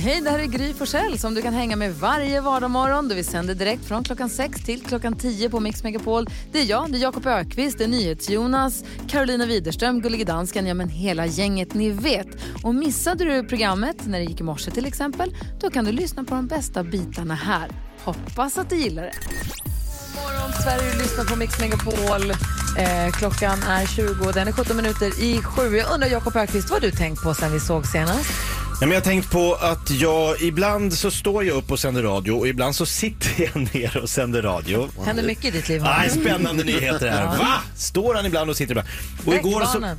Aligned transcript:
Hej, 0.00 0.20
det 0.20 0.30
här 0.30 0.38
är 0.38 0.46
Gry 0.46 0.74
Forssell 0.74 1.18
som 1.18 1.34
du 1.34 1.42
kan 1.42 1.54
hänga 1.54 1.76
med 1.76 1.94
varje 1.94 2.40
vardagsmorgon. 2.40 3.08
Vi 3.08 3.24
sänder 3.24 3.54
direkt 3.54 3.84
från 3.84 4.04
klockan 4.04 4.30
6 4.30 4.64
till 4.64 4.82
klockan 4.82 5.16
10 5.16 5.50
på 5.50 5.60
Mix 5.60 5.84
Megapol. 5.84 6.26
Det 6.52 6.60
är 6.60 6.64
jag, 6.64 6.92
det 6.92 6.98
är 6.98 7.02
Jakob 7.02 7.26
Ökvist, 7.26 7.78
det 7.78 7.84
är 7.84 7.88
NyhetsJonas, 7.88 8.84
Carolina 9.08 9.46
Widerström, 9.46 10.00
Gullige 10.00 10.24
Dansken, 10.24 10.66
ja 10.66 10.74
men 10.74 10.88
hela 10.88 11.26
gänget 11.26 11.74
ni 11.74 11.90
vet. 11.90 12.26
Och 12.62 12.74
missade 12.74 13.24
du 13.24 13.48
programmet 13.48 14.06
när 14.06 14.18
det 14.18 14.24
gick 14.24 14.40
i 14.40 14.42
morse 14.42 14.70
till 14.70 14.86
exempel, 14.86 15.36
då 15.60 15.70
kan 15.70 15.84
du 15.84 15.92
lyssna 15.92 16.24
på 16.24 16.34
de 16.34 16.46
bästa 16.46 16.84
bitarna 16.84 17.34
här. 17.34 17.70
Hoppas 18.04 18.58
att 18.58 18.70
du 18.70 18.76
gillar 18.76 19.02
det. 19.02 19.12
God 19.14 20.24
morgon 20.24 20.52
Sverige, 20.62 20.92
du 20.92 20.98
lyssnar 20.98 21.24
på 21.24 21.36
Mix 21.36 21.60
Megapol. 21.60 22.30
Eh, 22.78 23.12
klockan 23.12 23.62
är 23.62 23.86
20 23.86 24.32
den 24.32 24.48
är 24.48 24.52
17 24.52 24.76
minuter 24.76 25.22
i 25.22 25.42
sju. 25.42 25.76
Jag 25.76 25.94
undrar 25.94 26.08
Jakob 26.08 26.36
Ökvist, 26.36 26.70
vad 26.70 26.82
har 26.82 26.90
du 26.90 26.96
tänkt 26.96 27.22
på 27.22 27.34
sen 27.34 27.52
vi 27.52 27.60
såg 27.60 27.86
senast? 27.86 28.57
Ja, 28.80 28.86
men 28.86 28.90
jag 28.90 29.00
har 29.00 29.04
tänkt 29.04 29.30
på 29.30 29.54
att 29.54 29.90
jag 29.90 30.42
ibland 30.42 30.92
så 30.92 31.10
står 31.10 31.44
jag 31.44 31.56
upp 31.56 31.70
och 31.70 31.78
sänder 31.78 32.02
radio 32.02 32.32
och 32.32 32.48
ibland 32.48 32.76
så 32.76 32.86
sitter 32.86 33.42
jag 33.54 33.74
ner 33.74 33.96
och 34.02 34.10
sänder 34.10 34.42
radio. 34.42 34.88
Händer 35.04 35.22
mycket 35.22 35.44
i 35.44 35.50
ditt 35.50 35.68
liv? 35.68 35.80
va? 35.82 35.94
Nej, 35.98 36.10
spännande 36.10 36.64
nyheter 36.64 37.08
här. 37.08 37.26
Va? 37.38 37.54
Står 37.76 38.14
han 38.14 38.26
ibland 38.26 38.50
och 38.50 38.56
sitter 38.56 38.72
ibland? 38.72 38.88
Och 39.26 39.32
Väck 39.32 39.44
igår, 39.44 39.64
så, 39.64 39.80
barnen. 39.80 39.98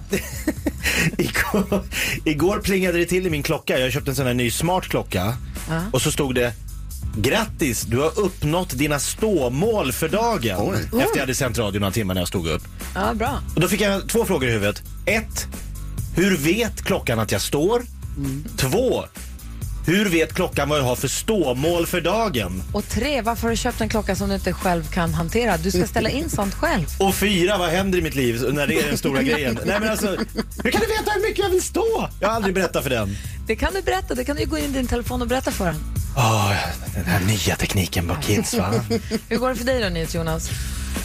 igår, 1.17 1.83
igår 2.25 2.59
plingade 2.59 2.97
det 2.97 3.05
till 3.05 3.27
i 3.27 3.29
min 3.29 3.43
klocka. 3.43 3.79
Jag 3.79 3.91
köpte 3.91 4.11
en 4.11 4.15
sån 4.15 4.27
här 4.27 4.33
ny 4.33 4.51
smart 4.51 4.83
klocka 4.87 5.33
och 5.91 6.01
så 6.01 6.11
stod 6.11 6.35
det 6.35 6.53
Grattis, 7.17 7.81
du 7.81 7.97
har 7.97 8.19
uppnått 8.19 8.69
dina 8.77 8.99
ståmål 8.99 9.91
för 9.91 10.09
dagen. 10.09 10.73
Efter 10.75 10.99
jag 11.13 11.19
hade 11.19 11.35
sänt 11.35 11.57
radio 11.57 11.79
några 11.79 11.93
timmar 11.93 12.13
när 12.13 12.21
jag 12.21 12.27
stod 12.27 12.47
upp. 12.47 12.63
Ja, 12.95 13.13
bra. 13.13 13.39
Och 13.55 13.61
då 13.61 13.67
fick 13.67 13.81
jag 13.81 14.09
två 14.09 14.25
frågor 14.25 14.49
i 14.49 14.51
huvudet. 14.51 14.83
Ett, 15.05 15.47
hur 16.15 16.37
vet 16.37 16.81
klockan 16.81 17.19
att 17.19 17.31
jag 17.31 17.41
står? 17.41 17.98
Två, 18.57 19.05
hur 19.85 20.09
vet 20.09 20.33
klockan 20.33 20.69
vad 20.69 20.79
jag 20.79 20.83
har 20.83 20.95
för 20.95 21.07
ståmål 21.07 21.85
för 21.87 22.01
dagen? 22.01 22.63
Och 22.73 22.89
tre, 22.89 23.21
varför 23.21 23.43
har 23.43 23.49
du 23.49 23.55
köpt 23.57 23.81
en 23.81 23.89
klocka 23.89 24.15
som 24.15 24.29
du 24.29 24.35
inte 24.35 24.53
själv 24.53 24.83
kan 24.91 25.13
hantera? 25.13 25.57
Du 25.57 25.71
ska 25.71 25.87
ställa 25.87 26.09
in 26.09 26.29
sånt 26.29 26.53
själv. 26.53 26.85
Och 26.99 27.15
fyra, 27.15 27.57
vad 27.57 27.69
händer 27.69 27.99
i 27.99 28.01
mitt 28.01 28.15
liv 28.15 28.53
när 28.53 28.67
det 28.67 28.79
är 28.81 28.87
den 28.87 28.97
stora 28.97 29.23
grejen? 29.29 29.59
Nej 29.65 29.79
men 29.79 29.89
alltså, 29.89 30.07
hur 30.63 30.71
kan 30.71 30.81
du 30.81 30.87
veta 30.87 31.11
hur 31.15 31.21
mycket 31.21 31.39
jag 31.39 31.49
vill 31.49 31.61
stå? 31.61 32.09
Jag 32.19 32.27
har 32.27 32.35
aldrig 32.35 32.55
berättat 32.55 32.83
för 32.83 32.89
den. 32.89 33.17
Det 33.47 33.55
kan 33.55 33.73
du 33.73 33.81
berätta, 33.81 34.15
det 34.15 34.25
kan 34.25 34.35
du 34.35 34.45
gå 34.45 34.57
in 34.57 34.63
i 34.65 34.67
din 34.67 34.87
telefon 34.87 35.21
och 35.21 35.27
berätta 35.27 35.51
för 35.51 35.65
honom. 35.65 35.81
Åh, 36.17 36.53
den 36.95 37.05
här 37.05 37.19
nya 37.19 37.55
tekniken 37.55 38.07
på 38.07 38.15
kids 38.21 38.53
va? 38.53 38.73
Hur 39.29 39.37
går 39.37 39.49
det 39.49 39.55
för 39.55 39.65
dig 39.65 40.07
då, 40.11 40.17
Jonas? 40.19 40.49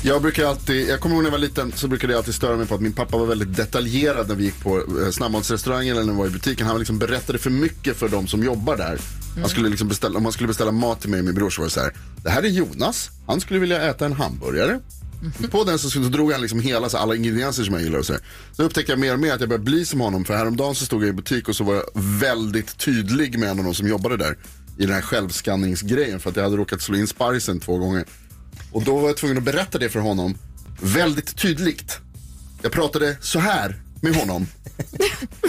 Jag 0.06 0.22
brukar 0.22 0.46
alltid, 0.46 0.88
jag 0.88 1.00
kommer 1.00 1.14
ihåg 1.14 1.22
när 1.22 1.30
jag 1.30 1.38
var 1.38 1.38
liten 1.38 1.72
så 1.72 1.88
brukade 1.88 2.12
jag 2.12 2.18
alltid 2.18 2.34
störa 2.34 2.56
mig 2.56 2.66
på 2.66 2.74
att 2.74 2.80
min 2.80 2.92
pappa 2.92 3.16
var 3.16 3.26
väldigt 3.26 3.56
detaljerad 3.56 4.28
när 4.28 4.34
vi 4.34 4.44
gick 4.44 4.60
på 4.60 4.78
eh, 4.78 5.10
snabbmatsrestaurangen 5.10 5.96
eller 5.96 6.06
när 6.06 6.12
vi 6.12 6.18
var 6.18 6.26
i 6.26 6.30
butiken. 6.30 6.66
Han 6.66 6.78
liksom 6.78 6.98
berättade 6.98 7.38
för 7.38 7.50
mycket 7.50 7.96
för 7.96 8.08
de 8.08 8.26
som 8.26 8.42
jobbar 8.42 8.76
där. 8.76 8.98
Han 9.40 9.48
skulle 9.48 9.68
liksom 9.68 9.88
beställa, 9.88 10.16
om 10.16 10.22
man 10.22 10.32
skulle 10.32 10.46
beställa 10.46 10.72
mat 10.72 11.00
till 11.00 11.10
mig 11.10 11.18
och 11.18 11.24
min 11.24 11.34
bror 11.34 11.50
så 11.50 11.60
var 11.60 11.66
det 11.66 11.72
så 11.72 11.80
här. 11.80 11.92
Det 12.22 12.30
här 12.30 12.42
är 12.42 12.48
Jonas, 12.48 13.10
han 13.26 13.40
skulle 13.40 13.60
vilja 13.60 13.82
äta 13.82 14.06
en 14.06 14.12
hamburgare. 14.12 14.80
På 15.50 15.64
den 15.64 15.78
så, 15.78 15.90
så 15.90 15.98
drog 15.98 16.32
han 16.32 16.40
liksom 16.40 16.60
hela 16.60 16.88
så 16.88 16.98
alla 16.98 17.14
ingredienser 17.14 17.64
som 17.64 17.74
jag 17.74 17.82
gillar 17.82 17.98
och 17.98 18.06
så. 18.06 18.12
här. 18.12 18.22
Så 18.52 18.62
upptäckte 18.62 18.92
jag 18.92 18.98
mer 18.98 19.12
och 19.12 19.20
mer 19.20 19.32
att 19.32 19.40
jag 19.40 19.48
började 19.48 19.64
bli 19.64 19.84
som 19.84 20.00
honom. 20.00 20.24
För 20.24 20.34
häromdagen 20.36 20.74
så 20.74 20.84
stod 20.86 21.02
jag 21.02 21.08
i 21.08 21.12
butik 21.12 21.48
och 21.48 21.56
så 21.56 21.64
var 21.64 21.74
jag 21.74 21.84
väldigt 21.94 22.78
tydlig 22.78 23.38
med 23.38 23.50
en 23.50 23.58
av 23.58 23.64
de 23.64 23.74
som 23.74 23.88
jobbade 23.88 24.16
där. 24.16 24.36
I 24.78 24.86
den 24.86 24.94
här 24.94 25.02
självskanningsgrejen 25.02 26.20
för 26.20 26.30
att 26.30 26.36
jag 26.36 26.42
hade 26.42 26.56
råkat 26.56 26.82
slå 26.82 26.96
in 26.96 27.06
sparrisen 27.06 27.60
två 27.60 27.78
gånger. 27.78 28.04
Och 28.74 28.84
då 28.84 28.98
var 28.98 29.08
jag 29.08 29.16
tvungen 29.16 29.38
att 29.38 29.44
berätta 29.44 29.78
det 29.78 29.88
för 29.88 30.00
honom 30.00 30.38
väldigt 30.82 31.36
tydligt. 31.36 31.98
Jag 32.62 32.72
pratade 32.72 33.16
så 33.20 33.38
här 33.38 33.76
med 34.00 34.14
honom. 34.16 34.46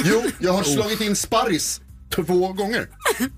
Jo, 0.05 0.23
jag 0.39 0.53
har 0.53 0.63
slagit 0.63 1.01
in 1.01 1.15
sparris 1.15 1.81
två 2.15 2.53
gånger. 2.53 2.87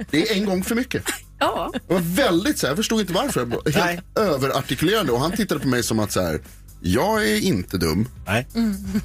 Det 0.10 0.30
är 0.30 0.36
en 0.38 0.46
gång 0.46 0.64
för 0.64 0.76
mycket. 0.76 1.04
Ja. 1.40 1.72
Det 1.88 1.94
var 1.94 2.02
väldigt 2.02 2.58
så 2.58 2.66
här, 2.66 2.72
jag 2.72 2.78
förstod 2.78 3.00
inte 3.00 3.14
varför. 3.14 3.40
Jag 3.40 3.48
var 3.48 3.62
Nej. 3.66 3.82
Helt 3.82 4.18
överartikulerande 4.18 5.12
och 5.12 5.20
han 5.20 5.32
tittade 5.32 5.60
på 5.62 5.68
mig 5.68 5.84
som 5.84 6.00
att 6.00 6.12
så 6.12 6.22
här, 6.22 6.42
jag 6.82 7.28
är 7.30 7.42
inte 7.42 7.78
dum, 7.78 8.10
Nej. 8.26 8.48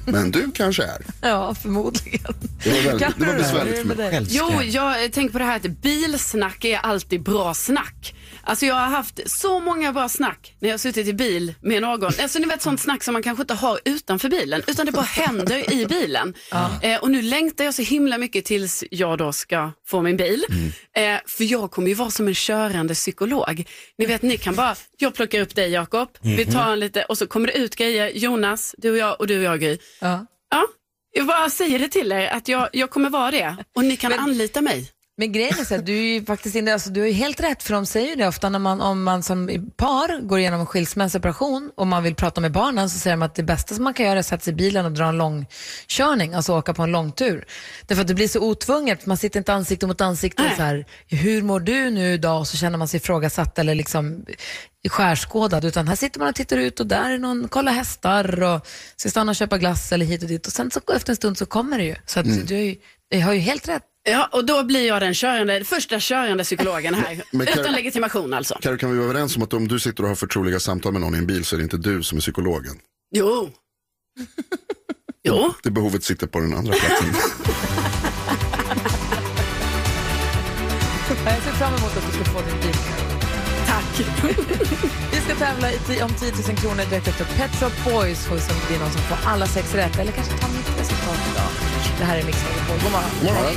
men 0.05 0.31
du 0.31 0.51
kanske 0.51 0.83
är. 0.83 1.05
Ja, 1.21 1.55
förmodligen. 1.55 2.33
Det 2.63 2.69
var, 2.69 2.81
väldigt, 2.81 3.19
det 3.19 3.25
var 3.25 3.33
besvärligt 3.33 3.73
är 3.73 3.83
för 3.83 3.95
mig. 3.95 4.27
Jo, 4.29 4.61
jag 4.61 5.13
tänker 5.13 5.31
på 5.31 5.39
det 5.39 5.45
här 5.45 5.55
att 5.55 5.81
bilsnack 5.81 6.65
är 6.65 6.77
alltid 6.77 7.23
bra 7.23 7.53
snack. 7.53 8.15
Alltså 8.45 8.65
jag 8.65 8.75
har 8.75 8.87
haft 8.87 9.19
så 9.31 9.59
många 9.59 9.93
bra 9.93 10.09
snack 10.09 10.55
när 10.59 10.69
jag 10.69 10.73
har 10.73 10.77
suttit 10.79 11.07
i 11.07 11.13
bil 11.13 11.53
med 11.61 11.81
någon. 11.81 12.11
Alltså 12.21 12.39
ni 12.39 12.45
vet 12.45 12.61
sånt 12.61 12.81
snack 12.81 13.03
som 13.03 13.13
man 13.13 13.23
kanske 13.23 13.41
inte 13.41 13.53
har 13.53 13.79
utanför 13.85 14.29
bilen 14.29 14.61
utan 14.67 14.85
det 14.85 14.91
bara 14.91 15.01
händer 15.01 15.73
i 15.73 15.85
bilen. 15.85 16.33
Eh, 16.81 17.01
och 17.01 17.11
nu 17.11 17.21
längtar 17.21 17.63
jag 17.63 17.73
så 17.73 17.81
himla 17.81 18.17
mycket 18.17 18.45
tills 18.45 18.83
jag 18.91 19.17
då 19.17 19.33
ska 19.33 19.71
få 19.87 20.01
min 20.01 20.17
bil. 20.17 20.45
Eh, 20.95 21.19
för 21.25 21.43
jag 21.43 21.71
kommer 21.71 21.87
ju 21.87 21.93
vara 21.93 22.09
som 22.09 22.27
en 22.27 22.33
körande 22.35 22.93
psykolog. 22.93 23.65
Ni 23.97 24.05
vet 24.05 24.21
ni 24.21 24.37
kan 24.37 24.55
bara, 24.55 24.75
jag 24.97 25.15
plockar 25.15 25.41
upp 25.41 25.55
dig 25.55 25.69
Jakob, 25.71 26.09
vi 26.21 26.45
tar 26.45 26.71
en 26.73 26.79
lite 26.79 27.03
och 27.03 27.17
så 27.17 27.27
kommer 27.27 27.47
det 27.47 27.53
ut 27.53 27.75
grejer, 27.75 28.09
Jonas, 28.09 28.75
du 28.77 28.91
och 28.91 28.97
jag 28.97 29.19
och 29.19 29.27
du 29.27 29.37
och 29.37 29.43
jag 29.43 29.59
Gry. 29.59 29.77
Ja. 30.01 30.25
Ja, 30.51 30.63
jag 31.11 31.25
bara 31.25 31.49
säger 31.49 31.79
det 31.79 31.87
till 31.87 32.11
er 32.11 32.27
att 32.27 32.47
jag, 32.47 32.69
jag 32.73 32.89
kommer 32.89 33.09
vara 33.09 33.31
det 33.31 33.55
och 33.75 33.85
ni 33.85 33.97
kan 33.97 34.13
anlita 34.13 34.61
mig. 34.61 34.89
Men 35.17 35.31
grejen 35.31 35.59
är 35.59 35.63
så 35.63 35.75
att 35.75 35.85
du 35.85 35.97
är 35.97 36.13
ju 36.13 36.25
faktiskt 36.25 36.55
inne, 36.55 36.73
alltså, 36.73 36.89
du 36.89 36.99
har 36.99 37.07
ju 37.07 37.13
helt 37.13 37.39
rätt 37.39 37.63
för 37.63 37.73
de 37.73 37.85
säger 37.85 38.09
ju 38.09 38.15
det 38.15 38.27
ofta 38.27 38.49
när 38.49 38.59
man, 38.59 38.81
om 38.81 39.03
man 39.03 39.23
som 39.23 39.71
par 39.77 40.21
går 40.21 40.39
igenom 40.39 40.59
en 40.59 40.65
skilsmässoperation 40.65 41.71
och 41.75 41.87
man 41.87 42.03
vill 42.03 42.15
prata 42.15 42.41
med 42.41 42.51
barnen 42.51 42.89
så 42.89 42.99
säger 42.99 43.17
de 43.17 43.23
att 43.23 43.35
det 43.35 43.43
bästa 43.43 43.75
som 43.75 43.83
man 43.83 43.93
kan 43.93 44.05
göra 44.05 44.15
är 44.15 44.19
att 44.19 44.25
sätta 44.25 44.43
sig 44.43 44.53
i 44.53 44.55
bilen 44.55 44.85
och 44.85 44.91
dra 44.91 45.05
en 45.05 45.17
långkörning, 45.17 46.33
alltså 46.33 46.57
åka 46.57 46.73
på 46.73 46.83
en 46.83 46.91
långtur. 46.91 47.45
Därför 47.87 48.01
att 48.01 48.07
det 48.07 48.13
blir 48.13 48.27
så 48.27 48.39
otvunget, 48.39 49.05
man 49.05 49.17
sitter 49.17 49.39
inte 49.39 49.53
ansikte 49.53 49.87
mot 49.87 50.01
ansikte 50.01 50.43
och 50.43 50.55
så 50.57 50.63
här, 50.63 50.85
hur 51.07 51.41
mår 51.41 51.59
du 51.59 51.89
nu 51.89 52.13
idag? 52.13 52.39
Och 52.39 52.47
så 52.47 52.57
känner 52.57 52.77
man 52.77 52.87
sig 52.87 52.97
ifrågasatt 52.97 53.59
eller 53.59 53.75
liksom 53.75 54.25
skärskådad, 54.89 55.65
utan 55.65 55.87
här 55.87 55.95
sitter 55.95 56.19
man 56.19 56.29
och 56.29 56.35
tittar 56.35 56.57
ut 56.57 56.79
och 56.79 56.87
där 56.87 57.11
är 57.11 57.17
någon, 57.17 57.47
kolla 57.47 57.71
hästar 57.71 58.43
och 58.43 58.67
ska 58.95 59.09
stanna 59.09 59.29
och 59.29 59.35
köpa 59.35 59.57
glass 59.57 59.91
eller 59.91 60.05
hit 60.05 60.23
och 60.23 60.29
dit 60.29 60.47
och 60.47 60.53
sen 60.53 60.71
så 60.71 60.79
efter 60.95 61.11
en 61.11 61.15
stund 61.15 61.37
så 61.37 61.45
kommer 61.45 61.77
det 61.77 61.83
ju. 61.83 61.95
Så 62.05 62.19
att 62.19 62.47
du, 62.47 62.55
är 62.55 62.61
ju, 62.61 62.75
jag 63.09 63.21
har 63.21 63.33
ju 63.33 63.39
helt 63.39 63.67
rätt. 63.67 63.83
Ja, 64.09 64.29
och 64.31 64.45
då 64.45 64.63
blir 64.63 64.87
jag 64.87 65.01
den 65.01 65.13
körande, 65.13 65.63
första 65.63 65.99
körande 65.99 66.43
psykologen 66.43 66.93
här. 66.93 67.23
Men 67.31 67.47
kan- 67.47 67.59
Utan 67.59 67.73
legitimation 67.73 68.33
alltså. 68.33 68.57
Karo, 68.61 68.77
kan 68.77 68.91
vi 68.91 68.97
vara 68.97 69.09
överens 69.09 69.35
om 69.35 69.43
att 69.43 69.53
om 69.53 69.67
du 69.67 69.79
sitter 69.79 70.03
och 70.03 70.09
har 70.09 70.15
förtroliga 70.15 70.59
samtal 70.59 70.91
med 70.91 71.01
någon 71.01 71.15
i 71.15 71.17
en 71.17 71.27
bil 71.27 71.45
så 71.45 71.55
är 71.55 71.57
det 71.57 71.63
inte 71.63 71.77
du 71.77 72.03
som 72.03 72.17
är 72.17 72.21
psykologen? 72.21 72.79
Jo. 73.15 73.49
Jo. 75.23 75.53
Det 75.63 75.71
behovet 75.71 76.03
sitter 76.03 76.27
på 76.27 76.39
den 76.39 76.53
andra 76.53 76.73
platsen. 76.73 77.07
Jag 81.25 81.43
ser 81.43 81.51
fram 81.51 81.75
emot 81.75 81.97
att 81.97 82.05
du 82.11 82.11
ska 82.11 82.23
få 82.25 82.39
din 82.41 82.59
bil. 82.61 83.02
Tack. 83.73 84.05
Vi 85.11 85.17
ska 85.17 85.35
tävla 85.35 85.71
i 85.71 86.01
om 86.01 86.13
10 86.13 86.31
000 86.31 86.57
kronor 86.57 86.89
direkt 86.89 87.07
efter 87.07 87.25
Pet 87.25 87.51
Shop 87.59 87.91
Boys. 87.91 88.29
Om 88.31 88.37
det 88.69 88.75
är 88.75 88.79
någon 88.79 88.91
som 88.91 89.01
får 89.01 89.17
alla 89.29 89.45
sex 89.45 89.75
rätt 89.75 89.99
eller 89.99 90.11
kanske 90.11 90.37
tar 90.37 90.49
mitt 90.49 90.79
resultat 90.79 91.17
idag. 91.31 91.49
Det 91.99 92.05
här 92.05 92.17
är 92.17 92.23
Mix 92.23 92.37
Megapol. 92.43 92.77
God 92.83 92.91
morgon. 92.91 93.09
God 93.21 93.33
morgon. 93.33 93.53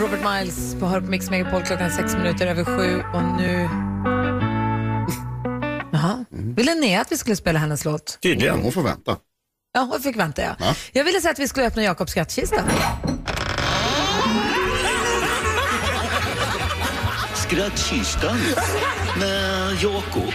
Robert 0.00 0.20
Miles 0.32 0.74
på 0.80 0.86
Hör 0.86 1.00
på 1.00 1.06
Mix 1.06 1.30
Megapol 1.30 1.62
klockan 1.62 1.90
sex 1.90 2.14
minuter 2.14 2.46
över 2.46 2.64
sju 2.64 3.02
och 3.14 3.22
nu... 3.22 3.52
Jaha. 5.92 6.24
Ville 6.30 6.74
Linnea 6.74 7.00
att 7.00 7.12
vi 7.12 7.16
skulle 7.16 7.36
spela 7.36 7.58
hennes 7.58 7.84
låt? 7.84 8.18
Tydligen. 8.22 8.60
Hon 8.62 8.72
får 8.72 8.82
vänta. 8.82 9.16
Ja, 9.74 9.88
och 9.96 10.02
fick 10.02 10.16
vänta 10.16 10.42
jag. 10.42 10.54
Ja. 10.58 10.74
Jag 10.92 11.04
ville 11.04 11.20
säga 11.20 11.32
att 11.32 11.38
vi 11.38 11.48
skulle 11.48 11.66
öppna 11.66 11.82
Jakobs 11.82 12.10
skrattkista. 12.10 12.64
Skrattkistan 17.52 18.38
med 19.18 19.72
Jakob. 19.82 20.32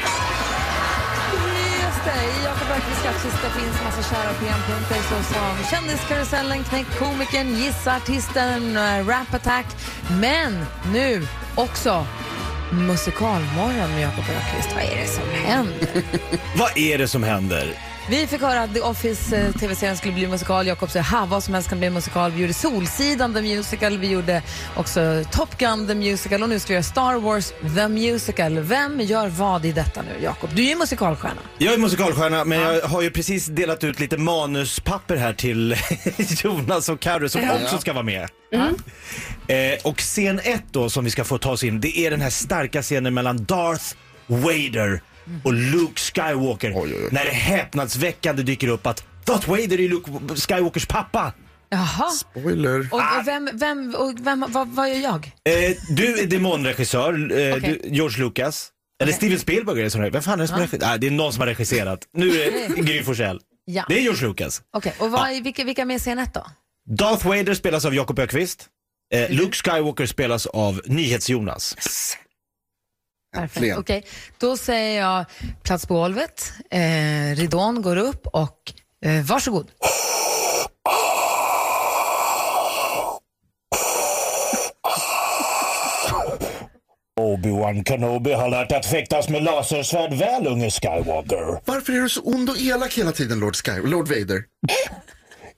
Just 1.81 2.03
det, 2.05 2.23
i 2.23 2.43
Jakob 2.43 2.67
Öqvists 2.71 2.99
skattkista 2.99 3.49
finns 3.49 3.83
massa 3.83 4.15
kära 4.15 4.33
programpunkter 4.33 4.95
såsom 4.95 5.71
Kändiskarusellen, 5.71 6.63
Knäck 6.63 6.99
komikern, 6.99 7.55
Gissa 7.55 7.95
artisten, 7.95 8.77
äh, 8.77 9.07
Rap 9.07 9.33
Attack. 9.33 9.65
Men 10.21 10.65
nu 10.93 11.27
också 11.55 12.05
Musikalmorgon 12.71 13.91
med 13.91 14.01
Jakob 14.01 14.25
Öqvist. 14.37 14.69
Vad 14.75 14.83
är 14.83 14.97
det 15.01 15.07
som 15.07 15.29
händer? 15.29 16.03
Vad 16.57 16.77
är 16.77 16.97
det 16.97 17.07
som 17.07 17.23
händer? 17.23 17.86
Vi 18.09 18.27
fick 18.27 18.41
höra 18.41 18.61
att 18.61 18.73
The 18.73 18.81
Office 18.81 19.37
eh, 19.37 19.51
tv-serien 19.51 19.97
skulle 19.97 20.13
bli 20.13 20.27
musikal. 20.27 20.67
Jakob 20.67 20.91
säger 20.91 21.05
ha, 21.05 21.25
vad 21.25 21.43
som 21.43 21.53
helst 21.53 21.69
kan 21.69 21.79
bli 21.79 21.89
musikal. 21.89 22.31
Vi 22.31 22.41
gjorde 22.41 22.53
Solsidan 22.53 23.33
The 23.33 23.41
Musical, 23.41 23.97
vi 23.97 24.07
gjorde 24.07 24.41
också 24.75 25.23
Top 25.31 25.57
Gun 25.57 25.87
The 25.87 25.95
Musical 25.95 26.43
och 26.43 26.49
nu 26.49 26.59
ska 26.59 26.67
vi 26.67 26.73
göra 26.73 26.83
Star 26.83 27.19
Wars 27.19 27.53
The 27.75 27.87
Musical. 27.87 28.59
Vem 28.59 29.01
gör 29.01 29.27
vad 29.27 29.65
i 29.65 29.71
detta 29.71 30.01
nu, 30.01 30.23
Jakob? 30.23 30.49
Du 30.53 30.65
är 30.65 30.69
ju 30.69 30.75
musikalstjärna. 30.75 31.41
Jag 31.57 31.73
är 31.73 31.77
musikalstjärna 31.77 32.45
men 32.45 32.59
jag 32.59 32.81
har 32.81 33.01
ju 33.01 33.11
precis 33.11 33.45
delat 33.45 33.83
ut 33.83 33.99
lite 33.99 34.17
manuspapper 34.17 35.15
här 35.15 35.33
till 35.33 35.75
Jonas 36.43 36.89
och 36.89 36.99
Carro 36.99 37.29
som 37.29 37.41
också 37.63 37.77
ska 37.77 37.93
vara 37.93 38.03
med. 38.03 38.29
Eh, 39.47 39.79
och 39.83 39.97
scen 39.97 40.39
ett 40.43 40.65
då 40.71 40.89
som 40.89 41.03
vi 41.03 41.11
ska 41.11 41.23
få 41.23 41.37
ta 41.37 41.51
oss 41.51 41.63
in 41.63 41.81
det 41.81 41.97
är 41.97 42.11
den 42.11 42.21
här 42.21 42.29
starka 42.29 42.81
scenen 42.81 43.13
mellan 43.13 43.45
Darth 43.45 43.95
Vader 44.27 45.01
och 45.43 45.53
Luke 45.53 46.01
Skywalker. 46.01 46.71
Oj, 46.75 46.81
oj, 46.81 46.95
oj. 47.03 47.09
När 47.11 47.25
det 47.25 47.31
häpnadsväckande 47.31 48.43
dyker 48.43 48.67
upp 48.67 48.87
att 48.87 49.03
Darth 49.25 49.49
Vader 49.49 49.79
är 49.79 49.89
Luke 49.89 50.11
Skywalkers 50.35 50.85
pappa. 50.85 51.33
Jaha. 51.69 52.09
Spoiler. 52.09 52.87
Och, 52.91 52.99
och 52.99 53.27
vem, 53.27 53.49
vem, 53.53 53.95
och 53.95 54.13
vem 54.19 54.45
vad, 54.49 54.67
vad 54.67 54.89
gör 54.89 54.95
jag? 54.95 55.31
Eh, 55.43 55.75
du 55.89 56.19
är 56.19 56.27
demonregissör, 56.27 57.13
eh, 57.13 57.55
Okej. 57.57 57.79
du, 57.83 57.89
George 57.89 58.23
Lucas. 58.23 58.71
Eller 59.01 59.11
Okej. 59.11 59.17
Steven 59.17 59.39
Spielberg 59.39 59.79
är 59.79 59.83
det 59.83 59.89
som 59.89 60.01
Vem 60.01 60.21
fan 60.21 60.33
är 60.39 60.43
det 60.43 60.47
som 60.47 60.57
regisserar? 60.57 60.93
Ah, 60.93 60.97
det 60.97 61.07
är 61.07 61.11
någon 61.11 61.33
som 61.33 61.39
har 61.41 61.47
regisserat. 61.47 61.99
Nu 62.13 62.41
är 62.41 62.51
det 62.51 62.81
Gry 62.81 63.03
Forssell. 63.03 63.39
Ja. 63.65 63.85
Det 63.89 63.97
är 63.97 64.01
George 64.01 64.27
Lucas. 64.27 64.61
Okej, 64.71 64.93
och 64.99 65.11
vad, 65.11 65.43
vilka, 65.43 65.63
vilka 65.63 65.83
i 65.93 65.99
scen 65.99 66.19
ett 66.19 66.33
då? 66.33 66.45
Darth 66.89 67.27
Vader 67.27 67.53
spelas 67.53 67.85
av 67.85 67.95
Jakob 67.95 68.19
Ökvist. 68.19 68.67
Eh, 69.13 69.29
Luke 69.29 69.57
Skywalker 69.57 70.05
spelas 70.05 70.45
av 70.45 70.81
NyhetsJonas. 70.85 71.75
Perfekt. 73.37 73.77
Okej, 73.77 74.05
då 74.37 74.57
säger 74.57 75.01
jag 75.01 75.25
plats 75.63 75.85
på 75.85 75.93
golvet, 75.93 76.53
eh, 76.71 77.35
ridån 77.35 77.81
går 77.81 77.97
upp 77.97 78.27
och 78.27 78.73
eh, 79.05 79.25
varsågod. 79.25 79.67
Obi-Wan 87.19 87.83
Kenobi 87.83 88.33
har 88.33 88.49
lärt 88.49 88.71
att 88.71 88.85
fäktas 88.85 89.29
med 89.29 89.43
lasersvärd 89.43 90.13
väl, 90.13 90.47
unge 90.47 90.69
Skywalker. 90.69 91.59
Varför 91.65 91.93
är 91.93 92.01
du 92.01 92.09
så 92.09 92.21
ond 92.21 92.49
och 92.49 92.57
elak 92.57 92.93
hela 92.93 93.11
tiden, 93.11 93.39
Lord 93.39 93.55
Sky, 93.55 93.81
Lord 93.83 94.07
Vader? 94.07 94.43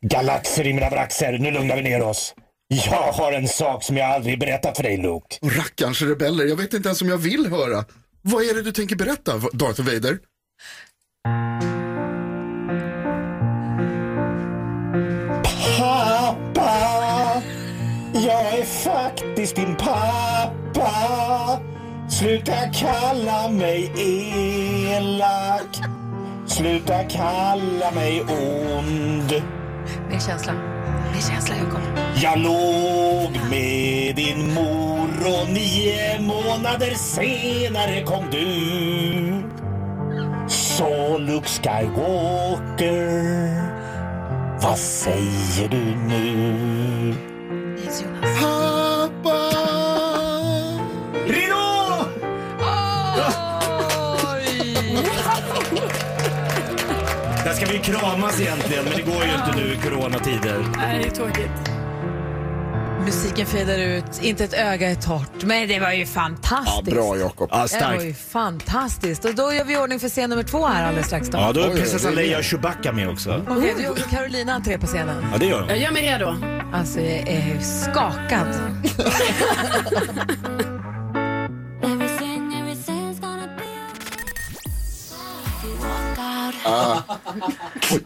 Galaxer 0.02 0.68
i 0.68 0.74
mina 0.74 0.90
braxer, 0.90 1.38
nu 1.38 1.52
lugnar 1.52 1.76
vi 1.76 1.81
ner 1.81 2.02
oss. 2.02 2.34
Jag 2.71 3.12
har 3.12 3.31
en 3.31 3.48
sak 3.48 3.83
som 3.83 3.98
jag 3.98 4.10
aldrig 4.10 4.39
berättat 4.39 4.75
för 4.77 4.83
dig, 4.83 4.98
Luke. 4.98 5.38
Och 5.42 5.56
rackarns 5.56 6.01
rebeller, 6.01 6.45
jag 6.45 6.56
vet 6.56 6.74
inte 6.74 6.89
ens 6.89 7.01
om 7.01 7.10
jag 7.10 7.18
vill 7.18 7.48
höra. 7.50 7.86
Vad 8.21 8.44
är 8.44 8.54
det 8.54 8.62
du 8.62 8.71
tänker 8.71 8.95
berätta, 8.95 9.38
Darth 9.54 9.81
Vader? 9.81 10.18
Pappa, 15.77 17.42
jag 18.13 18.60
är 18.60 18.63
faktiskt 18.63 19.56
din 19.56 19.75
pappa. 19.75 20.92
Sluta 22.10 22.74
kalla 22.74 23.50
mig 23.50 23.92
elak. 24.95 25.77
Sluta 26.48 27.04
kalla 27.04 27.92
mig 27.92 28.21
ond. 28.21 29.44
Min 30.10 30.19
känsla. 30.19 30.79
Min 31.19 31.27
känsla, 31.27 31.56
Jakob. 31.56 31.81
Jag 32.16 32.39
låg 32.39 33.39
med 33.50 34.16
din 34.16 34.54
mor 34.54 35.10
och 35.25 35.50
nio 35.50 36.19
månader 36.19 36.94
senare 36.95 38.04
kom 38.04 38.25
du. 38.31 39.44
Så 40.48 41.18
Luke 41.18 41.48
Skywalker, 41.48 42.89
vad 44.62 44.77
säger 44.77 45.69
du 45.69 45.95
nu? 46.07 47.16
Jonas. 48.04 48.59
Ska 57.60 57.72
vi 57.72 57.80
kramas 57.80 58.42
egentligen, 58.42 58.84
men 58.84 58.94
det 58.96 59.02
går 59.02 59.24
ju 59.26 59.32
inte 59.32 59.52
nu 59.56 59.74
i 59.74 59.78
coronatider. 59.78 60.66
Nej, 60.78 61.00
det 61.04 61.08
är 61.10 61.12
tråkigt. 61.12 61.52
Musiken 63.06 63.46
fejdar 63.46 63.78
ut, 63.80 64.04
inte 64.22 64.44
ett 64.44 64.54
öga 64.54 64.90
är 64.92 64.96
torrt. 64.96 65.44
Men 65.44 65.68
det 65.68 65.80
var 65.80 65.92
ju 65.92 66.00
Ja, 66.00 66.06
fantastiskt. 66.06 66.92
bra 66.98 67.18
Jakob. 67.18 67.50
Ja, 67.52 67.56
Det 67.56 67.62
var 67.62 67.68
starkt. 67.68 68.04
ju 68.04 68.14
fantastiskt. 68.14 69.26
Och 69.26 69.36
då 69.36 69.54
gör 69.54 69.64
vi 69.66 69.78
ordning 69.78 70.00
för 70.00 70.10
scen 70.10 70.30
nummer 70.30 70.44
två 70.44 70.66
här 70.66 70.88
alldeles 70.88 71.08
strax. 71.08 71.28
Då. 71.30 71.38
Ja, 71.38 71.52
då 71.54 71.62
är 71.62 71.70
prinsessan. 71.70 72.14
Leia 72.14 72.38
och 72.38 72.44
Chewbacca 72.44 72.92
med 72.92 73.10
också. 73.10 73.46
Okej, 73.50 73.74
då 73.78 73.82
gör 73.84 73.96
Carolina 73.96 74.54
entré 74.54 74.78
på 74.78 74.88
scenen. 74.88 75.26
Ja, 75.32 75.38
det 75.38 75.46
gör 75.46 75.62
de. 75.62 75.70
Jag 75.70 75.78
gör 75.78 75.92
mig 75.92 76.02
redo. 76.04 76.36
Alltså, 76.74 77.00
jag 77.00 77.28
är 77.28 77.46
ju 77.48 77.60
skakad. 77.62 78.48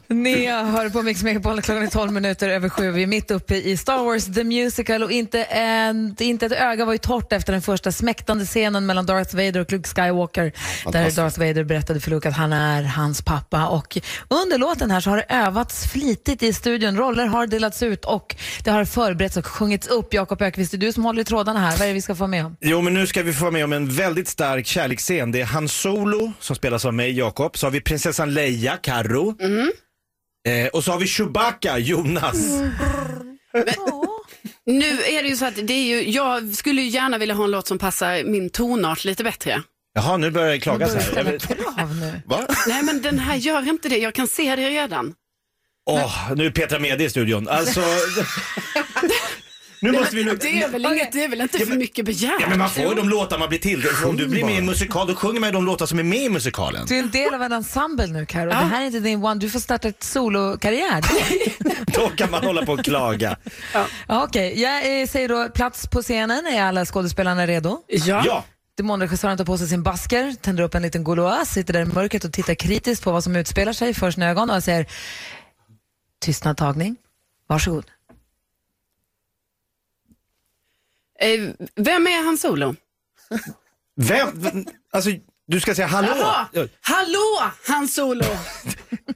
Ni 0.07 0.47
hör 0.47 0.89
på 0.89 1.01
Mix 1.01 1.23
Megapol, 1.23 1.61
klockan 1.61 1.83
är 1.83 1.87
12 1.87 2.11
minuter 2.11 2.49
över 2.49 2.69
sju. 2.69 2.91
Vi 2.91 3.03
är 3.03 3.07
mitt 3.07 3.31
uppe 3.31 3.55
i 3.55 3.77
Star 3.77 4.03
Wars 4.03 4.25
The 4.25 4.43
Musical 4.43 5.03
och 5.03 5.11
inte, 5.11 5.43
en, 5.43 6.15
inte 6.19 6.45
ett 6.45 6.51
öga 6.51 6.85
var 6.85 6.93
ju 6.93 6.97
torrt 6.97 7.33
efter 7.33 7.53
den 7.53 7.61
första 7.61 7.91
smäktande 7.91 8.45
scenen 8.45 8.85
mellan 8.85 9.05
Darth 9.05 9.35
Vader 9.35 9.59
och 9.59 9.71
Luke 9.71 9.89
Skywalker. 9.89 10.51
Där 10.91 11.11
Darth 11.11 11.39
Vader 11.39 11.63
berättade 11.63 11.99
för 11.99 12.11
Luke 12.11 12.29
att 12.29 12.35
han 12.35 12.53
är 12.53 12.83
hans 12.83 13.21
pappa. 13.21 13.67
Och 13.67 13.97
under 14.27 14.57
låten 14.57 14.91
här 14.91 14.99
så 14.99 15.09
har 15.09 15.17
det 15.17 15.25
övats 15.29 15.91
flitigt 15.91 16.43
i 16.43 16.53
studion. 16.53 16.97
Roller 16.97 17.25
har 17.25 17.47
delats 17.47 17.83
ut 17.83 18.05
och 18.05 18.35
det 18.63 18.71
har 18.71 18.85
förberetts 18.85 19.37
och 19.37 19.45
sjungits 19.45 19.87
upp. 19.87 20.13
Jakob 20.13 20.41
Ökvist, 20.41 20.71
det 20.71 20.77
är 20.77 20.79
du 20.79 20.91
som 20.91 21.05
håller 21.05 21.21
i 21.21 21.25
trådarna 21.25 21.59
här. 21.59 21.71
Vad 21.71 21.81
är 21.81 21.87
det 21.87 21.93
vi 21.93 22.01
ska 22.01 22.15
få 22.15 22.27
med 22.27 22.45
om? 22.45 22.57
Jo, 22.61 22.81
men 22.81 22.93
nu 22.93 23.07
ska 23.07 23.23
vi 23.23 23.33
få 23.33 23.51
med 23.51 23.63
om 23.63 23.73
en 23.73 23.89
väldigt 23.89 24.27
stark 24.27 24.65
kärleksscen. 24.65 25.31
Det 25.31 25.41
är 25.41 25.45
Han 25.45 25.67
Solo 25.67 26.33
som 26.39 26.55
spelas 26.55 26.85
av 26.85 26.93
mig, 26.93 27.11
Jakob. 27.17 27.57
Så 27.57 27.65
har 27.65 27.71
vi 27.71 27.81
prinsessan 27.81 28.33
Leia, 28.33 28.77
Karo. 28.81 29.35
Eh, 30.47 30.67
och 30.67 30.83
så 30.83 30.91
har 30.91 30.99
vi 30.99 31.07
Chewbacca, 31.07 31.77
Jonas. 31.77 32.35
Nu 34.65 35.01
är 35.03 35.23
det 35.23 35.29
ju 35.29 35.35
så 35.35 35.45
att 35.45 35.67
det 35.67 35.73
är 35.73 35.83
ju, 35.83 36.09
jag 36.09 36.55
skulle 36.55 36.81
ju 36.81 36.87
gärna 36.87 37.17
vilja 37.17 37.35
ha 37.35 37.43
en 37.43 37.51
låt 37.51 37.67
som 37.67 37.77
passar 37.77 38.23
min 38.23 38.49
tonart 38.49 39.05
lite 39.05 39.23
bättre. 39.23 39.63
Jaha, 39.93 40.17
nu 40.17 40.31
börjar 40.31 40.51
det 40.51 40.59
klagas 40.59 40.95
här. 40.95 41.39
krav 41.39 41.95
nu. 41.95 42.21
Va? 42.25 42.47
Nej 42.67 42.83
men 42.83 43.01
den 43.01 43.19
här 43.19 43.35
gör 43.35 43.69
inte 43.69 43.89
det, 43.89 43.97
jag 43.97 44.13
kan 44.13 44.27
se 44.27 44.55
det 44.55 44.69
redan. 44.69 45.13
Åh, 45.85 46.31
nu 46.35 46.45
är 46.45 46.51
Petra 46.51 46.79
med 46.79 47.01
i 47.01 47.09
studion. 47.09 47.47
Alltså... 47.47 47.81
nu 49.83 49.91
måste 49.91 50.15
vi 50.15 50.23
nu... 50.23 50.35
Det 50.35 50.61
är 50.63 50.69
väl, 50.69 50.85
inget, 50.85 51.11
det 51.11 51.23
är 51.23 51.27
väl 51.27 51.41
inte 51.41 51.59
för 51.59 51.75
mycket 51.75 52.05
begärt? 52.05 52.41
Ja, 52.41 52.49
men 52.49 52.59
man 52.59 52.69
får 52.69 52.83
ju 52.83 52.93
de 52.93 53.09
låtar 53.09 53.39
man 53.39 53.49
blir 53.49 53.59
till. 53.59 53.83
Om 54.05 54.17
du 54.17 54.27
blir 54.27 54.45
med 54.45 54.53
i 54.53 54.57
en 54.57 54.65
musikal, 54.65 55.07
då 55.07 55.15
sjunger 55.15 55.39
man 55.39 55.49
ju 55.49 55.53
de 55.53 55.65
låtar 55.65 55.85
som 55.85 55.99
är 55.99 56.03
med 56.03 56.19
i 56.19 56.29
musikalen. 56.29 56.85
Du 56.87 56.95
är 56.95 56.99
en 56.99 57.11
del 57.11 57.33
av 57.33 57.43
en 57.43 57.51
ensemble 57.51 58.07
nu, 58.07 58.25
Karo. 58.25 58.49
Det 58.49 58.55
här 58.55 58.81
är 58.81 58.85
inte 58.85 58.99
din 58.99 59.23
one. 59.23 59.39
Du 59.39 59.49
får 59.49 59.59
starta 59.59 59.87
ett 59.87 60.03
solokarriär. 60.03 61.03
Då 61.93 62.07
kan 62.07 62.31
man 62.31 62.43
hålla 62.43 62.65
på 62.65 62.73
och 62.73 62.83
klaga. 62.83 63.37
ja, 63.73 64.23
Okej, 64.23 64.61
jag 64.61 65.01
eh, 65.01 65.07
säger 65.07 65.29
då 65.29 65.49
plats 65.49 65.87
på 65.87 66.01
scenen. 66.01 66.45
Är 66.47 66.63
alla 66.63 66.85
skådespelarna 66.85 67.47
redo? 67.47 67.79
Ja. 67.87 68.23
Ja, 68.25 68.43
Demonregissören 68.77 69.37
tar 69.37 69.45
på 69.45 69.57
sig 69.57 69.67
sin 69.67 69.83
basker, 69.83 70.33
tänder 70.41 70.63
upp 70.63 70.75
en 70.75 70.81
liten 70.81 71.03
Gauloise, 71.03 71.53
sitter 71.53 71.73
där 71.73 71.81
i 71.81 71.85
mörkret 71.85 72.23
och 72.23 72.33
tittar 72.33 72.55
kritiskt 72.55 73.03
på 73.03 73.11
vad 73.11 73.23
som 73.23 73.35
utspelar 73.35 73.73
sig 73.73 73.93
för 73.93 74.11
sina 74.11 74.29
ögon 74.29 74.49
och 74.49 74.63
säger 74.63 74.85
tystnad 76.19 76.57
tagning. 76.57 76.95
Varsågod. 77.47 77.85
Eh, 77.89 78.15
Vem 81.75 82.07
är 82.07 82.23
han 82.25 82.37
solo? 82.37 82.75
vem... 83.95 84.65
Alltså, 84.93 85.09
du 85.47 85.59
ska 85.59 85.75
säga 85.75 85.87
hallå. 85.87 86.07
Jaha, 86.17 86.47
hallå 86.81 87.51
han 87.67 87.87
solo! 87.87 88.25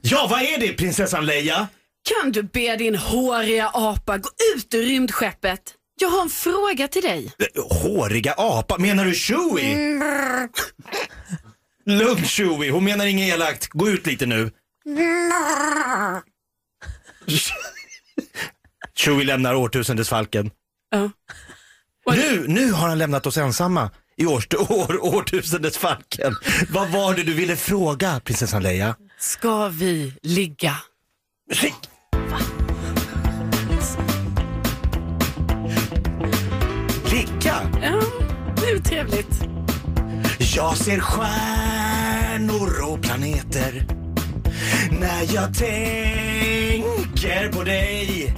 Ja, 0.02 0.26
vad 0.30 0.42
är 0.42 0.58
det 0.60 0.72
prinsessan 0.72 1.26
Leia? 1.26 1.68
Kan 2.08 2.32
du 2.32 2.42
be 2.42 2.76
din 2.76 2.94
håriga 2.94 3.68
apa 3.74 4.18
gå 4.18 4.28
ut 4.56 4.74
ur 4.74 4.82
rymdskeppet? 4.82 5.74
Jag 6.00 6.08
har 6.08 6.22
en 6.22 6.28
fråga 6.28 6.88
till 6.88 7.02
dig. 7.02 7.32
Eh, 7.38 7.62
Håriga 7.82 8.32
apa, 8.36 8.78
menar 8.78 9.04
du 9.04 9.14
Chewie? 9.14 9.76
Lugn 11.86 12.24
Chewie, 12.24 12.70
hon 12.70 12.84
menar 12.84 13.06
inget 13.06 13.34
elakt. 13.34 13.68
Gå 13.68 13.88
ut 13.88 14.06
lite 14.06 14.26
nu. 14.26 14.50
Chewie 18.98 19.24
lämnar 19.24 19.54
årtusendesfalken. 19.54 20.50
Ja. 20.90 21.10
Nu, 22.16 22.44
nu 22.48 22.72
har 22.72 22.88
han 22.88 22.98
lämnat 22.98 23.26
oss 23.26 23.36
ensamma 23.36 23.90
i 24.16 24.26
års, 24.26 24.46
år, 24.54 25.04
årtusendesfalken. 25.14 26.34
Vad 26.70 26.88
var 26.88 27.14
det 27.14 27.22
du 27.22 27.34
ville 27.34 27.56
fråga 27.56 28.20
prinsessan 28.24 28.62
Leia? 28.62 28.96
Ska 29.18 29.68
vi 29.68 30.14
ligga? 30.22 30.76
Musik! 31.48 31.74
Ligga? 37.12 37.56
Ja, 37.82 38.00
det 38.56 38.70
är 38.70 38.78
trevligt. 38.78 39.42
Jag 40.38 40.76
ser 40.76 41.00
stjärnor 41.00 42.92
och 42.92 43.02
planeter 43.02 43.86
När 45.00 45.34
jag 45.34 45.54
tänker 45.58 47.52
på 47.52 47.62
dig 47.64 48.34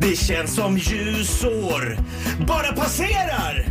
Det 0.00 0.16
känns 0.16 0.54
som 0.54 0.78
ljusår 0.78 1.98
bara 2.46 2.72
passerar 2.72 3.66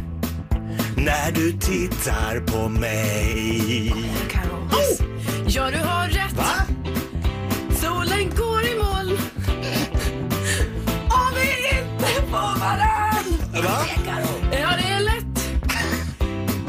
När 0.96 1.32
du 1.32 1.52
tittar 1.52 2.40
på 2.40 2.70
mig 2.70 3.94
Ja, 5.52 5.72
du 5.72 5.78
har 5.78 6.08
rätt. 6.08 6.34
Va? 6.38 6.66
Solen 7.82 8.30
går 8.30 8.62
i 8.66 8.76
moln. 8.76 9.18
Om 11.10 11.32
vi 11.36 11.78
inte 11.80 12.22
får 12.32 12.60
varann. 12.60 13.64
Va? 13.64 13.86
Ja, 14.52 14.70
det 14.78 14.90
är 14.90 15.00
lätt 15.00 15.50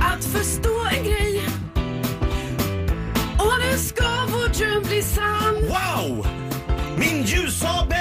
att 0.01 0.25
förstå 0.25 0.87
en 0.97 1.05
grej. 1.05 1.43
Och 3.39 3.53
nu 3.63 3.79
ska 3.79 4.09
vår 4.29 4.49
dröm 4.49 4.83
bli 4.83 5.03
sann. 5.03 5.55
Wow! 5.69 6.27
Min 6.97 7.23
ljussabel 7.23 8.00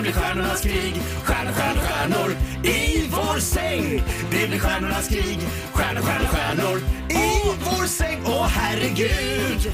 Det 0.00 0.04
blir 0.04 0.12
stjärnornas 0.12 0.60
krig 0.60 1.02
Stjärnor, 1.24 1.52
stjärnor, 1.52 1.80
stjärnor 1.80 2.36
i 2.64 3.08
vår 3.10 3.38
säng 3.38 4.02
Det 4.30 4.48
blir 4.48 4.58
stjärnornas 4.58 5.08
krig 5.08 5.38
Stjärnor, 5.72 6.02
stjärnor, 6.02 6.26
stjärnor 6.26 6.78
i 7.08 7.56
vår 7.64 7.86
säng 7.86 8.22
Åh 8.26 8.46
herregud 8.46 9.72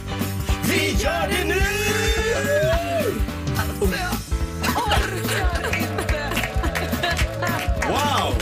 Vi 0.64 0.90
gör 0.90 1.28
det 1.28 1.44
nu! 1.44 1.62
Wow! 7.88 8.34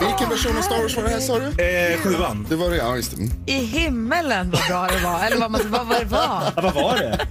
Vilken 0.00 0.28
version 0.28 0.56
av 0.56 0.62
Star 0.62 0.82
Wars 0.82 0.96
var 0.96 1.02
det 1.02 1.08
här 1.08 1.20
sa 1.20 1.38
du? 1.38 1.64
Eh, 1.64 1.98
sjuan. 1.98 2.46
Det 2.48 2.56
var 2.56 2.70
det, 2.70 2.76
ja 2.76 2.96
just 2.96 3.10
det. 3.10 3.16
Mm. 3.16 3.30
I 3.46 3.52
himmelen 3.52 4.50
vad 4.50 4.60
bra 4.68 4.86
det 4.86 5.04
var. 5.04 5.24
Eller 5.26 5.36
vad, 5.36 5.50
man, 5.50 5.60
vad, 5.64 5.86
vad 5.86 6.00
det 6.00 6.04
var. 6.04 6.42
Ja, 6.56 6.62
vad 6.62 6.74
var 6.74 6.96
det? 6.96 7.26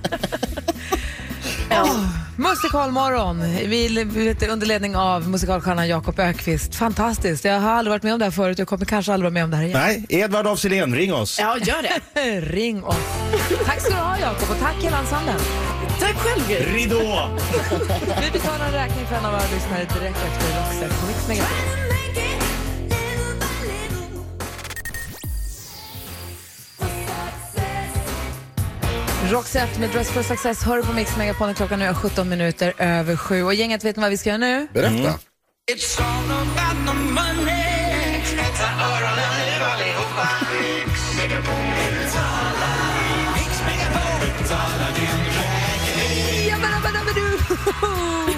Oh, 1.69 2.22
musikalmorgon 2.43 3.41
vi, 3.41 3.87
vi 3.87 4.25
vet, 4.25 4.49
under 4.49 4.67
ledning 4.67 4.95
av 4.95 5.29
musikalstjärnan 5.29 5.87
Jakob 5.87 6.19
Ökvist. 6.19 6.75
Fantastiskt. 6.75 7.45
Jag 7.45 7.59
har 7.59 7.71
aldrig 7.71 7.91
varit 7.91 8.03
med 8.03 8.13
om 8.13 8.19
det 8.19 8.25
här 8.25 8.31
förut. 8.31 8.59
Jag 8.59 8.67
kommer 8.67 8.85
kanske 8.85 9.13
aldrig 9.13 9.23
vara 9.23 9.33
med 9.33 9.43
om 9.43 9.51
det 9.51 9.57
här 9.57 9.63
igen. 9.63 9.79
Nej, 9.79 10.05
Edvard 10.09 10.47
af 10.47 10.59
Sillén, 10.59 10.95
ring 10.95 11.13
oss. 11.13 11.39
Ja, 11.39 11.57
gör 11.57 11.81
det. 11.81 12.41
Ring 12.41 12.83
oss. 12.83 12.95
Tack 13.65 13.81
ska 13.81 13.89
du 13.89 14.01
ha 14.01 14.19
Jakob 14.19 14.49
och 14.49 14.59
tack 14.59 14.75
hela 14.83 14.99
ensemblen. 14.99 15.39
Tack 15.99 16.15
själv, 16.15 16.47
Gry. 16.47 16.83
Ridå! 16.83 17.29
Vi 18.21 18.31
betalar 18.31 18.65
en 18.65 18.73
räkning 18.73 19.05
för 19.05 19.15
en 19.15 19.25
av 19.25 19.31
våra 19.31 19.41
lyssnare 19.53 19.87
direkt 19.99 20.17
efter 20.17 20.59
Roxette 20.59 20.95
på 21.01 21.07
Mix 21.07 21.43
Roxette 29.33 29.79
med 29.79 29.89
Dress 29.89 30.11
for 30.11 30.23
Success 30.23 30.63
hör 30.63 30.77
du 30.77 30.83
på 30.83 30.93
Mix 30.93 31.17
Megapol. 31.17 31.53
Klockan 31.53 31.79
nu 31.79 31.85
är 31.85 31.93
17 31.93 32.29
minuter 32.29 32.73
över 32.77 33.15
sju. 33.15 33.43
Och 33.43 33.53
gänget, 33.53 33.83
vet 33.83 33.95
ni 33.95 34.01
vad 34.01 34.11
vi 34.11 34.17
ska 34.17 34.29
göra 34.29 34.37
nu? 34.37 34.67
Berätta. 34.73 35.19
Jabbadabadabadu! 46.47 47.37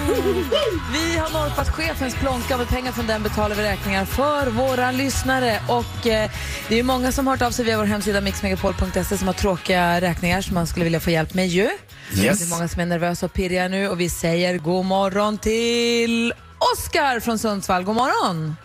Vi 0.92 1.18
har 1.18 1.32
norpat 1.32 1.68
chefens 1.68 2.14
plånka 2.14 2.54
och 2.54 2.58
med 2.58 2.68
pengar 2.68 2.92
från 2.92 3.06
den 3.06 3.22
betalar 3.22 3.56
vi 3.56 3.62
räkningar 3.62 4.04
för 4.04 4.50
våra 4.50 4.90
lyssnare. 4.90 5.52
Och 5.68 6.06
eh, 6.06 6.30
Det 6.68 6.78
är 6.78 6.82
många 6.82 7.12
som 7.12 7.26
har 7.26 7.34
hört 7.34 7.42
av 7.42 7.50
sig 7.50 7.64
via 7.64 7.76
vår 7.78 7.84
hemsida 7.84 8.20
mixmegapol.se 8.20 9.04
som 9.18 9.26
har 9.26 9.34
tråkiga 9.34 10.00
räkningar 10.00 10.40
som 10.40 10.54
man 10.54 10.66
skulle 10.66 10.84
vilja 10.84 11.00
få 11.00 11.10
hjälp 11.10 11.34
med 11.34 11.46
ju. 11.46 11.62
Yes. 11.62 11.78
Det 12.14 12.26
är 12.44 12.50
många 12.56 12.68
som 12.68 12.80
är 12.82 12.86
nervösa 12.86 13.26
och 13.26 13.32
pirriga 13.32 13.68
nu 13.68 13.88
och 13.88 14.00
vi 14.00 14.08
säger 14.08 14.58
god 14.58 14.84
morgon 14.84 15.38
till 15.38 16.32
Oskar 16.72 17.20
från 17.20 17.38
Sundsvall. 17.38 17.84
God 17.84 17.96
morgon! 17.96 18.56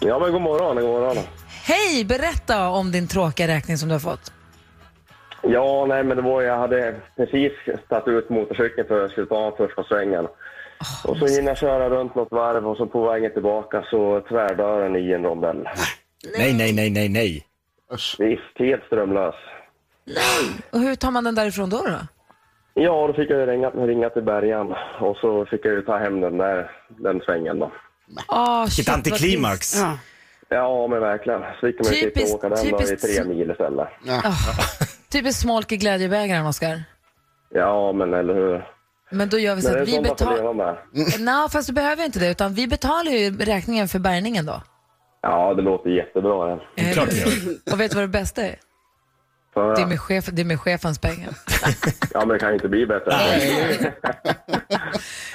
Ja, 0.00 0.18
men 0.18 0.32
god 0.32 0.42
morgon, 0.42 0.76
god 0.76 0.84
morgon. 0.90 1.16
Hej! 1.64 2.04
Berätta 2.04 2.68
om 2.68 2.92
din 2.92 3.08
tråkiga 3.08 3.48
räkning 3.48 3.78
som 3.78 3.88
du 3.88 3.94
har 3.94 4.00
fått. 4.00 4.32
Ja, 5.42 5.86
nej, 5.88 6.04
men 6.04 6.16
det 6.16 6.22
var 6.22 6.42
jag 6.42 6.58
hade 6.58 6.94
precis 7.16 7.52
tagit 7.88 8.08
ut 8.08 8.30
motorcykeln 8.30 8.88
för 8.88 8.94
att 8.96 9.02
jag 9.02 9.10
skulle 9.10 9.26
ta 9.26 9.54
första 9.56 9.84
svängen. 9.84 10.26
Och 11.04 11.16
så 11.16 11.26
hinner 11.26 11.48
jag 11.48 11.58
köra 11.58 11.90
runt 11.90 12.14
något 12.14 12.30
varv 12.32 12.68
och 12.68 12.76
så 12.76 12.86
på 12.86 13.08
vägen 13.08 13.32
tillbaka 13.32 13.84
så 13.90 14.20
tvärdörren 14.28 14.96
i 14.96 15.12
en 15.12 15.24
rondell. 15.24 15.68
Nej, 16.38 16.54
nej, 16.54 16.72
nej, 16.72 16.90
nej, 16.90 17.08
nej. 17.08 17.46
Visst, 18.18 18.58
helt 18.58 18.84
strömlös. 18.84 19.34
Och 20.70 20.80
hur 20.80 20.94
tar 20.94 21.10
man 21.10 21.24
den 21.24 21.34
därifrån 21.34 21.70
då? 21.70 21.76
då? 21.82 21.98
Ja, 22.74 23.06
då 23.06 23.12
fick 23.14 23.30
jag 23.30 23.48
ringa, 23.48 23.70
ringa 23.70 24.10
till 24.10 24.22
bärgaren 24.22 24.74
och 25.00 25.16
så 25.16 25.46
fick 25.46 25.64
jag 25.64 25.72
ju 25.74 25.82
ta 25.82 25.96
hem 25.98 26.20
den 26.20 26.38
där, 26.38 26.70
den 26.88 27.20
svängen 27.20 27.58
då. 27.58 27.72
Oh, 28.28 28.64
Vilket 28.64 28.94
antiklimax. 28.94 29.76
Ja. 29.76 29.98
Ja, 30.48 30.86
men 30.86 31.00
verkligen. 31.00 31.40
Så 31.60 31.66
fick 31.66 31.78
man 31.84 31.92
ju 31.92 32.00
sitta 32.00 32.20
Typiskt- 32.20 32.34
och 32.34 32.38
åka 32.44 32.48
den 32.48 32.70
då 32.70 32.76
i 32.76 32.86
typiskt- 32.86 33.16
tre 33.16 33.24
mil 33.24 33.50
istället. 33.50 33.88
Typiskt 35.12 35.42
smolk 35.42 35.72
i 35.72 35.76
glädjebägaren, 35.76 36.46
Oskar. 36.46 36.82
Ja, 37.50 37.92
men 37.92 38.14
eller 38.14 38.34
hur. 38.34 38.68
Men 39.10 39.28
då 39.28 39.38
gör 39.38 39.54
vi 39.54 39.62
så 39.62 39.68
det 39.68 39.78
är 39.78 39.82
att 39.82 39.88
vi 39.88 40.00
betalar... 40.00 40.36
leva 40.36 40.52
med. 40.52 40.76
Nej, 41.20 41.48
fast 41.50 41.68
du 41.68 41.72
behöver 41.74 42.04
inte 42.04 42.18
det, 42.18 42.30
utan 42.30 42.54
vi 42.54 42.66
betalar 42.66 43.12
ju 43.12 43.36
räkningen 43.38 43.88
för 43.88 43.98
bärgningen 43.98 44.46
då. 44.46 44.62
Ja, 45.22 45.54
det 45.54 45.62
låter 45.62 45.90
jättebra. 45.90 46.46
Det. 46.46 46.82
Eh, 46.82 46.92
Klart 46.92 47.12
vi 47.12 47.20
gör. 47.20 47.56
Och 47.72 47.80
vet 47.80 47.90
du 47.90 47.94
vad 47.94 48.04
det 48.04 48.08
bästa 48.08 48.42
är? 48.42 48.56
Det 49.54 49.82
är 49.82 49.86
med, 49.86 50.00
chef, 50.00 50.26
det 50.26 50.42
är 50.42 50.46
med 50.46 50.60
chefens 50.60 50.98
pengar. 50.98 51.34
Ja, 52.14 52.18
men 52.20 52.28
det 52.28 52.38
kan 52.38 52.48
ju 52.48 52.54
inte 52.54 52.68
bli 52.68 52.86
bättre. 52.86 53.12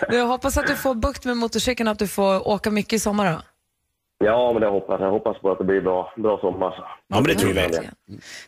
Jag 0.10 0.26
hoppas 0.26 0.58
att 0.58 0.68
du 0.68 0.76
får 0.76 0.96
bukt 0.96 1.26
med 1.26 1.38
motorcykeln 1.38 1.88
och 1.88 1.92
att 1.92 2.00
du 2.00 2.08
får 2.08 2.48
åka 2.48 2.72
mycket 2.72 2.94
i 2.94 3.00
sommar 3.00 3.32
då. 3.32 3.42
Ja, 4.26 4.54
men 4.54 4.62
det 4.62 4.68
hoppas 4.68 5.00
jag. 5.00 5.08
Jag 5.08 5.12
hoppas 5.12 5.42
på 5.42 5.52
att 5.52 5.58
det 5.58 5.64
blir 5.64 5.82
bra, 5.82 6.14
bra 6.18 6.38
sommar. 6.38 6.74
Ja, 7.08 7.16
men 7.16 7.24
det 7.24 7.36
tror 7.36 7.54
vi. 7.54 7.90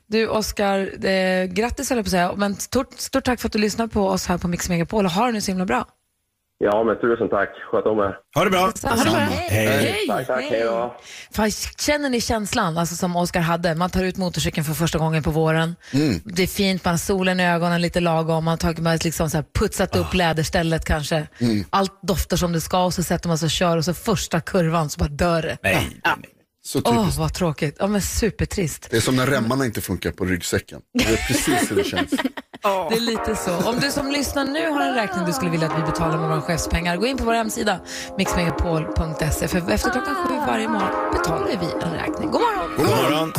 Du 0.07 0.27
Oskar, 0.27 1.05
eh, 1.05 1.45
grattis 1.45 1.89
höll 1.89 1.97
jag 1.97 2.05
på 2.05 2.07
att 2.07 2.11
säga, 2.11 2.33
men 2.35 2.55
stort, 2.55 2.93
stort 2.93 3.23
tack 3.23 3.39
för 3.39 3.47
att 3.47 3.53
du 3.53 3.59
lyssnar 3.59 3.87
på 3.87 4.01
oss 4.01 4.27
här 4.27 4.37
på 4.37 4.47
Mix 4.47 4.69
Megapol 4.69 5.05
och 5.05 5.11
ha 5.11 5.25
det 5.25 5.31
nu 5.31 5.41
så 5.41 5.51
himla 5.51 5.65
bra. 5.65 5.85
Ja, 6.63 6.83
men 6.83 6.95
tusen 6.95 7.29
tack. 7.29 7.49
Sköt 7.71 7.85
om 7.85 7.99
er. 7.99 8.17
Ha 8.35 8.43
det 8.43 8.49
bra. 8.49 8.59
Ha 8.59 8.95
det 8.95 9.03
bra. 9.03 9.13
Hej. 9.13 9.67
Hej! 9.67 10.07
Tack, 10.07 10.27
tack. 10.27 10.43
Hej 10.43 10.63
då. 10.63 10.95
Fan, 11.31 11.51
känner 11.77 12.09
ni 12.09 12.21
känslan 12.21 12.77
alltså, 12.77 12.95
som 12.95 13.15
Oskar 13.15 13.41
hade? 13.41 13.75
Man 13.75 13.89
tar 13.89 14.03
ut 14.03 14.17
motorcykeln 14.17 14.65
för 14.65 14.73
första 14.73 14.97
gången 14.97 15.23
på 15.23 15.31
våren. 15.31 15.75
Det 16.23 16.43
är 16.43 16.47
fint, 16.47 16.85
man 16.85 16.91
har 16.93 16.97
solen 16.97 17.39
i 17.39 17.47
ögonen 17.47 17.81
lite 17.81 17.99
lagom, 17.99 18.43
man 18.43 18.51
har 18.51 18.57
tagit, 18.57 18.77
man 18.77 18.91
har 18.91 19.03
liksom 19.03 19.29
så 19.29 19.37
här 19.37 19.45
putsat 19.59 19.95
upp 19.95 20.13
läderstället 20.13 20.85
kanske. 20.85 21.27
Allt 21.69 22.01
doftar 22.01 22.37
som 22.37 22.51
det 22.53 22.61
ska 22.61 22.85
och 22.85 22.93
så 22.93 23.03
sätter 23.03 23.27
man 23.27 23.37
sig 23.37 23.45
och 23.45 23.51
kör 23.51 23.77
och 23.77 23.85
så 23.85 23.93
första 23.93 24.41
kurvan 24.41 24.89
så 24.89 24.99
bara 24.99 25.09
dör 25.09 25.41
det. 25.41 25.57
Nej. 25.63 25.87
Så 26.65 26.81
Åh, 26.85 26.99
typiskt. 27.01 27.19
vad 27.19 27.33
tråkigt. 27.33 27.75
Ja, 27.79 27.87
men 27.87 28.01
supertrist. 28.01 28.87
Det 28.91 28.97
är 28.97 29.01
som 29.01 29.15
när 29.15 29.27
remmarna 29.27 29.65
inte 29.65 29.81
funkar 29.81 30.11
på 30.11 30.25
ryggsäcken. 30.25 30.81
Det 30.93 31.03
är 31.03 31.27
precis 31.27 31.71
hur 31.71 31.75
det 31.75 31.83
känns. 31.83 32.11
Det 32.63 32.95
är 32.95 32.99
lite 32.99 33.35
så. 33.35 33.69
Om 33.69 33.79
du 33.79 33.91
som 33.91 34.11
lyssnar 34.11 34.45
nu 34.45 34.69
har 34.69 34.81
en 34.81 34.95
räkning 34.95 35.25
du 35.25 35.33
skulle 35.33 35.51
vilja 35.51 35.67
att 35.67 35.77
vi 35.79 35.83
betalar 35.83 36.17
med 36.17 36.29
våra 36.29 36.41
chefspengar, 36.41 36.97
gå 36.97 37.05
in 37.05 37.17
på 37.17 37.23
vår 37.23 37.33
hemsida 37.33 37.79
mixmegapol.se 38.17 39.47
för 39.47 39.71
efter 39.71 39.91
klockan 39.91 40.15
sju 40.15 40.33
varje 40.47 40.67
morgon 40.67 41.11
betalar 41.13 41.47
vi 41.47 41.85
en 41.85 41.93
räkning. 41.93 42.31
God 42.31 42.41
morgon! 42.41 42.75
God 42.77 42.87
morgon. 42.87 43.33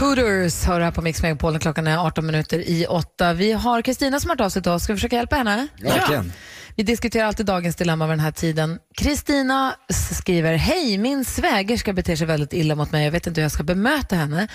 Hooters 0.00 0.64
hör 0.64 0.80
här 0.80 0.90
på 0.90 1.02
Mix 1.02 1.22
Megapol. 1.22 1.58
Klockan 1.58 1.86
är 1.86 1.98
18 2.06 2.26
minuter 2.26 2.58
i 2.58 2.86
åtta. 2.86 3.32
Vi 3.32 3.52
har 3.52 3.82
Kristina 3.82 4.20
som 4.20 4.30
har 4.30 4.36
hört 4.36 4.44
av 4.44 4.48
sig 4.48 4.72
oss. 4.72 4.82
Ska 4.82 4.92
vi 4.92 4.96
försöka 4.96 5.16
hjälpa 5.16 5.36
henne? 5.36 5.68
Verkligen. 5.82 6.32
Vi 6.76 6.82
diskuterar 6.82 7.26
alltid 7.26 7.46
dagens 7.46 7.76
dilemma 7.76 8.06
vid 8.06 8.12
den 8.12 8.20
här 8.20 8.30
tiden. 8.30 8.78
Kristina 8.96 9.74
skriver, 9.88 10.54
hej, 10.54 10.98
min 10.98 11.24
svägerska 11.24 11.92
beter 11.92 12.16
sig 12.16 12.26
väldigt 12.26 12.52
illa 12.52 12.74
mot 12.74 12.92
mig. 12.92 13.04
Jag 13.04 13.12
vet 13.12 13.26
inte 13.26 13.40
hur 13.40 13.44
jag 13.44 13.52
ska 13.52 13.62
bemöta 13.62 14.16
henne. 14.16 14.48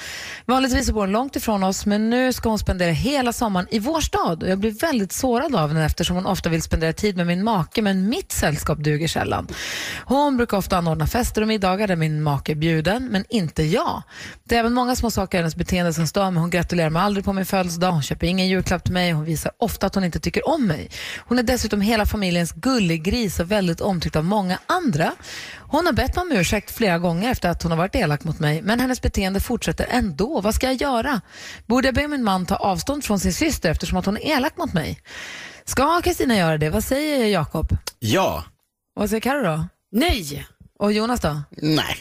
Vanligtvis 0.46 0.92
bor 0.92 1.02
hon 1.02 1.12
långt 1.12 1.36
ifrån 1.36 1.64
oss, 1.64 1.86
men 1.86 2.10
nu 2.10 2.34
ska 2.34 2.50
hon 2.50 2.60
spendera 2.60 2.92
hela 2.92 3.34
sommaren 3.34 3.68
i 3.72 3.80
vår 3.80 4.02
stad. 4.02 4.44
Jag 4.48 4.60
blir 4.60 4.72
väldigt 4.72 5.12
sårad 5.12 5.56
av 5.56 5.70
henne 5.70 5.86
eftersom 5.86 6.16
hon 6.16 6.26
ofta 6.26 6.50
vill 6.50 6.62
spendera 6.62 6.94
tid 6.94 7.18
med 7.18 7.28
min 7.28 7.44
make, 7.44 7.82
men 7.82 8.10
mitt 8.10 8.32
sällskap 8.32 8.78
duger 8.78 9.08
sällan. 9.08 9.48
Hon 10.06 10.38
brukar 10.38 10.58
ofta 10.58 10.78
anordna 10.78 11.08
fester 11.08 11.42
och 11.42 11.48
middagar 11.48 11.88
där 11.88 11.96
min 11.96 12.24
make 12.24 12.52
är 12.52 12.56
bjuden, 12.56 13.08
men 13.12 13.26
inte 13.30 13.64
jag. 13.64 14.04
Det 14.44 14.56
är 14.56 14.60
även 14.60 14.74
många 14.74 14.96
små 14.96 15.12
saker 15.12 15.38
i 15.38 15.42
hennes 15.42 15.56
beteende 15.56 15.94
som 15.94 16.08
stör 16.08 16.32
mig. 16.32 16.42
Hon 16.42 16.50
gratulerar 16.50 16.90
mig 16.90 17.02
aldrig 17.02 17.26
på 17.26 17.34
min 17.34 17.46
födelsedag, 17.46 17.92
hon 17.92 18.04
köper 18.04 18.28
ingen 18.28 18.48
julklapp 18.48 18.84
till 18.84 18.94
mig, 18.94 19.12
hon 19.12 19.26
visar 19.26 19.52
ofta 19.58 19.88
att 19.88 19.96
hon 19.96 20.04
inte 20.04 20.20
tycker 20.20 20.50
om 20.50 20.68
mig. 20.68 20.90
Hon 21.18 21.40
är 21.40 21.44
dessutom 21.44 21.82
hela 21.82 22.06
familjens 22.06 22.52
gulliggris 22.52 23.40
och 23.40 23.52
väldigt 23.52 23.82
omtyckt 23.82 24.16
av 24.16 24.29
många 24.30 24.60
andra. 24.66 25.12
Hon 25.58 25.86
har 25.86 25.94
bett 25.94 26.16
mig 26.16 26.22
om 26.22 26.32
ursäkt 26.32 26.72
flera 26.72 27.00
gånger 27.00 27.32
efter 27.32 27.50
att 27.50 27.64
hon 27.64 27.72
har 27.72 27.78
varit 27.78 27.96
elak 27.96 28.24
mot 28.24 28.40
mig, 28.40 28.62
men 28.62 28.80
hennes 28.80 29.02
beteende 29.02 29.40
fortsätter 29.40 29.88
ändå. 29.90 30.42
Vad 30.42 30.56
ska 30.56 30.68
jag 30.68 30.82
göra? 30.82 31.22
Borde 31.66 31.88
jag 31.88 31.96
be 31.96 32.08
min 32.08 32.24
man 32.24 32.46
ta 32.46 32.56
avstånd 32.56 33.04
från 33.04 33.20
sin 33.20 33.34
syster 33.34 33.72
eftersom 33.72 33.98
att 33.98 34.06
hon 34.06 34.18
är 34.18 34.38
elak 34.38 34.58
mot 34.58 34.74
mig? 34.74 35.02
Ska 35.66 36.02
Kristina 36.02 36.38
göra 36.38 36.58
det? 36.58 36.70
Vad 36.70 36.84
säger 36.84 37.26
Jakob? 37.26 37.78
Ja. 38.00 38.44
Vad 38.94 39.10
säger 39.10 39.22
Karo 39.22 39.44
då? 39.44 39.68
Nej. 39.92 40.48
Och 40.80 40.94
Jonas 40.94 41.22
då? 41.22 41.42
Nej. 41.58 41.98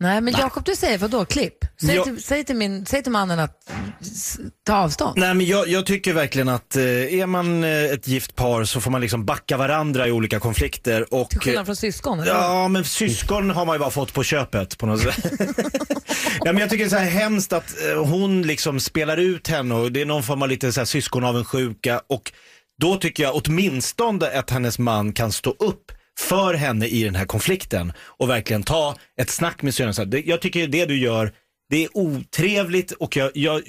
Nej, 0.00 0.20
men 0.20 0.34
Jakob 0.38 0.64
du 0.64 0.76
säger 0.76 0.98
vad 0.98 1.10
då? 1.10 1.24
Klipp? 1.24 1.54
Säg, 1.80 1.94
Ja. 1.96 2.04
till, 2.04 2.22
säg, 2.22 2.44
till 2.44 2.56
min, 2.56 2.86
säg 2.86 3.02
till 3.02 3.12
mannen 3.12 3.38
att 3.38 3.52
ta 4.66 4.76
avstånd. 4.76 5.18
Nej, 5.18 5.34
men 5.34 5.46
jag, 5.46 5.68
jag 5.68 5.86
tycker 5.86 6.12
verkligen 6.12 6.48
att 6.48 6.76
eh, 6.76 6.82
är 7.14 7.26
man 7.26 7.64
eh, 7.64 7.84
ett 7.84 8.08
gift 8.08 8.36
par 8.36 8.64
så 8.64 8.80
får 8.80 8.90
man 8.90 9.00
liksom 9.00 9.24
backa 9.24 9.56
varandra 9.56 10.08
i 10.08 10.12
olika 10.12 10.40
konflikter. 10.40 11.14
Och, 11.14 11.30
Till 11.30 11.40
skillnad 11.40 11.66
från 11.66 11.76
syskon. 11.76 12.20
eller? 12.20 12.32
Ja, 12.32 12.68
men 12.68 12.84
syskon 12.84 13.50
har 13.50 13.66
man 13.66 13.74
ju 13.74 13.78
bara 13.78 13.90
fått 13.90 14.12
på 14.14 14.22
köpet 14.22 14.78
på 14.78 14.86
något 14.86 15.00
sätt. 15.00 15.24
ja, 16.44 16.52
men 16.52 16.58
jag 16.58 16.70
tycker 16.70 16.84
det 16.84 16.88
är 16.88 16.90
så 16.90 16.96
här 16.96 17.10
hemskt 17.10 17.52
att 17.52 17.74
eh, 17.90 18.04
hon 18.04 18.42
liksom 18.42 18.80
spelar 18.80 19.16
ut 19.16 19.48
henne 19.48 19.74
och 19.74 19.92
det 19.92 20.00
är 20.00 20.06
någon 20.06 20.22
form 20.22 20.42
av 20.42 20.48
lite 20.48 20.72
så 20.72 20.80
här 20.80 20.84
syskonaavundsjuka 20.84 22.00
och 22.08 22.32
då 22.80 22.96
tycker 22.96 23.22
jag 23.22 23.34
åtminstone 23.44 24.38
att 24.38 24.50
hennes 24.50 24.78
man 24.78 25.12
kan 25.12 25.32
stå 25.32 25.50
upp 25.50 25.92
för 26.18 26.54
henne 26.54 26.86
i 26.86 27.04
den 27.04 27.14
här 27.14 27.26
konflikten 27.26 27.92
och 27.98 28.30
verkligen 28.30 28.62
ta 28.62 28.96
ett 29.20 29.30
snack 29.30 29.62
med 29.62 29.74
det- 30.06 30.26
Jag 30.26 30.40
tycker 30.40 30.66
det 30.66 30.86
du 30.86 30.98
gör 30.98 31.32
det 31.70 31.84
är 31.84 31.88
otrevligt 31.96 32.92
och 32.92 33.16
jag, 33.16 33.30
jag 33.34 33.62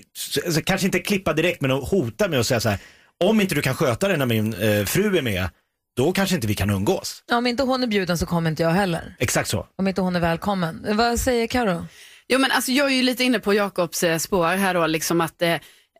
alltså, 0.45 0.61
kanske 0.61 0.85
inte 0.87 0.99
klippa 0.99 1.33
direkt 1.33 1.61
men 1.61 1.71
att 1.71 1.89
hota 1.89 2.27
med 2.27 2.39
att 2.39 2.47
säga 2.47 2.59
så 2.59 2.69
här 2.69 2.79
om 3.23 3.41
inte 3.41 3.55
du 3.55 3.61
kan 3.61 3.75
sköta 3.75 4.07
det 4.07 4.17
när 4.17 4.25
min 4.25 4.53
eh, 4.53 4.85
fru 4.85 5.17
är 5.17 5.21
med 5.21 5.49
då 5.97 6.11
kanske 6.11 6.35
inte 6.35 6.47
vi 6.47 6.55
kan 6.55 6.69
umgås. 6.69 7.23
Om 7.31 7.47
inte 7.47 7.63
hon 7.63 7.83
är 7.83 7.87
bjuden 7.87 8.17
så 8.17 8.25
kommer 8.25 8.49
inte 8.49 8.63
jag 8.63 8.69
heller. 8.69 9.15
Exakt 9.19 9.49
så. 9.49 9.67
Om 9.77 9.87
inte 9.87 10.01
hon 10.01 10.15
är 10.15 10.19
välkommen. 10.19 10.85
Vad 10.97 11.19
säger 11.19 11.47
Karo? 11.47 11.85
Jo, 12.27 12.39
men 12.39 12.51
alltså, 12.51 12.71
jag 12.71 12.85
är 12.91 12.95
ju 12.95 13.01
lite 13.03 13.23
inne 13.23 13.39
på 13.39 13.53
Jakobs 13.53 14.03
eh, 14.03 14.17
spår 14.17 14.47
här 14.47 14.73
då, 14.73 14.87
liksom 14.87 15.21
att 15.21 15.41
eh, 15.41 15.53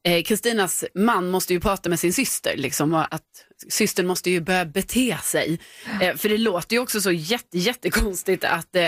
eh, 0.03 0.23
Kristinas 0.25 0.83
man 0.95 1.29
måste 1.29 1.53
ju 1.53 1.59
prata 1.59 1.89
med 1.89 1.99
sin 1.99 2.13
syster, 2.13 2.53
liksom, 2.57 2.93
och 2.93 3.13
att 3.13 3.23
systern 3.69 4.07
måste 4.07 4.29
ju 4.29 4.41
börja 4.41 4.65
bete 4.65 5.17
sig. 5.23 5.59
Eh, 6.01 6.15
för 6.15 6.29
det 6.29 6.37
låter 6.37 6.75
ju 6.75 6.81
också 6.81 7.01
så 7.01 7.11
jätte, 7.11 7.57
jättekonstigt 7.57 8.43
att 8.43 8.75
eh, 8.75 8.83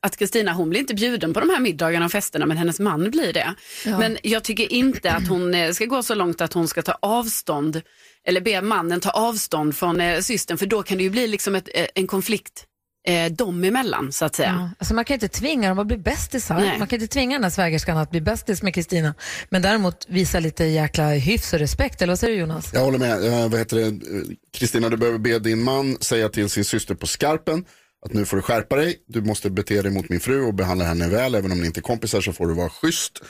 att 0.00 0.16
Kristina, 0.16 0.52
hon 0.52 0.70
blir 0.70 0.80
inte 0.80 0.94
bjuden 0.94 1.34
på 1.34 1.40
de 1.40 1.50
här 1.50 1.60
middagarna 1.60 2.04
och 2.04 2.12
festerna, 2.12 2.46
men 2.46 2.56
hennes 2.56 2.80
man 2.80 3.10
blir 3.10 3.32
det. 3.32 3.54
Ja. 3.84 3.98
Men 3.98 4.18
jag 4.22 4.44
tycker 4.44 4.72
inte 4.72 5.12
att 5.12 5.28
hon 5.28 5.54
eh, 5.54 5.72
ska 5.72 5.84
gå 5.84 6.02
så 6.02 6.14
långt 6.14 6.40
att 6.40 6.52
hon 6.52 6.68
ska 6.68 6.82
ta 6.82 6.98
avstånd, 7.02 7.82
eller 8.26 8.40
be 8.40 8.62
mannen 8.62 9.00
ta 9.00 9.10
avstånd 9.10 9.76
från 9.76 10.00
eh, 10.00 10.20
systern, 10.20 10.58
för 10.58 10.66
då 10.66 10.82
kan 10.82 10.98
det 10.98 11.04
ju 11.04 11.10
bli 11.10 11.26
liksom 11.26 11.54
ett, 11.54 11.68
en 11.94 12.06
konflikt 12.06 12.66
eh, 13.08 13.32
dem 13.32 13.64
emellan, 13.64 14.12
så 14.12 14.24
att 14.24 14.34
säga. 14.34 14.48
Ja. 14.48 14.70
Alltså 14.78 14.94
man 14.94 15.04
kan 15.04 15.14
inte 15.14 15.28
tvinga 15.28 15.68
dem 15.68 15.78
att 15.78 15.86
bli 15.86 15.98
bästisar. 15.98 16.54
Nej. 16.54 16.78
Man 16.78 16.88
kan 16.88 17.00
inte 17.00 17.12
tvinga 17.12 17.36
den 17.36 17.42
här 17.42 17.50
svägerskan 17.50 17.96
att 17.96 18.10
bli 18.10 18.20
bästis 18.20 18.62
med 18.62 18.74
Kristina. 18.74 19.14
Men 19.48 19.62
däremot 19.62 20.06
visa 20.08 20.40
lite 20.40 20.64
jäkla 20.64 21.08
hyfs 21.08 21.52
och 21.52 21.58
respekt. 21.58 22.02
Eller 22.02 22.10
vad 22.10 22.18
säger 22.18 22.34
du 22.34 22.40
Jonas? 22.40 22.70
Jag 22.72 22.80
håller 22.80 22.98
med. 22.98 23.24
Eh, 23.24 23.48
vad 23.48 23.58
heter 23.58 23.76
det? 23.76 23.86
Eh, 23.86 24.22
Kristina, 24.54 24.88
du 24.88 24.96
behöver 24.96 25.18
be 25.18 25.38
din 25.38 25.62
man 25.62 25.96
säga 26.00 26.28
till 26.28 26.50
sin 26.50 26.64
syster 26.64 26.94
på 26.94 27.06
skarpen 27.06 27.64
att 28.06 28.12
nu 28.12 28.24
får 28.24 28.36
du 28.36 28.42
skärpa 28.42 28.76
dig. 28.76 28.96
Du 29.06 29.22
måste 29.22 29.50
bete 29.50 29.82
dig 29.82 29.92
mot 29.92 30.08
min 30.08 30.20
fru 30.20 30.42
och 30.42 30.54
behandla 30.54 30.84
henne 30.84 31.08
väl. 31.08 31.34
Även 31.34 31.52
om 31.52 31.60
ni 31.60 31.66
inte 31.66 31.80
är 31.80 31.82
kompisar 31.82 32.20
så 32.20 32.32
får 32.32 32.46
du 32.46 32.54
vara 32.54 32.68
schysst. 32.68 33.22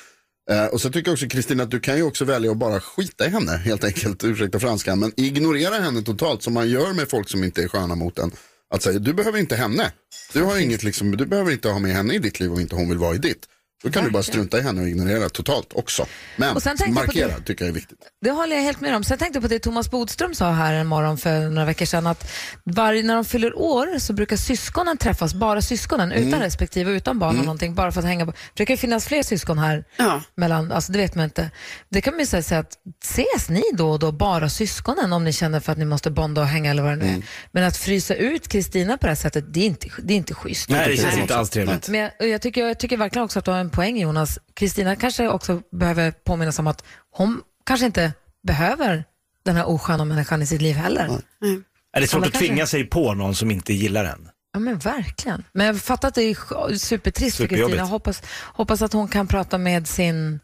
Eh, 0.51 0.67
och 0.67 0.81
så 0.81 0.91
tycker 0.91 1.09
jag 1.09 1.13
också 1.13 1.27
Kristina 1.29 1.63
att 1.63 1.71
du 1.71 1.81
kan 1.81 1.97
ju 1.97 2.03
också 2.03 2.25
välja 2.25 2.51
att 2.51 2.57
bara 2.57 2.81
skita 2.81 3.27
i 3.27 3.29
henne 3.29 3.57
helt 3.57 3.85
enkelt. 3.85 4.25
Ursäkta 4.25 4.61
franskan. 4.61 4.99
Men 4.99 5.13
ignorera 5.17 5.75
henne 5.75 6.03
totalt 6.03 6.43
som 6.43 6.55
man 6.55 6.69
gör 6.69 6.93
med 6.93 7.11
folk 7.11 7.29
som 7.29 7.45
inte 7.45 7.63
är 7.63 7.69
sköna 7.69 7.95
mot 7.95 8.19
en. 8.19 8.33
Att 8.73 8.83
säga, 8.83 8.99
du 8.99 9.13
behöver 9.13 9.39
inte 9.39 9.57
henne. 9.57 9.93
Du, 10.33 10.43
har 10.43 10.59
inget, 10.59 10.83
liksom, 10.83 11.17
du 11.17 11.27
behöver 11.27 11.53
inte 11.53 11.69
ha 11.69 11.79
med 11.79 11.93
henne 11.93 12.15
i 12.15 12.19
ditt 12.19 12.41
liv 12.41 12.53
om 12.53 12.61
inte 12.61 12.77
hon 12.77 12.89
vill 12.89 12.99
vara 12.99 13.15
i 13.15 13.19
ditt. 13.19 13.47
Då 13.83 13.91
kan 13.91 14.05
du 14.05 14.11
bara 14.11 14.23
strunta 14.23 14.59
i 14.59 14.63
henne 14.63 14.81
och 14.83 14.89
ignorera 14.89 15.29
totalt 15.29 15.73
också. 15.73 16.07
Men 16.37 16.57
Och 16.57 16.63
markera 16.89 17.29
det- 17.29 17.43
tycker 17.45 17.65
jag 17.65 17.69
är 17.71 17.75
viktigt. 17.75 17.99
Det 18.21 18.31
håller 18.31 18.57
jag 18.57 18.63
helt 18.63 18.81
med 18.81 18.97
om. 18.97 19.05
Sen 19.05 19.19
tänkte 19.19 19.37
jag 19.37 19.43
på 19.43 19.49
det 19.49 19.59
Thomas 19.59 19.91
Bodström 19.91 20.35
sa 20.35 20.51
här 20.51 20.75
en 20.75 20.87
morgon 20.87 21.19
för 21.19 21.41
några 21.49 21.65
veckor 21.67 21.87
sedan 21.87 22.07
att 22.07 22.31
varje, 22.65 23.03
när 23.03 23.15
de 23.15 23.25
fyller 23.25 23.59
år 23.59 23.99
så 23.99 24.13
brukar 24.13 24.37
syskonen 24.37 24.97
träffas, 24.97 25.35
bara 25.35 25.63
syskonen, 25.63 26.13
utan 26.13 26.41
respektive, 26.41 26.91
utan 26.93 27.19
barn 27.19 27.39
och 27.39 27.45
någonting, 27.45 27.75
bara 27.75 27.93
för 27.93 28.01
att 28.01 28.07
hänga 28.07 28.27
på. 28.27 28.33
Det 28.55 28.67
kan 28.67 28.75
ju 28.75 28.79
finnas 28.79 29.07
fler 29.07 29.23
syskon 29.23 29.59
här, 29.59 29.85
Ja. 29.97 30.23
mellan, 30.35 30.73
alltså 30.73 30.93
det 30.93 30.99
vet 30.99 31.15
man 31.15 31.25
inte. 31.25 31.51
Det 31.89 32.01
kan 32.01 32.15
man 32.15 32.21
ju 32.21 32.27
säga, 32.27 32.43
säga 32.43 32.61
att 32.61 32.73
ses 33.05 33.49
ni 33.49 33.63
då 33.75 33.91
och 33.91 33.99
då 33.99 34.13
bara 34.13 34.49
syskonen 34.49 35.13
om 35.13 35.25
ni 35.25 35.33
känner 35.33 35.61
för 35.61 35.73
att 35.73 35.79
ni 35.79 35.85
måste 35.85 36.11
bonda 36.11 36.41
och 36.41 36.47
hänga 36.47 36.71
eller 36.71 36.83
vad 36.83 36.93
det 36.93 36.97
nu 36.97 37.07
är. 37.13 37.23
Men 37.53 37.65
att 37.65 37.77
frysa 37.77 38.15
ut 38.15 38.49
Kristina 38.49 38.99
på 38.99 39.07
det 39.07 39.11
här 39.11 39.15
sättet, 39.17 39.45
det 39.55 39.61
är 39.61 39.67
inte, 39.67 39.89
det 40.03 40.13
är 40.15 40.17
inte 40.17 40.35
schysst. 40.35 40.69
Nej, 40.69 40.89
det 40.89 40.97
känns 40.97 41.19
inte 41.19 41.37
alls 41.37 41.51
trevligt. 41.51 41.89
Men 41.89 42.01
jag, 42.01 42.11
och 42.21 42.27
jag, 42.29 42.43
tycker, 42.43 42.67
jag 42.67 42.79
tycker 42.79 42.97
verkligen 42.97 43.25
också 43.25 43.39
att 43.39 43.45
du 43.45 43.51
har 43.51 43.59
en 43.59 43.71
poäng 43.73 43.99
Jonas. 43.99 44.39
Kristina 44.55 44.97
kanske 44.97 45.29
också 45.29 45.63
behöver 45.73 46.11
påminnas 46.11 46.59
om 46.59 46.67
att 46.67 46.85
hon 47.11 47.43
kanske 47.65 47.87
inte 47.87 48.13
behöver 48.47 49.05
den 49.45 49.57
här 49.57 49.69
osköna 49.69 50.05
människan 50.05 50.43
i 50.43 50.47
sitt 50.47 50.63
liv 50.63 50.77
heller. 50.77 51.05
Är 51.05 52.01
det 52.01 52.03
är 52.03 52.07
svårt 52.07 52.17
Alla 52.19 52.27
att 52.27 52.33
kanske- 52.33 52.39
tvinga 52.49 52.67
sig 52.67 52.85
på 52.85 53.15
någon 53.15 53.35
som 53.35 53.51
inte 53.51 53.73
gillar 53.73 54.05
en. 54.05 54.29
Ja 54.53 54.61
men 54.61 54.79
verkligen. 54.79 55.45
Men 55.53 55.67
jag 55.67 55.81
fattar 55.81 56.09
att 56.09 56.15
det 56.15 56.23
är 56.23 56.77
supertrist 56.77 57.37
för. 57.37 57.47
Kristina. 57.47 57.83
Hoppas, 57.85 58.23
hoppas 58.39 58.83
att 58.83 58.93
hon 58.93 59.09
kan 59.09 59.27
prata 59.27 59.59
med 59.59 59.89
sin 59.89 60.41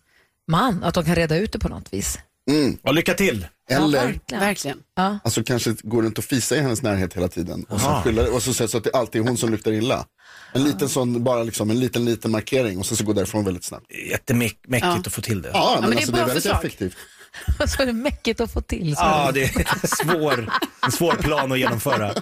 man, 0.48 0.84
att 0.84 0.94
de 0.94 1.04
kan 1.04 1.14
reda 1.14 1.36
ut 1.36 1.52
det 1.52 1.58
på 1.58 1.68
något 1.68 1.92
vis. 1.92 2.18
Och 2.82 2.94
lycka 2.94 3.14
till! 3.14 3.46
Ja, 3.68 3.76
Eller 3.76 3.98
verkligen. 4.06 4.40
Verkligen. 4.40 4.78
Ja. 4.96 5.18
Alltså 5.24 5.44
kanske 5.44 5.74
går 5.82 6.02
runt 6.02 6.18
och 6.18 6.24
fisa 6.24 6.56
i 6.56 6.60
hennes 6.60 6.82
närhet 6.82 7.14
hela 7.14 7.28
tiden. 7.28 7.64
Och 7.68 7.80
så, 7.80 7.86
skyller, 8.04 8.34
och 8.34 8.42
så 8.42 8.54
säger 8.54 8.68
så 8.68 8.78
att 8.78 8.84
det 8.84 8.90
alltid 8.94 9.22
är 9.22 9.26
hon 9.28 9.36
som 9.36 9.50
luktar 9.50 9.72
illa. 9.72 10.06
En 10.52 10.64
liten 10.64 10.88
sån, 10.88 11.24
bara 11.24 11.42
liksom 11.42 11.70
en 11.70 11.80
liten 11.80 12.04
liten 12.04 12.30
markering 12.30 12.78
och 12.78 12.86
så, 12.86 12.96
så 12.96 13.04
går 13.04 13.14
därifrån 13.14 13.44
väldigt 13.44 13.64
snabbt. 13.64 13.86
Jättemäckigt 14.10 14.58
Ja. 14.70 14.96
att 15.06 15.12
få 15.12 15.20
till 15.22 15.42
det. 15.42 15.50
Ja, 15.52 15.78
men, 15.80 15.90
men 15.90 15.90
det 15.90 15.96
är 15.96 15.98
alltså, 15.98 16.12
bra 16.12 16.18
det 16.18 16.22
är 16.22 16.26
väldigt 16.26 16.42
förslag. 16.42 16.64
effektivt. 16.64 16.96
Så 17.68 17.82
är 17.82 17.86
det 17.86 17.92
mäckigt 17.92 18.40
att 18.40 18.52
få 18.52 18.60
till. 18.60 18.96
Så 18.96 19.02
Ja, 19.02 19.30
det. 19.34 19.42
är 19.44 19.86
svår, 20.04 20.50
en 20.86 20.92
svår 20.92 21.12
plan 21.14 21.52
att 21.52 21.58
genomföra. 21.58 22.12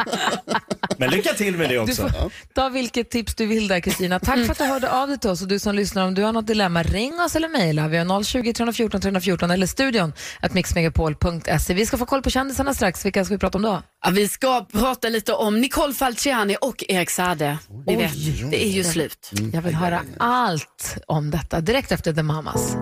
Men 0.99 1.11
lycka 1.11 1.33
till 1.33 1.57
med 1.57 1.69
det 1.69 1.75
Du 1.75 1.79
också. 1.81 2.03
får 2.09 2.31
ta 2.55 2.69
vilket 2.69 3.11
tips 3.11 3.35
du 3.35 3.47
vill 3.47 3.69
där 3.69 3.81
Kristina. 3.81 4.21
Tack 4.21 4.39
för 4.45 4.53
att 4.53 4.59
du 4.59 4.65
hörde 4.65 4.91
av 4.93 5.09
dig 5.09 5.19
till 5.19 5.31
oss 5.31 5.43
och 5.43 5.49
du 5.49 5.59
som 5.59 5.75
lyssnar 5.75 6.07
om 6.07 6.15
du 6.15 6.23
har 6.23 6.33
något 6.33 6.47
dilemma 6.47 6.83
ring 6.83 7.21
oss 7.21 7.37
eller 7.37 7.49
mejla. 7.49 7.89
Vi 7.89 7.97
har 7.99 8.23
020 8.23 8.53
314 8.53 9.01
314 9.01 9.51
eller 9.51 9.67
studion 9.67 10.13
at 10.41 10.55
mixmegapol.se. 10.55 11.75
Vi 11.75 11.87
ska 11.87 11.97
få 11.99 12.07
koll 12.07 12.23
på 12.23 12.31
kändisarna 12.31 12.75
strax. 12.75 13.05
Vilka 13.07 13.25
ska 13.25 13.35
vi 13.35 13.39
prata 13.39 13.59
om 13.59 13.63
då? 13.63 13.83
Ja, 14.05 14.11
vi 14.11 14.29
ska 14.29 14.65
prata 14.73 15.09
lite 15.09 15.33
om 15.33 15.61
Nicole 15.61 15.95
Falciani 15.95 16.57
och 16.61 16.85
Erik 16.89 17.11
Saade. 17.11 17.59
Ni 17.87 17.97
vet, 17.97 18.13
det 18.51 18.65
är 18.65 18.71
ju 18.71 18.85
slut. 18.85 19.31
Jag 19.53 19.63
vill 19.63 19.75
höra 19.75 20.01
allt 20.19 20.97
om 21.07 21.31
detta 21.31 21.61
direkt 21.61 21.93
efter 21.93 22.13
The 22.13 22.23
Mamas. 22.23 22.77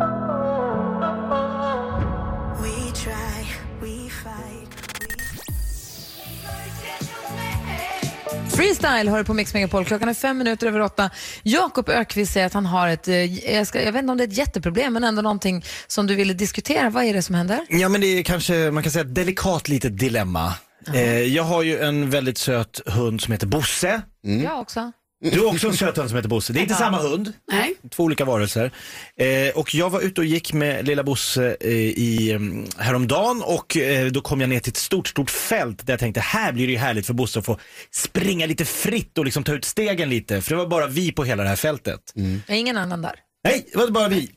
Freestyle 8.56 9.08
hör 9.08 9.18
du 9.18 9.24
på 9.24 9.34
Mix 9.34 9.54
Megapol. 9.54 9.84
Klockan 9.84 10.08
är 10.08 10.14
fem 10.14 10.38
minuter 10.38 10.66
över 10.66 10.80
åtta. 10.80 11.10
Jakob 11.42 11.88
Ökvist 11.88 12.32
säger 12.32 12.46
att 12.46 12.52
han 12.52 12.66
har 12.66 12.88
ett, 12.88 13.08
eh, 13.08 13.54
jag, 13.54 13.66
ska, 13.66 13.82
jag 13.82 13.92
vet 13.92 14.00
inte 14.00 14.12
om 14.12 14.18
det 14.18 14.24
är 14.24 14.28
ett 14.28 14.38
jätteproblem, 14.38 14.92
men 14.92 15.04
ändå 15.04 15.22
någonting 15.22 15.64
som 15.86 16.06
du 16.06 16.14
ville 16.14 16.34
diskutera. 16.34 16.90
Vad 16.90 17.04
är 17.04 17.14
det 17.14 17.22
som 17.22 17.34
händer? 17.34 17.66
Ja 17.68 17.88
men 17.88 18.00
det 18.00 18.06
är 18.06 18.22
kanske, 18.22 18.70
man 18.70 18.82
kan 18.82 18.92
säga 18.92 19.04
ett 19.04 19.14
delikat 19.14 19.68
litet 19.68 19.98
dilemma. 19.98 20.52
Eh, 20.94 21.22
jag 21.22 21.42
har 21.42 21.62
ju 21.62 21.80
en 21.80 22.10
väldigt 22.10 22.38
söt 22.38 22.80
hund 22.86 23.20
som 23.20 23.32
heter 23.32 23.46
Bosse. 23.46 24.02
Jag 24.22 24.60
också. 24.60 24.92
Du 25.32 25.40
har 25.40 25.46
också 25.46 25.68
en 25.68 25.76
söt 25.76 25.96
hund 25.96 26.08
som 26.08 26.16
heter 26.16 26.28
Bosse. 26.28 26.52
Det 26.52 26.58
är 26.58 26.62
inte 26.62 26.74
samma 26.74 26.98
hund, 26.98 27.32
Nej. 27.52 27.74
två 27.90 28.02
olika 28.02 28.24
varelser. 28.24 28.70
Eh, 29.16 29.54
och 29.54 29.74
jag 29.74 29.90
var 29.90 30.00
ute 30.00 30.20
och 30.20 30.24
gick 30.24 30.52
med 30.52 30.86
lilla 30.86 31.02
Bosse 31.02 31.56
eh, 31.60 31.70
i, 31.70 32.32
mm, 32.32 32.66
häromdagen 32.78 33.42
och 33.42 33.76
eh, 33.76 34.06
då 34.06 34.20
kom 34.20 34.40
jag 34.40 34.50
ner 34.50 34.60
till 34.60 34.70
ett 34.70 34.76
stort, 34.76 35.08
stort 35.08 35.30
fält 35.30 35.86
där 35.86 35.92
jag 35.92 36.00
tänkte 36.00 36.20
här 36.20 36.52
blir 36.52 36.66
det 36.66 36.72
ju 36.72 36.78
härligt 36.78 37.06
för 37.06 37.14
Bosse 37.14 37.38
att 37.38 37.44
få 37.44 37.58
springa 37.90 38.46
lite 38.46 38.64
fritt 38.64 39.18
och 39.18 39.24
liksom 39.24 39.44
ta 39.44 39.52
ut 39.52 39.64
stegen 39.64 40.08
lite. 40.08 40.42
För 40.42 40.50
det 40.50 40.56
var 40.56 40.66
bara 40.66 40.86
vi 40.86 41.12
på 41.12 41.24
hela 41.24 41.42
det 41.42 41.48
här 41.48 41.56
fältet. 41.56 42.00
Jag 42.14 42.56
är 42.56 42.60
ingen 42.60 42.76
annan 42.76 43.02
där. 43.02 43.14
Nej, 43.44 43.66
det 43.72 43.78
var 43.78 43.88
bara 43.88 44.08
vi. 44.08 44.30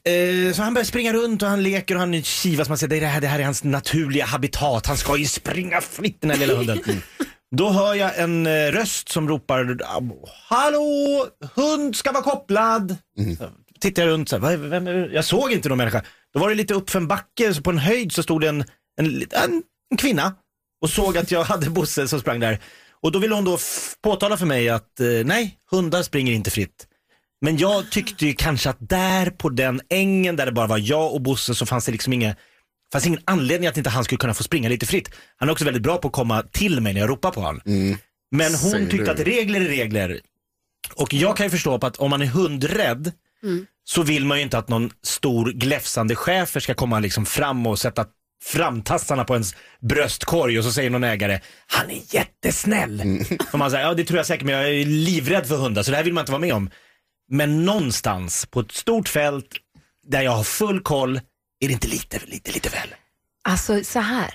Eh, 0.48 0.54
så 0.54 0.62
han 0.62 0.74
börjar 0.74 0.86
springa 0.86 1.14
runt 1.14 1.42
och 1.42 1.50
han 1.50 1.64
leker 1.64 1.96
och 1.96 2.02
han 2.02 2.24
kivas. 2.24 2.70
Man 2.70 2.78
säger 2.78 2.90
det, 2.90 2.98
är 2.98 3.02
det, 3.02 3.08
här, 3.08 3.22
det 3.22 3.28
här 3.28 3.40
är 3.40 3.44
hans 3.44 3.64
naturliga 3.64 4.26
habitat. 4.26 4.86
Han 4.88 4.98
ska 4.98 5.18
ju 5.18 5.26
springa 5.26 5.82
fritt 5.82 6.22
den 6.22 6.30
här 6.30 6.38
lilla 6.38 6.56
hunden. 6.56 6.80
Då 7.56 7.70
hör 7.70 7.94
jag 7.96 8.20
en 8.20 8.48
eh, 8.48 8.52
röst 8.72 9.10
som 9.10 9.30
ropar 9.30 9.78
Hallå, 10.50 11.28
hund 11.56 11.96
ska 11.96 12.12
vara 12.12 12.24
kopplad. 12.24 12.96
Så 13.38 13.50
Tittar 13.80 14.04
jag 14.04 14.10
runt 14.10 14.30
så 14.30 14.36
här, 14.36 14.42
"Vad- 14.42 14.60
vem, 14.60 14.88
är- 14.88 15.10
jag 15.14 15.26
såg 15.26 15.52
inte 15.52 15.70
någon 15.70 15.78
människa. 15.78 16.04
Då 16.34 16.40
var 16.40 16.50
det 16.50 16.56
lite 16.56 16.74
uppför 16.74 17.00
en 17.00 17.08
backe, 17.08 17.54
så 17.54 17.62
på 17.62 17.70
en 17.70 17.78
höjd 17.78 18.12
så 18.12 18.24
stod 18.24 18.42
det 18.42 18.50
en, 18.50 18.62
en, 19.00 19.06
en, 19.22 19.64
en 19.92 19.98
kvinna 19.98 20.36
och 20.82 20.90
såg 20.90 21.18
att 21.18 21.32
jag 21.32 21.44
hade 21.44 21.70
Bosse 21.70 22.08
som 22.08 22.20
sprang 22.20 22.40
där. 22.40 22.60
Och 23.02 23.12
då 23.12 23.20
ville 23.20 23.36
hon 23.36 23.46
då 23.46 23.56
f- 23.56 23.94
påtala 24.04 24.38
för 24.38 24.46
mig 24.46 24.70
att 24.70 25.00
eh, 25.00 25.08
nej, 25.26 25.58
hundar 25.72 26.04
springer 26.04 26.34
inte 26.34 26.52
fritt. 26.52 26.88
Men 27.42 27.58
jag 27.58 27.92
tyckte 27.92 28.26
ju 28.26 28.34
kanske 28.34 28.70
att 28.70 28.78
där 28.80 29.30
på 29.30 29.50
den 29.50 29.82
ängen 29.90 30.36
där 30.36 30.46
det 30.46 30.52
bara 30.52 30.68
var 30.68 30.78
jag 30.78 31.14
och 31.14 31.22
Bosse 31.22 31.56
så 31.56 31.66
fanns 31.66 31.86
det 31.86 31.92
liksom 31.92 32.14
inga 32.14 32.36
fanns 32.92 33.06
ingen 33.08 33.22
anledning 33.26 33.68
att 33.70 33.78
inte 33.78 33.90
han 33.90 34.04
skulle 34.04 34.20
kunna 34.20 34.34
få 34.34 34.44
springa 34.44 34.70
lite 34.70 34.86
fritt. 34.86 35.10
Han 35.38 35.50
är 35.50 35.54
också 35.54 35.66
väldigt 35.66 35.84
bra 35.84 35.98
på 35.98 36.08
att 36.08 36.14
komma 36.14 36.44
till 36.52 36.82
mig 36.82 36.94
när 36.94 37.02
jag 37.02 37.10
ropar 37.10 37.32
på 37.32 37.42
honom. 37.42 37.62
Men 38.32 38.52
hon 38.52 38.72
Säger 38.72 38.90
tyckte 38.90 39.06
du. 39.06 39.12
att 39.12 39.20
regler 39.20 39.62
är 39.62 39.66
regler. 39.66 40.20
Och 40.96 41.14
jag 41.14 41.38
kan 41.38 41.46
ju 41.46 41.50
förstå 41.50 41.80
på 41.80 41.88
att 41.88 41.98
om 41.98 42.10
man 42.10 42.22
är 42.22 42.26
hundrädd 42.26 43.12
så 43.84 44.04
vill 44.04 44.26
man 44.26 44.38
ju 44.38 44.44
inte 44.44 44.58
att 44.58 44.70
någon 44.70 44.92
stor 45.04 45.52
gläfsande 45.52 46.16
chefer 46.16 46.60
ska 46.60 46.74
komma 46.74 47.00
liksom 47.00 47.26
fram 47.26 47.68
och 47.68 47.80
sätta 47.80 48.06
framtassarna 48.44 49.24
på 49.24 49.34
ens 49.34 49.56
bröstkorg 49.82 50.58
och 50.60 50.64
så 50.66 50.72
säger 50.72 50.90
någon 50.90 51.04
ägare, 51.04 51.40
han 51.68 51.90
är 51.90 52.02
jättesnäll. 52.16 53.24
Och 53.54 53.60
man 53.60 53.72
säger, 53.72 53.86
ja 53.86 53.94
det 53.94 54.04
tror 54.06 54.18
jag 54.18 54.26
säkert 54.26 54.46
men 54.46 54.56
jag 54.56 54.70
är 54.70 54.86
livrädd 54.86 55.48
för 55.48 55.56
hundar 55.56 55.84
så 55.84 55.92
det 55.92 55.98
här 55.98 56.04
vill 56.04 56.14
man 56.14 56.22
inte 56.22 56.32
vara 56.32 56.42
med 56.42 56.54
om. 56.54 56.70
Men 57.32 57.66
någonstans 57.66 58.46
på 58.46 58.60
ett 58.60 58.72
stort 58.72 59.10
fält 59.10 59.48
där 60.08 60.22
jag 60.22 60.32
har 60.32 60.44
full 60.44 60.80
koll, 60.82 61.20
är 61.60 61.68
det 61.68 61.74
inte 61.74 61.88
lite, 61.88 62.20
lite, 62.26 62.52
lite 62.52 62.70
väl? 62.70 62.96
Alltså 63.50 63.84
så 63.84 64.00
här, 64.00 64.34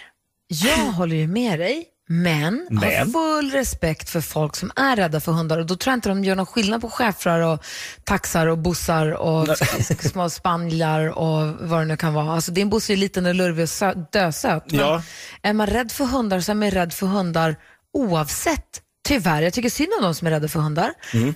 jag 0.49 0.77
håller 0.93 1.17
ju 1.17 1.27
med 1.29 1.59
dig, 1.59 1.85
men, 2.09 2.67
har 2.71 2.81
Men? 3.05 3.13
full 3.13 3.51
respekt 3.51 4.11
för 4.11 4.21
folk 4.21 4.57
som 4.57 4.73
är 4.77 4.97
rädda 4.97 5.21
för 5.21 5.33
hundar 5.33 5.59
och 5.59 5.67
då 5.67 5.77
tror 5.77 5.93
jag 5.93 5.97
inte 5.97 6.09
de 6.09 6.25
gör 6.25 6.37
någon 6.37 6.47
skillnad 6.47 6.81
på 6.81 6.91
schäfrar 6.91 7.41
och 7.41 7.65
taxar 8.05 8.47
och 8.47 8.59
bussar 8.59 9.11
och 9.13 9.49
små 10.01 10.31
spanjar 10.31 11.19
och 11.19 11.69
vad 11.69 11.81
det 11.81 11.85
nu 11.85 11.97
kan 11.97 12.15
vara. 12.15 12.33
Alltså 12.33 12.53
din 12.53 12.71
buss 12.71 12.91
är 12.91 12.95
ju 12.95 13.01
liten 13.01 13.27
och 13.27 13.35
lurvig 13.35 13.63
och 13.63 13.69
sö- 13.69 14.07
dösöt. 14.13 14.71
Men 14.71 14.81
Ja. 14.81 15.03
är 15.43 15.53
man 15.53 15.67
rädd 15.67 15.93
för 15.93 16.05
hundar 16.05 16.41
så 16.41 16.51
är 16.53 16.55
man 16.57 16.71
rädd 16.71 16.93
för 16.93 17.07
hundar 17.07 17.57
oavsett. 17.93 18.83
Tyvärr, 19.13 19.43
jag 19.43 19.53
tycker 19.53 19.71
synd 19.71 19.93
om 19.99 20.03
de 20.03 20.15
som 20.15 20.27
är 20.27 20.31
rädda 20.31 20.49
för 20.49 20.61
hundar. 20.61 20.93
Mm. 21.13 21.29
Eh, 21.29 21.35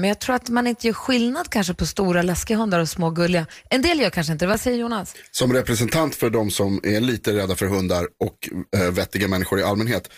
men 0.00 0.04
jag 0.04 0.18
tror 0.18 0.36
att 0.36 0.48
man 0.48 0.66
inte 0.66 0.86
gör 0.86 0.94
skillnad 0.94 1.50
kanske 1.50 1.74
på 1.74 1.86
stora 1.86 2.22
läskiga 2.22 2.56
hundar 2.56 2.80
och 2.80 2.88
små 2.88 3.10
gulliga. 3.10 3.46
En 3.70 3.82
del 3.82 4.00
gör 4.00 4.10
kanske 4.10 4.32
inte 4.32 4.44
det. 4.44 4.48
Vad 4.48 4.60
säger 4.60 4.78
Jonas? 4.78 5.14
Som 5.30 5.52
representant 5.52 6.14
för 6.14 6.30
de 6.30 6.50
som 6.50 6.80
är 6.82 7.00
lite 7.00 7.32
rädda 7.32 7.54
för 7.54 7.66
hundar 7.66 8.06
och 8.20 8.48
eh, 8.80 8.90
vettiga 8.90 9.28
människor 9.28 9.60
i 9.60 9.62
allmänhet. 9.62 10.08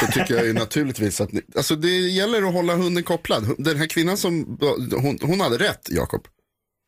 Så 0.00 0.06
tycker 0.06 0.34
jag 0.34 0.46
ju 0.46 0.52
naturligtvis 0.64 1.20
att, 1.20 1.32
ni, 1.32 1.40
alltså 1.56 1.76
det 1.76 1.98
gäller 1.98 2.42
att 2.42 2.54
hålla 2.54 2.74
hunden 2.74 3.02
kopplad. 3.02 3.54
Den 3.58 3.76
här 3.76 3.86
kvinnan 3.86 4.16
som, 4.16 4.58
hon, 4.92 5.18
hon 5.22 5.40
hade 5.40 5.58
rätt 5.58 5.88
Jakob. 5.90 6.26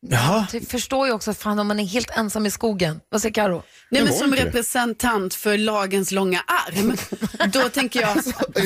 Jaha. 0.09 0.47
Jag 0.53 0.63
förstår 0.67 1.07
ju 1.07 1.13
också 1.13 1.31
att 1.31 1.37
fan 1.37 1.59
om 1.59 1.67
man 1.67 1.79
är 1.79 1.85
helt 1.85 2.09
ensam 2.17 2.45
i 2.45 2.51
skogen. 2.51 2.99
Vad 3.09 3.21
säger 3.21 3.33
Karo? 3.33 3.63
Nej, 3.91 4.03
men 4.03 4.13
som 4.13 4.35
representant 4.35 5.33
för 5.33 5.57
lagens 5.57 6.11
långa 6.11 6.39
arm, 6.47 6.97
då 7.51 7.69
tänker 7.69 8.01
jag, 8.01 8.15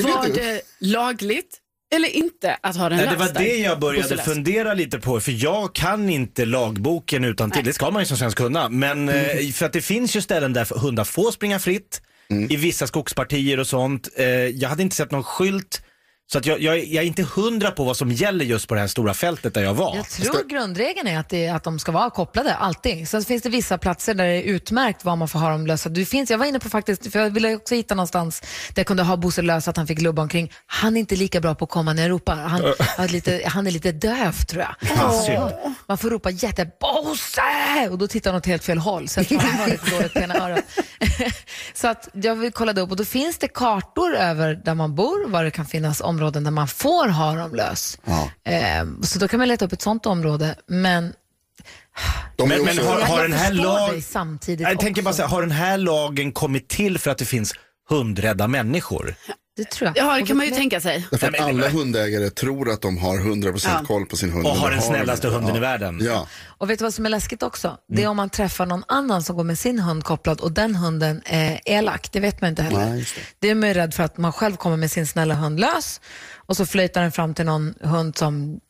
var 0.02 0.34
det 0.34 0.62
lagligt 0.78 1.58
eller 1.94 2.08
inte 2.08 2.56
att 2.62 2.76
ha 2.76 2.88
den 2.88 2.98
Nej, 2.98 3.08
det 3.10 3.16
var 3.16 3.28
det 3.34 3.56
jag 3.56 3.80
började 3.80 4.16
fundera 4.18 4.74
lite 4.74 4.98
på, 4.98 5.20
för 5.20 5.32
jag 5.44 5.74
kan 5.74 6.08
inte 6.08 6.44
lagboken 6.44 7.24
utan 7.24 7.50
till. 7.50 7.64
Det 7.64 7.72
ska 7.72 7.90
man 7.90 8.02
ju 8.02 8.06
som 8.06 8.16
svensk 8.16 8.36
kunna. 8.36 8.68
Men 8.68 9.08
eh, 9.08 9.50
för 9.52 9.66
att 9.66 9.72
det 9.72 9.80
finns 9.80 10.16
ju 10.16 10.20
ställen 10.20 10.52
där 10.52 10.78
hundar 10.78 11.04
får 11.04 11.30
springa 11.30 11.58
fritt, 11.58 12.02
i 12.48 12.56
vissa 12.56 12.86
skogspartier 12.86 13.60
och 13.60 13.66
sånt. 13.66 14.08
Eh, 14.16 14.26
jag 14.26 14.68
hade 14.68 14.82
inte 14.82 14.96
sett 14.96 15.10
någon 15.10 15.24
skylt, 15.24 15.81
så 16.32 16.38
att 16.38 16.46
jag, 16.46 16.60
jag, 16.60 16.84
jag 16.84 17.04
är 17.04 17.06
inte 17.06 17.22
hundra 17.22 17.70
på 17.70 17.84
vad 17.84 17.96
som 17.96 18.12
gäller 18.12 18.44
just 18.44 18.68
på 18.68 18.74
det 18.74 18.80
här 18.80 18.86
stora 18.86 19.14
fältet 19.14 19.54
där 19.54 19.62
jag 19.62 19.74
var. 19.74 19.96
Jag 19.96 20.08
tror 20.08 20.48
grundregeln 20.48 21.08
är 21.08 21.18
att, 21.18 21.28
det, 21.28 21.48
att 21.48 21.64
de 21.64 21.78
ska 21.78 21.92
vara 21.92 22.10
kopplade, 22.10 22.54
alltid. 22.54 23.08
Sen 23.08 23.22
finns 23.24 23.42
det 23.42 23.48
vissa 23.48 23.78
platser 23.78 24.14
där 24.14 24.24
det 24.24 24.32
är 24.32 24.42
utmärkt 24.42 25.04
vad 25.04 25.18
man 25.18 25.28
får 25.28 25.38
ha 25.38 25.50
dem 25.50 25.66
lösa. 25.66 25.88
Det 25.88 26.04
finns, 26.04 26.30
jag 26.30 26.38
var 26.38 26.46
inne 26.46 26.58
på 26.58 26.68
faktiskt, 26.68 27.12
för 27.12 27.18
jag 27.20 27.30
ville 27.30 27.54
också 27.54 27.74
hitta 27.74 27.94
någonstans 27.94 28.40
där 28.40 28.80
jag 28.80 28.86
kunde 28.86 29.02
ha 29.02 29.16
Bosse 29.16 29.42
lös 29.42 29.68
att 29.68 29.76
han 29.76 29.86
fick 29.86 30.00
lubba 30.00 30.22
omkring. 30.22 30.52
Han 30.66 30.96
är 30.96 31.00
inte 31.00 31.16
lika 31.16 31.40
bra 31.40 31.54
på 31.54 31.64
att 31.64 31.70
komma 31.70 31.92
när 31.92 32.02
jag 32.02 32.10
ropar. 32.10 32.36
Han, 32.36 32.60
har 32.96 33.08
lite, 33.08 33.42
han 33.46 33.66
är 33.66 33.70
lite 33.70 33.92
döv 33.92 34.32
tror 34.32 34.62
jag. 34.62 35.14
synd. 35.24 35.76
Man 35.86 35.98
får 35.98 36.10
ropa 36.10 36.30
jätte 36.30 36.70
Bosse! 36.80 37.88
Och 37.90 37.98
då 37.98 38.06
tittar 38.06 38.30
han 38.30 38.38
åt 38.38 38.46
helt 38.46 38.64
fel 38.64 38.78
håll 38.78 39.08
så 39.08 39.20
eftersom 39.20 39.44
han 39.44 39.60
har 39.60 39.68
lite 39.68 39.90
dåligt 39.96 40.12
på 40.12 40.18
ena 40.18 40.34
örat. 40.34 40.64
så 41.74 41.88
att 41.88 42.08
jag 42.12 42.54
kollade 42.54 42.80
upp 42.80 42.90
och 42.90 42.96
då 42.96 43.04
finns 43.04 43.38
det 43.38 43.48
kartor 43.48 44.14
över 44.14 44.54
där 44.64 44.74
man 44.74 44.94
bor, 44.94 45.28
var 45.28 45.44
det 45.44 45.50
kan 45.50 45.66
finnas 45.66 46.00
områden 46.00 46.21
där 46.30 46.50
man 46.50 46.68
får 46.68 47.08
ha 47.08 47.34
dem 47.34 47.54
lös. 47.54 47.98
Eh, 48.44 48.84
så 49.02 49.18
då 49.18 49.28
kan 49.28 49.38
man 49.38 49.48
leta 49.48 49.64
upp 49.64 49.72
ett 49.72 49.82
sånt 49.82 50.06
område. 50.06 50.54
Men 50.66 51.12
De 52.36 52.48
Men, 52.48 52.64
men 52.64 52.78
också, 52.78 52.90
har, 52.90 53.00
jag, 53.00 53.06
har 53.06 53.20
jag 53.20 53.30
den 53.30 53.38
här 53.38 53.48
förstår 53.50 53.64
lag... 53.64 53.90
dig 53.90 54.02
samtidigt 54.02 54.68
Jag 54.68 54.80
tänker 54.80 55.02
bara 55.02 55.10
också. 55.10 55.16
säga, 55.16 55.28
har 55.28 55.40
den 55.40 55.50
här 55.50 55.78
lagen 55.78 56.32
kommit 56.32 56.68
till 56.68 56.98
för 56.98 57.10
att 57.10 57.18
det 57.18 57.24
finns 57.24 57.54
hundrädda 57.96 58.48
människor? 58.48 59.14
Det 59.56 59.70
tror 59.70 59.92
jag. 59.94 60.06
Ja, 60.06 60.16
det 60.16 60.26
kan 60.26 60.36
man 60.36 60.46
ju 60.46 60.52
tänka 60.52 60.80
sig. 60.80 61.06
därför 61.10 61.28
att 61.28 61.40
alla 61.40 61.68
hundägare 61.68 62.30
tror 62.30 62.70
att 62.70 62.80
de 62.80 62.98
har 62.98 63.18
100% 63.18 63.68
Ja. 63.68 63.84
koll 63.86 64.06
på 64.06 64.16
sin 64.16 64.30
hund. 64.30 64.46
Och 64.46 64.56
har 64.56 64.70
den 64.70 64.78
de 64.78 64.84
snällaste 64.86 65.28
hunden 65.28 65.50
ja. 65.50 65.56
i 65.56 65.60
världen. 65.60 66.00
Ja. 66.02 66.26
Och 66.44 66.70
vet 66.70 66.78
du 66.78 66.82
vad 66.84 66.94
som 66.94 67.06
är 67.06 67.10
läskigt 67.10 67.42
också? 67.42 67.68
Mm. 67.68 67.78
Det 67.86 68.02
är 68.02 68.08
om 68.08 68.16
man 68.16 68.30
träffar 68.30 68.66
någon 68.66 68.84
annan 68.88 69.22
som 69.22 69.36
går 69.36 69.44
med 69.44 69.58
sin 69.58 69.78
hund 69.78 70.04
kopplad 70.04 70.40
och 70.40 70.52
den 70.52 70.74
hunden 70.74 71.22
är 71.24 71.60
elak. 71.64 72.08
Det 72.12 72.20
vet 72.20 72.40
man 72.40 72.50
inte 72.50 72.62
heller. 72.62 72.86
Nej, 72.86 72.98
det. 72.98 73.20
det 73.38 73.50
är 73.50 73.54
man 73.54 73.68
ju 73.68 73.74
rädd 73.74 73.94
för 73.94 74.02
att 74.02 74.18
man 74.18 74.32
själv 74.32 74.56
kommer 74.56 74.76
med 74.76 74.90
sin 74.90 75.06
snälla 75.06 75.34
hund 75.34 75.60
lös 75.60 76.00
och 76.34 76.56
så 76.56 76.66
flöjtar 76.66 77.02
den 77.02 77.12
fram 77.12 77.34
till 77.34 77.44
någon 77.46 77.74
hund 77.80 78.16
som 78.16 78.60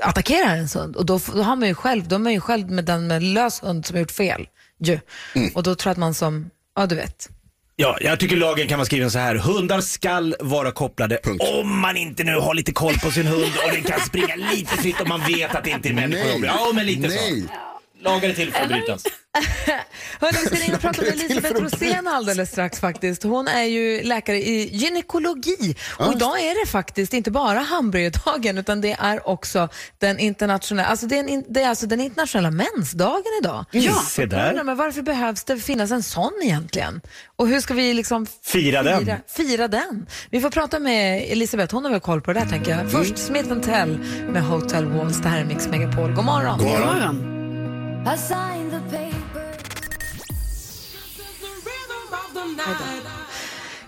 attackerar 0.00 0.56
ens 0.56 0.76
hund. 0.76 0.96
Och 0.96 1.06
då, 1.06 1.20
då 1.34 1.42
har 1.42 1.56
man 1.56 1.68
ju 1.68 1.74
själv, 1.74 2.08
då 2.08 2.14
är 2.14 2.18
man 2.20 2.32
ju 2.32 2.40
själv 2.40 2.70
med 2.70 2.84
den 2.84 3.06
med 3.06 3.22
lös 3.22 3.62
hund 3.62 3.86
som 3.86 3.94
har 3.94 4.00
gjort 4.00 4.10
fel. 4.10 4.48
Ju. 4.78 4.98
Mm. 5.34 5.50
Och 5.54 5.62
då 5.62 5.74
tror 5.74 5.90
jag 5.90 5.92
att 5.92 5.98
man 5.98 6.14
som, 6.14 6.50
ja 6.76 6.86
du 6.86 6.94
vet. 6.94 7.28
Ja, 7.76 7.98
jag 8.00 8.20
tycker 8.20 8.36
lagen 8.36 8.68
kan 8.68 8.78
vara 8.78 8.86
skriven 8.86 9.10
så 9.10 9.18
här. 9.18 9.34
Hundar 9.34 9.80
skall 9.80 10.34
vara 10.40 10.72
kopplade 10.72 11.18
Punkt. 11.24 11.44
om 11.60 11.80
man 11.80 11.96
inte 11.96 12.24
nu 12.24 12.34
har 12.34 12.54
lite 12.54 12.72
koll 12.72 12.94
på 12.98 13.10
sin 13.10 13.26
hund 13.26 13.52
och 13.66 13.72
den 13.72 13.82
kan 13.82 14.00
springa 14.00 14.34
lite 14.36 14.76
fritt 14.76 15.00
om 15.00 15.08
man 15.08 15.20
vet 15.20 15.54
att 15.54 15.64
det 15.64 15.70
inte 15.70 15.88
är 15.88 15.92
människor. 15.92 16.38
Nej. 16.38 16.50
Ja, 16.56 16.70
men 16.74 16.86
lite 16.86 17.08
Nej. 17.08 17.42
så. 17.42 18.04
Lagar 18.04 18.28
är 18.28 18.32
till 18.32 18.52
för 18.52 18.60
att 18.62 18.68
brytas. 18.68 19.04
Hörrni, 20.20 20.38
vi 20.40 20.46
ska 20.46 20.56
ringa 20.56 20.74
och 20.74 20.80
prata 20.80 21.02
med 21.02 21.10
Elisabeth 21.10 21.62
Rosén 21.62 22.06
alldeles 22.08 22.50
strax 22.50 22.80
faktiskt. 22.80 23.22
Hon 23.22 23.48
är 23.48 23.62
ju 23.62 24.02
läkare 24.02 24.36
i 24.36 24.76
gynekologi 24.76 25.76
och 25.98 26.12
idag 26.12 26.40
är 26.40 26.64
det 26.64 26.70
faktiskt 26.70 27.14
inte 27.14 27.30
bara 27.30 27.58
hamburgerdagen 27.58 28.58
utan 28.58 28.80
det 28.80 28.96
är 28.98 29.28
också 29.28 29.68
den 29.98 30.18
internationella, 30.18 30.88
alltså 30.88 31.06
det 31.06 31.18
är, 31.18 31.28
en, 31.28 31.44
det 31.48 31.62
är 31.62 31.68
alltså 31.68 31.86
den 31.86 32.00
internationella 32.00 32.50
mensdagen 32.50 33.32
idag. 33.40 33.64
Ja. 33.70 34.02
Se 34.08 34.26
där. 34.26 34.64
Men 34.64 34.76
varför 34.76 35.02
behövs 35.02 35.44
det 35.44 35.58
finnas 35.58 35.90
en 35.90 36.02
sån 36.02 36.32
egentligen? 36.42 37.00
Och 37.36 37.48
hur 37.48 37.60
ska 37.60 37.74
vi 37.74 37.94
liksom 37.94 38.26
Fira 38.42 38.82
den. 38.82 39.20
Fira 39.28 39.68
den. 39.68 40.06
Vi 40.30 40.40
får 40.40 40.50
prata 40.50 40.78
med 40.78 41.22
Elisabeth, 41.32 41.74
hon 41.74 41.84
har 41.84 41.92
väl 41.92 42.00
koll 42.00 42.20
på 42.20 42.32
det 42.32 42.40
där 42.40 42.46
tänker 42.46 42.70
jag. 42.70 42.90
Först 42.90 43.18
Smith 43.18 43.60
Tell 43.60 43.98
med 44.28 44.42
Hotel 44.42 44.84
Walls. 44.84 45.18
Det 45.22 45.28
här 45.28 45.40
är 45.40 45.44
Mix 45.44 45.68
Megapol. 45.68 46.14
God 46.14 46.24
morgon. 46.24 46.58
God 46.58 46.68
morgon. 46.68 47.42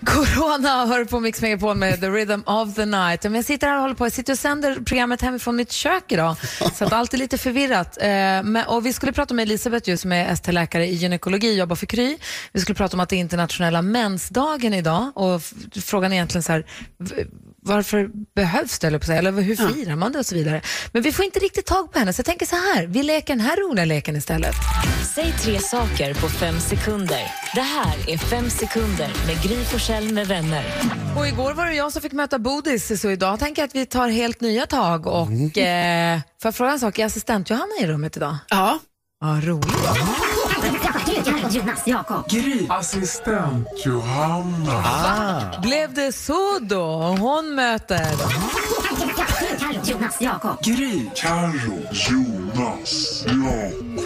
Corona 0.04 0.86
hör 0.86 1.04
på 1.04 1.20
Mix 1.20 1.42
Megapol 1.42 1.76
med 1.76 2.00
The 2.00 2.08
Rhythm 2.08 2.40
of 2.46 2.74
the 2.74 2.84
Night. 2.84 3.22
Men 3.22 3.34
jag 3.34 3.44
sitter 3.44 3.66
här 3.66 3.74
och 3.76 3.82
håller 3.82 3.94
på. 3.94 4.04
Jag 4.04 4.12
sitter 4.12 4.32
och 4.32 4.38
sänder 4.38 4.74
programmet 4.74 5.22
hemifrån 5.22 5.56
mitt 5.56 5.72
kök 5.72 6.12
idag. 6.12 6.36
Så 6.74 6.84
att 6.84 6.92
allt 6.92 7.14
är 7.14 7.18
lite 7.18 7.38
förvirrat. 7.38 7.98
Eh, 8.00 8.08
men, 8.42 8.56
och 8.66 8.86
vi 8.86 8.92
skulle 8.92 9.12
prata 9.12 9.34
med 9.34 9.42
Elisabeth 9.42 9.88
ju, 9.88 9.96
som 9.96 10.12
är 10.12 10.32
ST-läkare 10.32 10.86
i 10.86 10.94
gynekologi, 10.94 11.58
jobbar 11.58 11.76
för 11.76 11.86
Kry. 11.86 12.16
Vi 12.52 12.60
skulle 12.60 12.76
prata 12.76 12.96
om 12.96 13.00
att 13.00 13.08
det 13.08 13.16
är 13.16 13.20
internationella 13.20 13.82
mensdagen 13.82 14.74
idag. 14.74 15.12
Och 15.14 15.42
frågan 15.82 16.12
är 16.12 16.16
egentligen 16.16 16.42
så 16.42 16.52
här, 16.52 16.66
varför 17.64 18.10
behövs 18.34 18.78
det, 18.78 18.86
eller 18.86 19.10
eller 19.10 19.42
hur 19.42 19.56
firar 19.56 19.96
man 19.96 20.12
det 20.12 20.18
och 20.18 20.26
så 20.26 20.34
vidare. 20.34 20.60
Men 20.92 21.02
vi 21.02 21.12
får 21.12 21.24
inte 21.24 21.38
riktigt 21.38 21.66
tag 21.66 21.92
på 21.92 21.98
henne, 21.98 22.12
så 22.12 22.20
jag 22.20 22.26
tänker 22.26 22.46
så 22.46 22.56
här, 22.56 22.86
vi 22.86 23.02
leker 23.02 23.36
den 23.36 23.40
här 23.40 23.56
roliga 23.56 23.84
leken 23.84 24.16
istället. 24.16 24.54
Säg 25.14 25.34
tre 25.40 25.58
saker 25.58 26.14
på 26.14 26.28
fem 26.28 26.60
sekunder. 26.60 27.22
Det 27.54 27.60
här 27.60 27.94
är 28.08 28.18
Fem 28.18 28.50
sekunder 28.50 29.12
med 29.26 29.42
Gry 29.42 29.64
Forssell 29.64 30.12
med 30.12 30.26
vänner. 30.26 30.64
Och 31.16 31.26
igår 31.26 31.52
var 31.54 31.66
det 31.66 31.74
jag 31.74 31.92
som 31.92 32.02
fick 32.02 32.12
möta 32.12 32.38
Bodis, 32.38 33.00
så 33.00 33.10
idag 33.10 33.38
tänker 33.38 33.62
jag 33.62 33.68
att 33.68 33.74
vi 33.74 33.86
tar 33.86 34.08
helt 34.08 34.40
nya 34.40 34.66
tag. 34.66 35.06
Och 35.06 35.58
eh, 35.58 36.18
får 36.42 36.48
jag 36.48 36.54
fråga 36.54 36.72
en 36.72 36.80
sak, 36.80 36.98
är 36.98 37.06
assistent 37.06 37.50
Johanna 37.50 37.72
i 37.80 37.86
rummet 37.86 38.16
idag? 38.16 38.36
Ja. 38.48 38.78
Ja, 39.20 39.40
roligt. 39.42 39.74
Jonas, 41.26 41.86
Jakob. 41.86 42.28
Gry. 42.30 42.66
Assistent 42.68 43.68
Johanna. 43.86 45.60
Blev 45.62 45.94
det 45.94 46.12
så 46.12 46.58
då? 46.60 46.84
Hon 47.18 47.54
möter... 47.54 48.06
Jonas, 49.84 50.16
Jakob. 50.20 50.62
Gry. 50.64 51.06
Carro. 51.14 51.78
Jonas. 51.92 53.24
Jakob. 53.26 54.00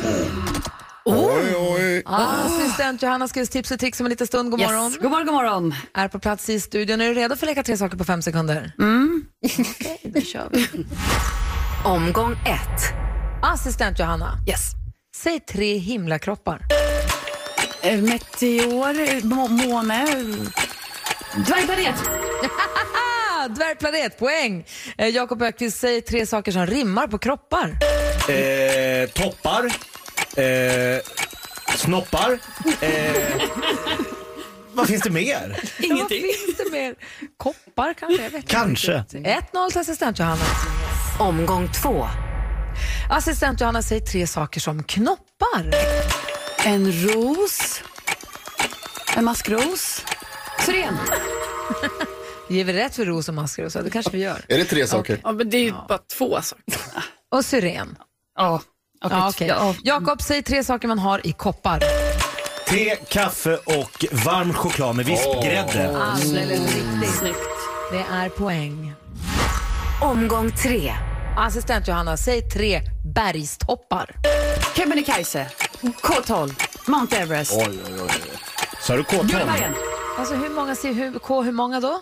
Oj, 1.04 1.54
oj. 1.56 2.02
Assistent 2.06 3.02
Johanna 3.02 3.28
ska 3.28 3.40
ge 3.40 3.44
oss 3.44 3.48
tips 3.50 3.70
och 3.70 3.78
tricks 3.78 4.00
om 4.00 4.06
en 4.06 4.10
liten 4.10 4.26
stund. 4.26 4.50
God 4.50 4.60
Yes. 4.60 4.70
morgon. 4.70 4.96
God 5.02 5.10
morgon, 5.10 5.26
god 5.26 5.34
morgon. 5.34 5.74
Är 5.94 6.08
på 6.08 6.18
plats 6.18 6.48
i 6.48 6.60
studion. 6.60 7.00
Är 7.00 7.08
du 7.08 7.14
redo 7.14 7.36
för 7.36 7.46
att 7.46 7.50
leka 7.50 7.62
tre 7.62 7.76
saker 7.76 7.96
på 7.96 8.04
fem 8.04 8.22
sekunder? 8.22 8.72
Mm. 8.78 9.24
Okej, 9.44 10.00
då 10.14 10.20
kör 10.20 10.48
vi. 10.52 10.68
Omgång 11.84 12.32
ett. 12.32 12.92
Assistent 13.42 13.98
Johanna, 13.98 14.38
Yes. 14.48 14.60
säg 15.16 15.40
tre 15.40 15.76
himlakroppar. 15.78 16.60
Eh, 17.88 18.00
Meteor, 18.02 19.24
må- 19.26 19.48
måne, 19.48 20.06
Dvärgplanet. 21.46 21.94
Dvärgplanet, 23.56 24.18
poäng! 24.18 24.64
Eh, 24.98 25.08
Jakob 25.08 25.42
Ökvist, 25.42 25.78
säg 25.80 26.00
tre 26.00 26.26
saker 26.26 26.52
som 26.52 26.66
rimmar 26.66 27.06
på 27.06 27.18
kroppar. 27.18 27.76
Eh, 28.28 29.08
toppar. 29.08 29.64
Eh, 30.42 30.98
snoppar. 31.76 32.38
Eh, 32.80 33.42
vad 34.72 34.86
finns 34.86 35.02
det 35.02 35.10
mer? 35.10 35.60
Ja, 35.78 35.96
vad 36.00 36.08
finns 36.08 36.56
det 36.56 36.70
mer? 36.72 36.94
Koppar 37.36 37.94
kanske? 37.94 38.22
Jag 38.22 38.30
vet 38.30 38.48
Kanske. 38.48 38.92
riktigt. 38.98 39.26
1-0 39.26 39.70
till 39.70 39.80
assistent 39.80 40.18
Johanna. 40.18 40.44
Omgång 41.18 41.68
två. 41.82 42.06
Assistent 43.10 43.60
Johanna, 43.60 43.82
säg 43.82 44.00
tre 44.00 44.26
saker 44.26 44.60
som 44.60 44.82
knoppar. 44.82 45.64
En 46.64 46.92
ros, 46.92 47.82
En 49.16 49.24
maskros. 49.24 50.04
Syren. 50.66 50.96
Ger 52.48 52.64
vi 52.64 52.72
rätt 52.72 52.96
för 52.96 53.04
ros 53.04 53.28
och 53.28 53.34
maskros? 53.34 53.72
Det 53.72 53.90
kanske 53.90 54.10
vi 54.12 54.18
gör. 54.18 54.44
Är 54.48 54.58
det 54.58 54.64
tre 54.64 54.86
saker? 54.86 55.20
Ja, 55.22 55.32
men 55.32 55.50
det 55.50 55.56
är 55.56 55.62
ju 55.62 55.72
bara 55.88 55.98
två 56.18 56.42
saker. 56.42 56.64
Och 57.34 57.44
syren. 57.44 57.96
Ja. 58.38 58.62
okej. 59.04 59.18
Ja, 59.18 59.28
okej. 59.28 59.48
Ja. 59.48 59.74
Jakob, 59.84 60.22
säg 60.22 60.42
tre 60.42 60.64
saker 60.64 60.88
man 60.88 60.98
har 60.98 61.26
i 61.26 61.32
koppar. 61.32 61.82
Te, 62.68 62.96
kaffe 62.96 63.56
och 63.56 64.04
varm 64.12 64.52
choklad 64.54 64.96
med 64.96 65.06
vispgrädde. 65.06 65.96
Alldeles 65.98 67.22
riktigt. 67.22 67.58
Det 67.92 68.04
är 68.12 68.28
poäng. 68.28 68.94
Omgång 70.02 70.50
tre. 70.50 70.92
Assistent 71.36 71.88
Johanna, 71.88 72.16
säg 72.16 72.42
tre 72.48 72.80
bergstoppar. 73.14 74.14
Kebnekaise, 74.76 75.50
K12, 75.82 76.54
Mount 76.86 77.16
Everest. 77.16 77.52
Oj, 77.56 77.78
oj, 77.86 78.00
oj. 78.02 78.10
Sa 78.80 78.96
du 78.96 79.02
K12? 79.02 79.22
Gullbergen, 79.26 79.74
Alltså 80.18 80.34
hur 80.34 80.48
många, 80.50 80.74
ser- 80.76 80.92
hur, 80.92 81.18
K, 81.18 81.42
hur 81.42 81.52
många 81.52 81.80
då? 81.80 82.00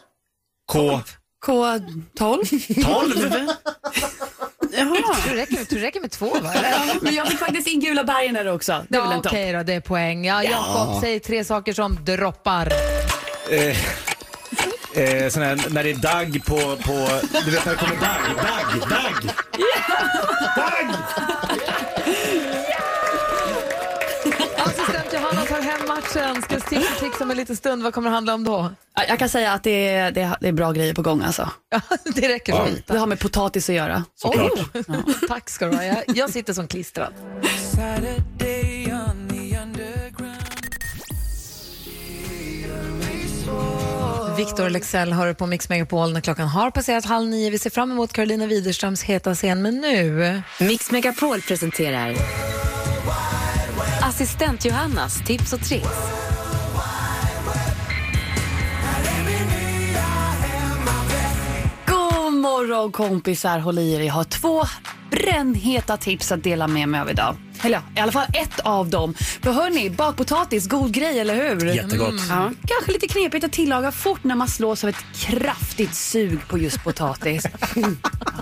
K12? 0.73 1.03
K12. 1.47 2.67
Jaha. 4.73 4.97
Jag 5.07 5.17
tror 5.23 5.35
det 5.35 5.41
räcker, 5.43 5.65
tror 5.65 5.79
det 5.81 5.87
räcker 5.87 6.01
med 6.01 6.11
två 6.11 6.27
va? 6.41 6.53
Men 7.01 7.15
jag 7.15 7.29
fick 7.29 7.39
faktiskt 7.39 7.69
in 7.69 7.81
Gula 7.81 8.05
bergen 8.05 8.35
där 8.35 8.53
också. 8.53 8.85
Det 8.89 8.97
är 8.97 9.01
väl 9.01 9.11
Ja, 9.11 9.17
en 9.17 9.23
topp. 9.23 9.33
Okej 9.33 9.53
då, 9.53 9.63
det 9.63 9.73
är 9.75 9.81
poäng. 9.81 10.25
Ja, 10.25 10.43
Jakob, 10.43 11.01
säg 11.01 11.21
tre 11.21 11.45
saker 11.45 11.73
som 11.73 11.99
droppar. 12.05 12.73
Eh, 13.51 13.77
eh, 15.03 15.29
sån 15.31 15.43
här, 15.43 15.65
när 15.71 15.85
det 15.85 15.91
är 15.91 15.95
dagg 15.95 16.45
på, 16.47 16.57
på... 16.77 17.09
Du 17.45 17.51
vet 17.51 17.65
när 17.65 17.73
det 17.73 17.79
kommer 17.79 17.97
dagg, 17.97 18.37
dagg, 18.37 18.81
dagg! 18.91 19.31
Dagg! 20.57 20.95
Hem 26.21 26.37
matchen. 26.41 26.61
Ska 26.61 26.69
tips 26.69 26.91
och 26.93 26.99
tricks 26.99 27.21
om 27.21 27.31
en 27.31 27.37
liten 27.37 27.57
stund. 27.57 27.83
Vad 27.83 27.95
kommer 27.95 28.11
det 28.11 28.15
handla 28.15 28.35
om 28.35 28.45
då? 28.45 28.71
Ja, 28.95 29.05
Jag 29.09 29.19
kan 29.19 29.29
säga 29.29 29.53
att 29.53 29.63
det 29.63 29.89
är, 29.89 30.11
det 30.11 30.21
är, 30.21 30.37
det 30.41 30.49
är 30.49 30.53
bra 30.53 30.73
grejer 30.73 30.95
på 30.95 31.03
gång 31.03 31.23
alltså. 31.23 31.51
Ja, 31.71 31.81
det 32.15 32.29
räcker 32.29 32.53
för 32.53 32.63
att 32.63 32.87
Det 32.87 32.99
har 32.99 33.07
med 33.07 33.21
potatis 33.21 33.69
att 33.69 33.75
göra. 33.75 34.05
Såklart. 34.15 34.53
Tack 35.29 35.51
ska 35.51 35.67
du 35.67 35.77
ha. 35.77 35.85
Jag, 35.85 36.03
jag 36.07 36.31
sitter 36.31 36.53
som 36.53 36.69
klistrad. 36.69 37.13
Victor 44.37 44.71
Lexell 44.71 45.13
hör 45.13 45.35
på 45.35 45.47
Mix 45.47 45.69
Megapol 45.69 46.13
när 46.13 46.21
klockan 46.21 46.49
har 46.49 46.71
passerat 46.71 47.05
halv 47.05 47.29
nio. 47.29 47.51
Vi 47.51 47.59
ser 47.59 47.71
fram 47.71 47.91
emot 47.91 48.13
Carolina 48.13 48.47
Widerströms 48.47 49.03
heta 49.03 49.35
scen, 49.35 49.63
men 49.63 49.81
nu... 49.81 50.43
Mix 50.61 50.91
Megapol 50.91 51.41
presenterar 51.41 52.17
Assistent 54.17 54.65
Johannas 54.65 55.23
tips 55.27 55.53
och 55.53 55.61
tricks. 55.61 55.89
God 61.87 62.33
morgon 62.33 62.93
kompisar, 62.93 63.59
håll 63.59 63.79
i 63.79 63.93
er. 63.93 64.01
Jag 64.01 64.15
har 64.15 64.25
två 64.25 64.63
brännheta 65.11 65.97
tips 65.97 66.33
att 66.33 66.43
dela 66.43 66.67
med 66.67 66.89
mig 66.89 67.01
av 67.01 67.11
idag. 67.11 67.37
Eller 67.67 67.79
ja, 67.95 68.01
i 68.01 68.01
alla 68.01 68.13
fall 68.13 68.27
ett 68.33 68.61
av 68.61 68.89
dem. 68.91 69.15
För 69.15 69.53
hörni, 69.53 69.91
bakpotatis, 69.91 70.69
god 70.69 70.93
grej 70.93 71.21
eller 71.21 71.35
hur? 71.35 71.75
Jättegott. 71.75 72.15
Ja, 72.29 72.51
kanske 72.67 72.93
lite 72.93 73.09
knepigt 73.09 73.45
att 73.45 73.53
tillaga 73.53 73.93
fort 73.93 74.25
när 74.25 74.35
man 74.35 74.49
slås 74.49 74.85
av 74.85 74.91
ett 74.91 75.05
kraftigt 75.15 75.95
sug 75.95 76.39
på 76.49 76.59
just 76.59 76.85
potatis. 76.85 77.47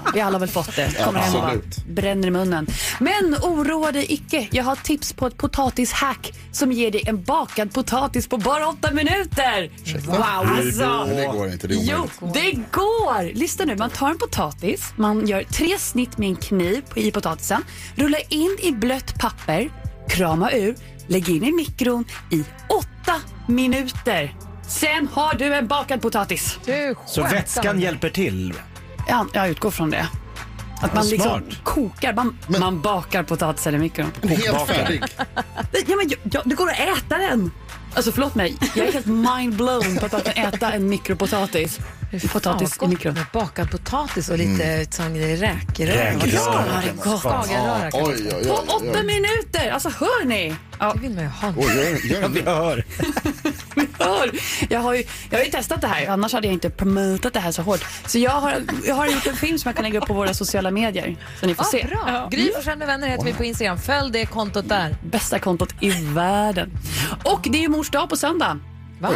Ja, 0.06 0.10
vi 0.14 0.20
alla 0.20 0.34
har 0.34 0.40
väl 0.40 0.48
fått 0.48 0.76
det. 0.76 1.04
Kommer 1.04 1.18
hem 1.20 1.34
och 1.34 1.40
bara 1.42 1.54
bränner 1.88 2.28
i 2.28 2.30
munnen. 2.30 2.66
Men 3.00 3.36
oroa 3.42 3.92
dig 3.92 4.06
icke. 4.12 4.48
Jag 4.50 4.64
har 4.64 4.76
tips 4.76 5.12
på 5.12 5.26
ett 5.26 5.36
potatishack 5.36 6.32
som 6.52 6.72
ger 6.72 6.90
dig 6.90 7.02
en 7.06 7.22
bakad 7.22 7.72
potatis 7.74 8.26
på 8.26 8.36
bara 8.36 8.68
åtta 8.68 8.90
minuter. 8.92 9.70
Wow, 10.06 10.16
alltså. 10.18 11.04
Det 11.16 11.26
går 11.32 11.48
inte, 11.52 11.66
det 11.66 11.74
är 11.74 11.78
Jo, 11.82 12.08
omöjligt. 12.20 12.52
det 12.54 12.78
går! 12.78 13.34
Lyssna 13.34 13.64
nu, 13.64 13.76
man 13.76 13.90
tar 13.90 14.10
en 14.10 14.18
potatis, 14.18 14.92
man 14.96 15.26
gör 15.28 15.42
tre 15.42 15.78
snitt 15.78 16.18
med 16.18 16.28
en 16.28 16.36
kniv 16.36 16.82
i 16.94 17.10
potatisen, 17.10 17.64
rullar 17.96 18.20
in 18.28 18.56
i 18.62 18.72
blött 18.72 19.13
papper, 19.18 19.70
krama 20.08 20.50
ur, 20.52 20.74
lägg 21.06 21.28
in 21.28 21.44
i 21.44 21.52
mikron 21.52 22.04
i 22.30 22.44
åtta 22.68 23.20
minuter. 23.46 24.34
Sen 24.68 25.08
har 25.12 25.34
du 25.34 25.54
en 25.54 25.66
bakad 25.66 26.02
potatis. 26.02 26.58
Du 26.64 26.94
Så 27.06 27.20
skämtar. 27.22 27.36
vätskan 27.36 27.80
hjälper 27.80 28.10
till? 28.10 28.54
Ja, 29.08 29.26
jag 29.32 29.48
utgår 29.48 29.70
från 29.70 29.90
det. 29.90 30.06
Att 30.82 30.94
man 30.94 31.06
liksom 31.08 31.30
smart. 31.30 31.64
kokar, 31.64 32.12
man, 32.12 32.38
man 32.46 32.80
bakar 32.80 33.22
potatisen 33.22 33.74
i 33.74 33.78
mikron. 33.78 34.10
Helt 34.22 34.66
färdig. 34.66 35.02
Ja, 35.86 35.96
men, 35.96 36.10
ja, 36.32 36.42
det 36.44 36.54
går 36.54 36.70
att 36.70 36.78
äta 36.98 37.18
den. 37.18 37.50
Alltså 37.94 38.12
förlåt 38.12 38.34
mig, 38.34 38.56
jag 38.74 38.88
är 38.88 38.92
helt 38.92 39.06
mind-blown 39.06 39.98
på 40.00 40.06
att 40.06 40.12
man 40.12 40.20
kan 40.20 40.44
äta 40.44 40.72
en 40.72 40.88
mikropotatis. 40.88 41.80
Potatis 42.32 42.78
i 42.82 42.86
mikron. 42.86 43.14
med 43.14 43.24
bakad 43.32 43.70
potatis 43.70 44.28
och 44.28 44.38
lite 44.38 44.64
mm. 44.64 44.86
sån 44.90 45.16
räkröra. 45.16 46.10
Räkröra. 46.10 47.18
Skagenröra 47.18 47.90
På 47.90 48.72
åtta 48.72 49.02
minuter! 49.02 49.70
Alltså 49.70 49.88
hör 49.88 50.24
ni? 50.24 50.54
Ja, 50.78 50.92
Det 50.94 51.00
vill 51.00 51.14
man 51.14 51.24
ju 51.24 51.30
ha. 51.30 51.52
Oj, 51.56 51.64
gör, 51.66 52.06
gör 52.06 52.22
Ja, 52.22 52.28
vi 52.28 52.40
det. 52.40 52.50
hör. 52.50 52.84
hör. 54.04 54.30
Jag, 54.70 54.80
har 54.80 54.94
ju, 54.94 55.04
jag 55.30 55.38
har 55.38 55.44
ju 55.44 55.50
testat 55.50 55.80
det 55.80 55.86
här, 55.86 56.06
annars 56.06 56.32
hade 56.32 56.46
jag 56.46 56.52
inte 56.54 56.70
promotat 56.70 57.32
det 57.32 57.40
här 57.40 57.52
så 57.52 57.62
hårt. 57.62 57.84
Så 58.06 58.18
jag 58.18 58.30
har, 58.30 58.54
jag 58.86 58.94
har 58.94 59.06
gjort 59.06 59.26
en 59.26 59.36
film 59.36 59.58
som 59.58 59.68
jag 59.68 59.76
kan 59.76 59.84
lägga 59.84 59.98
upp 59.98 60.06
på 60.06 60.14
våra 60.14 60.34
sociala 60.34 60.70
medier. 60.70 61.16
Så 61.40 61.46
ni 61.46 61.54
får 61.54 61.62
Ah, 61.64 61.66
se. 61.66 61.86
bra. 61.90 62.28
Gry 62.30 62.52
Forssell 62.56 62.78
med 62.78 62.86
vänner 62.86 63.08
heter 63.08 63.24
vi 63.24 63.32
på 63.32 63.44
Instagram. 63.44 63.78
Följ 63.78 64.12
det 64.12 64.26
kontot 64.26 64.68
där. 64.68 64.96
Bästa 65.04 65.38
kontot 65.38 65.74
i 65.80 65.90
världen. 65.90 66.70
Och 67.24 67.40
det 67.42 67.58
är 67.58 67.62
ju 67.62 67.68
mors 67.68 67.90
dag 67.90 68.08
på 68.10 68.16
söndag. 68.16 68.58
Va? 69.00 69.10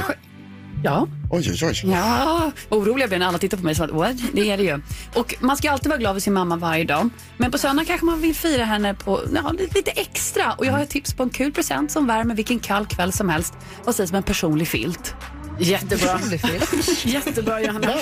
Ja. 0.85 1.07
Oj, 1.31 1.51
oj, 1.51 1.67
oj. 1.67 1.91
Ja, 1.91 2.53
oroliga 2.69 3.09
blir 3.09 3.19
när 3.19 3.27
alla 3.27 3.39
tittar 3.39 3.59
på 3.59 3.65
mig 3.65 3.75
som 3.75 3.85
att 3.85 3.91
what? 3.91 4.17
Det 4.33 4.51
är 4.51 4.57
det 4.57 4.63
ju. 4.63 4.81
Och 5.15 5.35
man 5.41 5.57
ska 5.57 5.71
alltid 5.71 5.89
vara 5.89 5.99
glad 5.99 6.15
för 6.15 6.21
sin 6.21 6.33
mamma 6.33 6.57
varje 6.57 6.85
dag. 6.85 7.09
Men 7.37 7.51
på 7.51 7.59
söndag 7.59 7.85
kanske 7.85 8.07
man 8.07 8.21
vill 8.21 8.35
fira 8.35 8.65
henne 8.65 8.95
på 8.95 9.21
ja, 9.35 9.53
lite 9.75 9.91
extra. 9.91 10.53
Och 10.53 10.67
jag 10.67 10.73
har 10.73 10.81
ett 10.81 10.91
tips 10.91 11.15
på 11.15 11.23
en 11.23 11.31
kul 11.31 11.53
present 11.53 11.91
som 11.91 12.07
värmer 12.07 12.35
vilken 12.35 12.59
kall 12.59 12.87
kväll 12.87 13.13
som 13.13 13.29
helst. 13.29 13.55
Vad 13.85 13.95
sägs 13.95 14.11
om 14.11 14.17
en 14.17 14.23
personlig 14.23 14.69
filt? 14.69 15.15
Jättebra. 15.59 16.21
Jättebra 17.05 17.61
Johanna. 17.63 17.95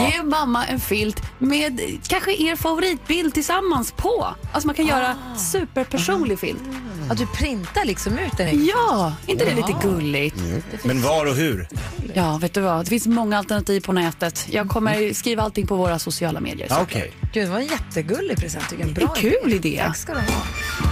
Ge 0.00 0.22
mamma 0.22 0.66
en 0.66 0.80
filt 0.80 1.22
med 1.38 1.80
kanske 2.08 2.32
er 2.32 2.56
favoritbild 2.56 3.34
tillsammans 3.34 3.92
på. 3.92 4.26
Alltså 4.52 4.66
man 4.66 4.74
kan 4.76 4.86
göra 4.86 5.16
superpersonlig 5.38 6.38
filt. 6.38 6.62
Att 7.10 7.18
du 7.18 7.26
printar 7.26 7.84
liksom 7.84 8.18
ut 8.18 8.36
den? 8.36 8.66
Ja, 8.66 9.14
inte 9.26 9.44
det 9.44 9.54
lite 9.54 9.74
gulligt? 9.82 10.36
Men 10.82 11.02
var 11.02 11.26
och 11.26 11.34
hur? 11.34 11.68
Ja, 12.14 12.38
vet 12.38 12.54
du 12.54 12.60
vad? 12.60 12.84
Det 12.84 12.88
finns 12.88 13.06
många 13.06 13.38
alternativ 13.38 13.80
på 13.80 13.92
nätet. 13.92 14.46
Jag 14.50 14.68
kommer 14.68 15.14
skriva 15.14 15.42
allting 15.42 15.66
på 15.66 15.76
våra 15.76 15.98
sociala 15.98 16.40
medier. 16.40 16.66
Ja, 16.70 16.80
Okej. 16.82 17.12
Gud, 17.32 17.44
det 17.46 17.50
var 17.50 17.58
en 17.58 17.66
jättegullig 17.66 18.36
present. 18.36 18.68
tycker 18.68 18.82
jag. 18.82 18.88
En 18.88 18.94
bra 18.94 19.08
Kul 19.08 19.52
idé. 19.52 19.82
Tack 19.86 19.96
ska 19.96 20.12
du 20.12 20.18
ha. 20.18 20.26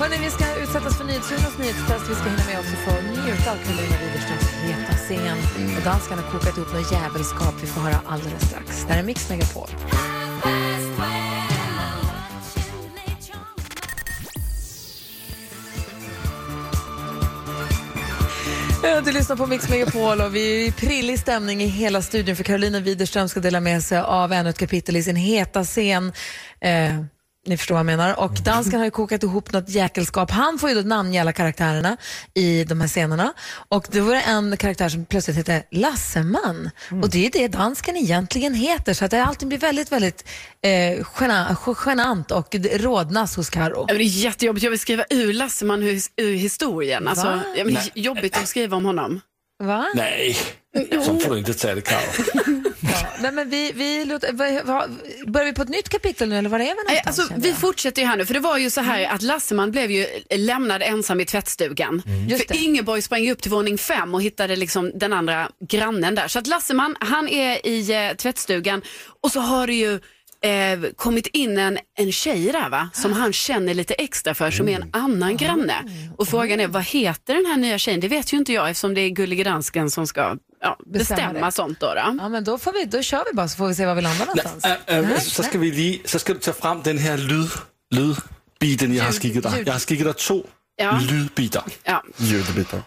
Hörrni, 0.00 0.16
vi 0.24 0.31
ska 0.31 0.44
utsättas 0.62 0.98
för 0.98 1.04
NyhetsJonas 1.04 1.59
nyhetstest. 1.59 2.04
Vi 2.11 2.14
ska 2.14 2.24
hinna 2.24 2.44
med 2.50 2.59
också 2.59 2.76
få 2.85 2.90
njuta 3.11 3.50
av 3.52 3.57
Carolina 3.57 3.96
Widerströms 4.04 4.58
heta 4.68 4.92
scen. 4.92 5.38
Och 5.76 5.85
danskarna 5.85 6.22
har 6.22 6.31
kokat 6.31 6.57
ihop 6.57 6.72
något 6.74 6.92
jävelskap. 6.92 7.54
Vi 7.62 7.66
får 7.66 7.81
höra 7.81 8.00
alldeles 8.07 8.42
strax. 8.48 8.85
Det 8.87 8.92
här 8.92 8.98
är 9.00 9.04
Mix 9.04 9.31
Megapol. 9.31 9.68
Ja, 18.83 19.00
Du 19.00 19.12
lyssnar 19.12 19.37
på 19.37 19.46
Mix 19.46 19.68
Megapol 19.68 20.20
och 20.20 20.35
vi 20.37 20.62
är 20.64 20.68
i 20.68 20.72
prillig 20.72 21.18
stämning 21.18 21.62
i 21.62 21.66
hela 21.66 22.02
studion 22.02 22.37
för 22.37 22.44
Carolina 22.44 22.81
Widerström 22.81 23.28
ska 23.28 23.40
dela 23.40 23.61
med 23.61 23.83
sig 23.83 23.98
av 23.98 24.33
ännu 24.33 24.50
ett 24.50 24.59
kapitel 24.59 24.96
i 24.96 25.02
sin 25.02 25.16
heta 25.16 25.64
scen. 25.64 26.12
Eh, 26.61 27.04
ni 27.48 27.56
förstår 27.56 27.74
vad 27.74 27.80
jag 27.80 27.87
menar. 27.87 28.20
Och 28.20 28.32
dansken 28.44 28.78
har 28.78 28.84
ju 28.84 28.90
kokat 28.90 29.22
ihop 29.22 29.52
något 29.52 29.68
jäkelskap. 29.68 30.30
Han 30.30 30.58
får 30.58 30.68
ju 30.68 30.74
då 30.82 30.88
namnge 30.88 31.20
alla 31.20 31.32
karaktärerna 31.32 31.96
i 32.34 32.64
de 32.64 32.80
här 32.80 32.88
scenerna. 32.88 33.32
Och 33.68 33.87
det 33.90 34.00
var 34.00 34.14
en 34.14 34.56
karaktär 34.56 34.88
som 34.88 35.04
plötsligt 35.04 35.37
hette 35.37 35.62
Lasseman. 35.70 36.70
Och 37.02 37.11
det 37.11 37.26
är 37.26 37.30
det 37.30 37.48
dansken 37.48 37.96
egentligen 37.96 38.54
heter. 38.54 38.94
Så 38.94 39.04
att 39.04 39.11
det 39.11 39.24
alltid 39.24 39.48
blir 39.48 39.58
väldigt, 39.58 39.92
väldigt 39.92 40.28
eh, 40.62 41.06
gena, 41.14 41.56
genant 41.87 42.30
och 42.30 42.46
det 42.50 42.78
rodnas 42.78 43.37
hos 43.37 43.50
Karo. 43.50 43.84
Men 43.88 43.96
Det 43.96 44.02
är 44.02 44.04
jättejobbigt. 44.04 44.64
Jag 44.64 44.70
vill 44.70 44.80
skriva 44.80 45.04
ur 45.11 45.32
Lasseman 45.32 45.82
ur, 45.82 46.32
historien. 46.37 47.08
Alltså, 47.08 47.26
Va? 47.26 47.42
ja, 47.56 47.64
men 47.64 47.74
det 47.74 47.80
är 47.80 48.02
jobbigt 48.02 48.37
att 48.37 48.48
skriva 48.48 48.76
om 48.76 48.84
honom. 48.84 49.20
Va? 49.59 49.87
Nej, 49.94 50.37
så 51.05 51.18
får 51.18 51.31
du 51.31 51.38
inte 51.38 51.55
ta 51.55 51.75
det 51.75 51.81
Karo. 51.81 52.25
Nej, 53.21 53.33
men 53.33 53.51
vi, 53.51 53.73
vi 53.75 54.05
låter, 54.05 54.33
börjar 55.27 55.44
vi 55.44 55.53
på 55.53 55.62
ett 55.62 55.68
nytt 55.68 55.88
kapitel 55.88 56.29
nu 56.29 56.38
eller 56.38 56.49
var 56.49 56.59
är 56.59 56.64
vi 56.64 56.71
någonstans? 56.71 57.18
Alltså, 57.18 57.35
vi 57.37 57.55
fortsätter 57.55 58.03
ju 58.03 58.09
här 58.09 58.16
nu, 58.16 58.27
för 58.27 58.35
det 58.35 58.40
var 58.40 58.59
ju 58.59 58.71
så 58.71 58.81
här 58.81 59.05
att 59.05 59.23
Lasseman 59.23 59.71
blev 59.71 59.90
ju 59.90 60.07
lämnad 60.31 60.83
ensam 60.83 61.21
i 61.21 61.25
tvättstugan. 61.25 62.03
Just 62.29 62.49
För. 62.49 62.64
Ingeborg 62.64 63.03
sprang 63.03 63.31
upp 63.31 63.42
till 63.42 63.51
våning 63.51 63.79
fem 63.79 64.14
och 64.14 64.23
hittade 64.23 64.57
liksom 64.57 64.92
den 64.94 65.12
andra 65.12 65.51
grannen 65.68 66.14
där. 66.14 66.29
Så 66.29 66.38
att 66.38 66.47
Lasseman, 66.47 66.97
han 67.01 67.29
är 67.29 67.66
i 67.66 68.09
eh, 68.09 68.16
tvättstugan 68.16 68.83
och 69.23 69.33
så 69.33 69.40
har 69.40 69.66
du 69.66 69.75
ju 69.75 70.01
eh, 70.44 70.90
kommit 70.96 71.27
in 71.27 71.59
en, 71.59 71.79
en 71.98 72.12
tjej 72.12 72.53
där 72.53 72.68
va, 72.68 72.88
som 72.92 73.12
han 73.12 73.33
känner 73.33 73.74
lite 73.74 73.94
extra 73.94 74.35
för, 74.35 74.51
som 74.51 74.68
är 74.68 74.81
en 74.81 74.90
annan 74.92 75.37
granne. 75.37 75.74
Och 76.16 76.29
frågan 76.29 76.61
är, 76.61 76.68
vad 76.68 76.85
heter 76.85 77.35
den 77.35 77.46
här 77.46 77.57
nya 77.57 77.79
tjejen? 77.79 78.01
Det 78.01 78.09
vet 78.09 78.33
ju 78.33 78.37
inte 78.37 78.53
jag 78.53 78.70
eftersom 78.70 78.94
det 78.94 79.01
är 79.01 79.09
Gullige 79.09 79.44
Dansken 79.44 79.90
som 79.90 80.07
ska 80.07 80.37
ja, 80.61 80.79
bestämma 80.87 81.51
sånt. 81.51 81.81
Då, 81.81 81.87
då. 81.87 82.14
Ja, 82.18 82.29
men 82.29 82.44
då, 82.44 82.59
får 82.59 82.72
vi, 82.72 82.85
då 82.85 83.03
kör 83.03 83.24
vi 83.31 83.37
bara 83.37 83.48
så 83.48 83.57
får 83.57 83.68
vi 83.68 83.74
se 83.74 83.87
var 83.87 83.94
vi 83.94 84.03
landar 84.03 84.27
någonstans. 84.27 84.64
Äh, 84.87 84.98
äh, 84.98 85.18
så, 85.18 85.42
ska 85.42 85.59
vi 85.59 85.70
lige, 85.70 85.98
så 86.05 86.18
ska 86.18 86.33
du 86.33 86.38
ta 86.38 86.53
fram 86.53 86.83
den 86.83 86.98
här 86.98 87.16
lyd, 87.18 87.51
lydbiten, 87.90 88.94
jag 88.94 89.05
har 89.05 89.12
skickat 89.12 89.42
dig. 89.42 89.62
Jag 89.66 89.72
har 89.72 89.81
skickat 89.81 90.05
dig 90.05 90.14
två 90.14 90.44
Ja. 90.81 91.01
lydbitar. 91.11 91.64
Ja. 91.85 92.05
Ljudbitar. 92.16 92.83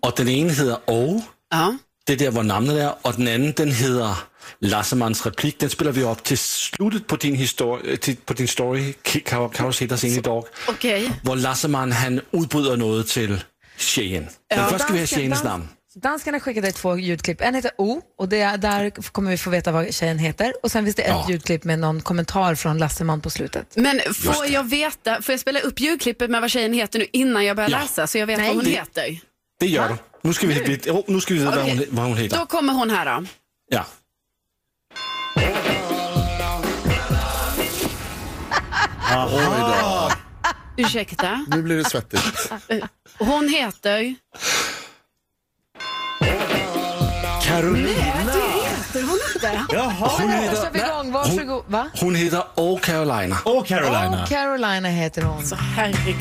Och 0.00 0.12
den 0.16 0.28
ena 0.28 0.50
heter 0.50 0.76
Åh, 0.86 1.20
Ja. 1.50 1.76
det 2.06 2.12
är 2.12 2.16
där 2.16 2.30
var 2.30 2.42
namnet 2.42 2.76
är, 2.76 2.94
och 3.02 3.14
den 3.14 3.28
andra 3.28 3.52
den 3.56 3.72
heter 3.72 4.14
Lassemans 4.60 5.26
replik. 5.26 5.60
Den 5.60 5.70
spelar 5.70 5.92
vi 5.92 6.02
upp 6.04 6.22
till 6.22 6.38
slutet 6.38 7.06
på 7.06 7.16
din, 7.16 7.36
histori- 7.36 7.96
till, 7.96 8.16
på 8.16 8.32
din 8.34 8.48
story, 8.48 8.92
kan, 9.02 9.50
kan 9.50 9.66
du 9.66 9.72
se 9.72 9.86
där 9.86 9.96
sen 9.96 10.10
idag. 10.10 10.44
Okej. 10.68 11.10
Hvor 11.22 11.36
Lasseman 11.36 11.92
han 11.92 12.20
udbryder 12.30 12.76
noget 12.76 13.06
til 13.06 13.44
tjejen. 13.76 14.22
Men 14.22 14.58
Ja. 14.58 14.66
först 14.70 14.84
ska 14.84 14.92
vi 14.92 14.98
ha 14.98 15.06
tjejens 15.06 15.38
dans- 15.40 15.44
namn. 15.44 15.68
Danskarna 15.94 16.40
skickade 16.40 16.66
dig 16.66 16.72
två 16.72 16.96
ljudklipp. 16.98 17.40
En 17.40 17.54
heter 17.54 17.70
O 17.78 18.00
och 18.18 18.28
det, 18.28 18.40
är- 18.40 18.56
där 18.58 18.90
kommer 18.90 19.30
vi 19.30 19.36
få 19.36 19.50
veta 19.50 19.72
vad 19.72 19.94
tjejen 19.94 20.18
heter. 20.18 20.52
Och 20.62 20.70
sen 20.70 20.84
finns 20.84 20.96
det 20.96 21.02
ett 21.02 21.08
Ja. 21.08 21.26
ljudklipp 21.30 21.64
med 21.64 21.78
någon 21.78 22.00
kommentar 22.00 22.54
från 22.54 22.78
Lasseman 22.78 23.20
på 23.20 23.30
slutet. 23.30 23.76
Men 23.76 24.00
får 24.14 24.46
jag 24.46 24.64
veta, 24.68 25.22
får 25.22 25.32
jag 25.32 25.40
spela 25.40 25.60
upp 25.60 25.80
ljudklippet 25.80 26.30
med 26.30 26.40
vad 26.40 26.50
tjejen 26.50 26.72
heter 26.72 26.98
nu 26.98 27.06
innan 27.12 27.44
jag 27.44 27.56
börjar 27.56 27.70
Ja. 27.70 27.78
läsa 27.80 28.06
så 28.06 28.18
jag 28.18 28.26
vet 28.26 28.38
Nej. 28.38 28.46
vad 28.48 28.56
hon 28.56 28.64
Det- 28.64 28.70
heter? 28.70 29.20
Det 29.60 29.66
gör 29.66 29.88
du. 29.88 29.94
Nu 30.28 30.34
ska 30.34 30.46
vi, 30.46 30.54
vi, 30.54 31.02
nu 31.06 31.20
ska 31.20 31.34
vi 31.34 31.40
veta 31.40 31.56
vad, 31.56 31.64
hon, 31.70 31.84
vad 31.90 32.04
hon 32.06 32.16
heter. 32.16 32.38
Då 32.38 32.46
kommer 32.46 32.72
hon 32.72 32.90
här 32.90 33.04
då. 33.20 33.26
Ja. 33.70 33.86
Oj 39.32 39.60
då. 39.60 40.10
Ursäkta. 40.76 41.44
Nu 41.48 41.62
blir 41.62 41.76
det 41.76 41.84
svettigt. 41.84 42.52
Hon 43.18 43.48
heter... 43.48 44.14
Carolina. 47.42 47.88
Heter 47.88 49.02
hon 49.02 49.18
inte. 49.34 49.60
Jaha. 49.72 50.10
Hon 50.18 50.26
Då 50.30 50.32
heter, 50.36 50.56
kör 50.56 50.70
vi 50.72 50.78
igång. 50.78 51.12
Varsågod. 51.12 51.64
Va? 51.68 51.90
hon 52.00 52.14
heter 52.14 52.42
Åh 52.54 52.80
Carolina. 52.80 53.36
Och 53.44 53.66
Carolina. 53.66 54.22
Oh, 54.22 54.26
Carolina 54.28 54.88
heter 54.88 55.22
hon. 55.22 55.46
Så 55.46 55.54
herregud. 55.54 56.16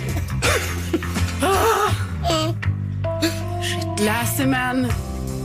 Lasseman 4.00 4.86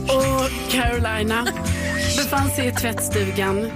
och 0.07 0.71
Carolina 0.71 1.47
befann 2.17 2.49
sig 2.49 2.67
i 2.67 2.71
tvättstugan. 2.71 3.71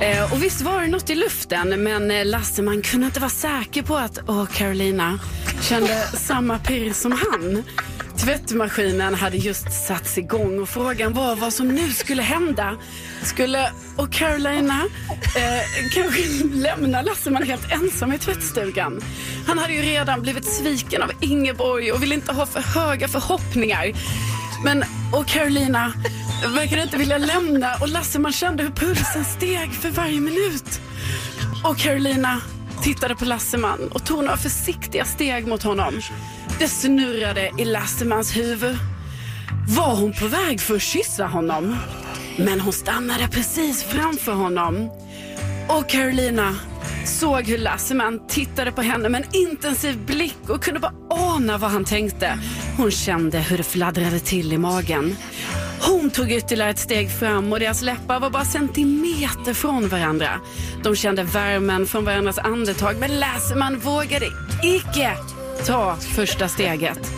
Eh, 0.00 0.32
och 0.32 0.42
visst 0.42 0.60
var 0.60 0.80
det 0.80 0.86
något 0.86 1.10
i 1.10 1.14
luften, 1.14 1.82
men 1.82 2.10
eh, 2.10 2.16
Lasse 2.16 2.24
Lasseman 2.24 2.82
kunde 2.82 3.06
inte 3.06 3.20
vara 3.20 3.30
säker 3.30 3.82
på 3.82 3.96
att 3.96 4.18
åh, 4.26 4.46
Carolina 4.46 5.18
kände 5.62 6.06
samma 6.14 6.58
pirr 6.58 6.92
som 6.92 7.12
han. 7.12 7.64
Tvättmaskinen 8.16 9.14
hade 9.14 9.36
just 9.36 9.86
satts 9.86 10.18
igång 10.18 10.60
och 10.62 10.68
frågan 10.68 11.12
var 11.12 11.36
vad 11.36 11.52
som 11.52 11.68
nu 11.68 11.92
skulle 11.92 12.22
hända. 12.22 12.76
Skulle 13.22 13.70
och 13.96 14.12
Carolina 14.12 14.80
eh, 15.36 15.90
kanske 15.94 16.22
lämna 16.44 17.02
Lasseman 17.02 17.42
helt 17.42 17.72
ensam 17.72 18.12
i 18.12 18.18
tvättstugan? 18.18 19.00
Han 19.46 19.58
hade 19.58 19.72
ju 19.72 19.82
redan 19.82 20.22
blivit 20.22 20.44
sviken 20.44 21.02
av 21.02 21.10
Ingeborg 21.20 21.92
och 21.92 22.02
ville 22.02 22.14
inte 22.14 22.32
ha 22.32 22.46
för 22.46 22.60
höga 22.60 23.08
förhoppningar. 23.08 23.92
Men 24.64 24.84
och 25.12 25.26
Carolina 25.26 25.92
verkade 26.48 26.82
inte 26.82 26.96
vilja 26.96 27.18
lämna 27.18 27.74
och 27.80 27.88
Lasseman 27.88 28.32
kände 28.32 28.62
hur 28.62 28.70
pulsen 28.70 29.24
steg 29.24 29.72
för 29.72 29.90
varje 29.90 30.20
minut. 30.20 30.80
Och 31.64 31.78
Carolina 31.78 32.40
tittade 32.82 33.16
på 33.16 33.24
Lasseman 33.24 33.88
och 33.88 34.04
tog 34.04 34.24
några 34.24 34.36
försiktiga 34.36 35.04
steg 35.04 35.46
mot 35.46 35.62
honom. 35.62 36.00
Det 36.58 36.68
snurrade 36.68 37.50
i 37.58 37.64
Lassemans 37.64 38.36
huvud. 38.36 38.76
Var 39.68 39.96
hon 39.96 40.12
på 40.12 40.26
väg 40.26 40.60
för 40.60 40.76
att 40.76 40.82
kyssa 40.82 41.26
honom? 41.26 41.76
Men 42.38 42.60
hon 42.60 42.72
stannade 42.72 43.28
precis 43.28 43.82
framför 43.82 44.32
honom. 44.32 44.90
Och 45.68 45.88
Carolina 45.88 46.56
såg 47.06 47.44
hur 47.44 47.58
Lasseman 47.58 48.26
tittade 48.28 48.72
på 48.72 48.82
henne 48.82 49.08
med 49.08 49.22
en 49.22 49.34
intensiv 49.34 49.98
blick 50.06 50.48
och 50.48 50.62
kunde 50.62 50.80
bara 50.80 50.94
ana 51.10 51.58
vad 51.58 51.70
han 51.70 51.84
tänkte. 51.84 52.38
Hon 52.76 52.90
kände 52.90 53.38
hur 53.38 53.56
det 53.56 53.62
fladdrade 53.62 54.20
till 54.20 54.52
i 54.52 54.58
magen. 54.58 55.16
Hon 55.80 56.10
tog 56.10 56.32
ytterligare 56.32 56.70
ett 56.70 56.78
steg 56.78 57.10
fram 57.10 57.52
och 57.52 57.60
deras 57.60 57.82
läppar 57.82 58.20
var 58.20 58.30
bara 58.30 58.44
centimeter 58.44 59.54
från 59.54 59.88
varandra. 59.88 60.40
De 60.82 60.96
kände 60.96 61.22
värmen 61.22 61.86
från 61.86 62.04
varandras 62.04 62.38
andetag 62.38 62.96
men 63.00 63.20
Lasseman 63.20 63.78
vågade 63.78 64.26
icke 64.62 65.12
ta 65.66 65.96
första 65.96 66.48
steget. 66.48 67.12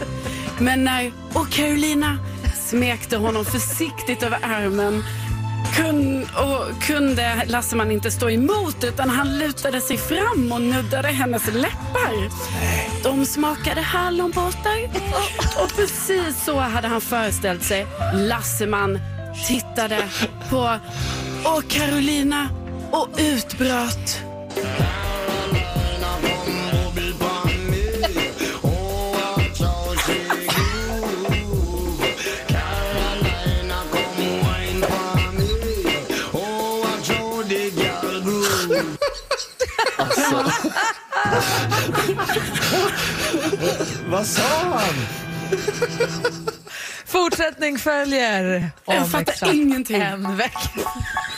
Men 0.59 0.85
när 0.85 1.13
och 1.33 1.51
Carolina 1.51 2.19
smekte 2.55 3.17
honom 3.17 3.45
försiktigt 3.45 4.23
över 4.23 4.39
armen 4.43 5.05
kun, 5.75 6.23
och 6.23 6.83
kunde 6.83 7.43
Lasseman 7.47 7.91
inte 7.91 8.11
stå 8.11 8.31
emot 8.31 8.85
utan 8.85 9.11
han 9.11 9.39
lutade 9.39 9.81
sig 9.81 9.97
fram 9.97 10.53
och 10.53 10.61
nuddade 10.61 11.09
hennes 11.09 11.47
läppar. 11.47 12.31
De 13.03 13.27
smakade 13.27 13.81
hallonbåtar 13.81 14.85
och 15.63 15.77
precis 15.77 16.45
så 16.45 16.59
hade 16.59 16.89
han 16.89 17.01
föreställt 17.01 17.65
sig. 17.65 17.87
Lasseman 18.15 18.99
tittade 19.49 20.09
på 20.51 20.79
och 21.45 21.69
Carolina 21.69 22.49
och 22.91 23.09
utbröt. 23.19 24.23
Vad 44.07 44.27
sa 44.27 44.43
han? 44.43 44.95
Fortsättning 47.07 47.79
följer. 47.79 48.71
Jag 48.85 49.03
om 49.03 49.11
fattar 49.11 49.33
exakt 49.33 49.55
ingenting. 49.55 50.01
En 50.01 50.37
vecka. 50.37 50.59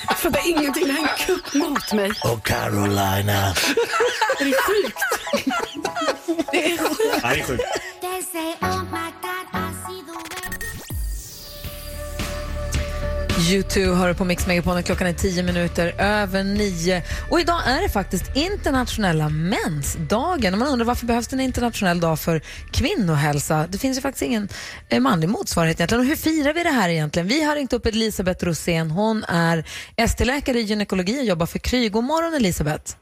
Jag 0.09 0.19
fattar 0.19 0.49
ingenting. 0.49 0.87
Det 0.87 0.93
här 0.93 0.99
är 0.99 1.03
en 1.03 1.09
kupp 1.27 1.55
mot 1.55 1.93
mig. 1.93 2.11
Och 2.25 2.47
Carolina. 2.47 3.55
Det 4.38 4.45
är 4.45 4.55
sjukt. 4.62 4.99
Det 6.53 6.73
är 6.73 6.79
sjukt. 6.79 7.01
Nej, 7.23 7.35
det 7.35 7.41
är 7.41 7.45
sjukt. 7.47 7.64
U2 13.38 13.94
hör 13.94 14.14
på 14.14 14.24
Mix 14.24 14.46
Megapol 14.46 14.83
klockan 14.83 15.07
är 15.07 15.12
tio 15.12 15.42
minuter 15.42 15.94
över 15.98 16.44
nio. 16.44 17.03
Och 17.31 17.40
idag 17.40 17.61
är 17.66 17.83
det 17.83 17.88
faktiskt 17.88 18.37
internationella 18.37 19.29
mensdagen. 19.29 20.55
Och 20.55 20.59
man 20.59 20.68
undrar 20.68 20.87
varför 20.87 21.07
behövs 21.07 21.29
det 21.29 21.37
en 21.37 21.40
internationell 21.40 22.01
dag 22.01 22.18
för 22.18 22.40
kvinnohälsa? 22.72 23.66
Det 23.68 23.79
finns 23.79 23.98
ju 23.98 24.01
faktiskt 24.01 24.22
ingen 24.22 24.48
eh, 24.88 25.01
manlig 25.01 25.29
motsvarighet 25.29 25.81
egentligen. 25.81 26.01
Och 26.01 26.07
hur 26.07 26.16
firar 26.16 26.53
vi 26.53 26.62
det 26.62 26.70
här 26.70 26.88
egentligen? 26.88 27.29
Vi 27.29 27.44
har 27.44 27.57
ringt 27.57 27.72
upp 27.72 27.87
Elisabeth 27.87 28.44
Rosén. 28.44 28.90
Hon 28.90 29.24
är 29.24 29.64
ST-läkare 29.96 30.59
i 30.59 30.62
gynekologi 30.62 31.20
och 31.20 31.24
jobbar 31.24 31.46
för 31.46 31.59
Kry. 31.59 31.88
God 31.88 32.05
morgon 32.05 32.35
Elisabeth. 32.35 32.92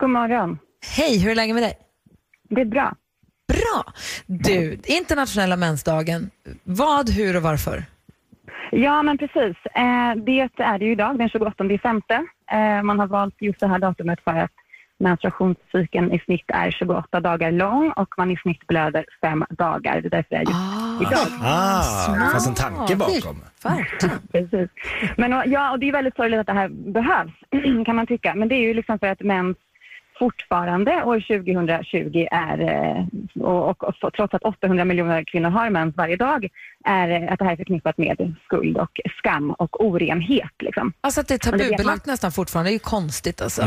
God 0.00 0.10
morgon. 0.10 0.58
Hej, 0.96 1.18
hur 1.18 1.30
är 1.30 1.34
läget 1.34 1.54
med 1.54 1.62
dig? 1.62 1.78
Det 2.50 2.60
är 2.60 2.64
bra. 2.64 2.94
Bra! 3.48 3.92
Du, 4.26 4.80
internationella 4.84 5.56
mensdagen. 5.56 6.30
Vad, 6.64 7.10
hur 7.10 7.36
och 7.36 7.42
varför? 7.42 7.84
Ja, 8.70 9.02
men 9.02 9.18
precis. 9.18 9.56
Eh, 9.74 10.14
det 10.16 10.48
är 10.56 10.78
det 10.78 10.84
ju 10.84 10.92
idag, 10.92 11.18
den 11.18 11.28
28 11.28 11.64
femte. 11.82 12.26
Eh, 12.52 12.82
man 12.82 13.00
har 13.00 13.06
valt 13.06 13.34
just 13.38 13.60
det 13.60 13.66
här 13.66 13.78
datumet 13.78 14.20
för 14.24 14.34
att 14.34 14.50
menstruationscykeln 14.98 16.12
i 16.12 16.18
snitt 16.18 16.44
är 16.48 16.70
28 16.70 17.20
dagar 17.20 17.52
lång 17.52 17.90
och 17.90 18.14
man 18.18 18.30
i 18.30 18.36
snitt 18.36 18.66
blöder 18.66 19.04
fem 19.20 19.44
dagar. 19.50 20.00
Det 20.00 20.08
är 20.08 20.10
därför 20.10 20.30
det 20.30 20.36
är 20.36 20.40
just 20.40 21.12
idag. 21.12 21.26
Ah, 21.42 22.14
det 22.14 22.30
fanns 22.30 22.48
en 22.48 22.54
tanke 22.54 22.96
bakom. 22.96 23.36
Precis. 24.32 24.70
Men 25.16 25.50
ja, 25.50 25.70
och 25.70 25.78
det 25.78 25.88
är 25.88 25.92
väldigt 25.92 26.16
sorgligt 26.16 26.40
att 26.40 26.46
det 26.46 26.52
här 26.52 26.68
behövs, 26.68 27.32
kan 27.86 27.96
man 27.96 28.06
tycka. 28.06 28.34
Men 28.34 28.48
det 28.48 28.54
är 28.54 28.62
ju 28.68 28.74
liksom 28.74 28.98
för 28.98 29.06
att 29.06 29.20
mens 29.20 29.56
fortfarande 30.20 31.02
år 31.02 31.20
2020 31.20 32.26
är, 32.30 32.58
eh, 32.60 33.04
och, 33.42 33.68
och, 33.70 34.04
och 34.04 34.12
trots 34.12 34.34
att 34.34 34.42
800 34.42 34.84
miljoner 34.84 35.24
kvinnor 35.24 35.50
har 35.50 35.70
mens 35.70 35.96
varje 35.96 36.16
dag, 36.16 36.48
är 36.84 37.08
eh, 37.08 37.32
att 37.32 37.38
det 37.38 37.44
här 37.44 37.52
är 37.52 37.56
förknippat 37.56 37.98
med 37.98 38.34
skuld 38.44 38.76
och 38.76 39.00
skam 39.18 39.50
och 39.50 39.84
orenhet. 39.84 40.56
Liksom. 40.58 40.92
Alltså 41.00 41.20
att 41.20 41.28
det 41.28 41.34
är 41.34 41.38
tabubelagt 41.38 42.06
nästan 42.06 42.32
fortfarande, 42.32 42.70
det 42.70 42.72
är 42.72 42.82
ju 42.82 42.88
konstigt 42.98 43.42
alltså. 43.42 43.62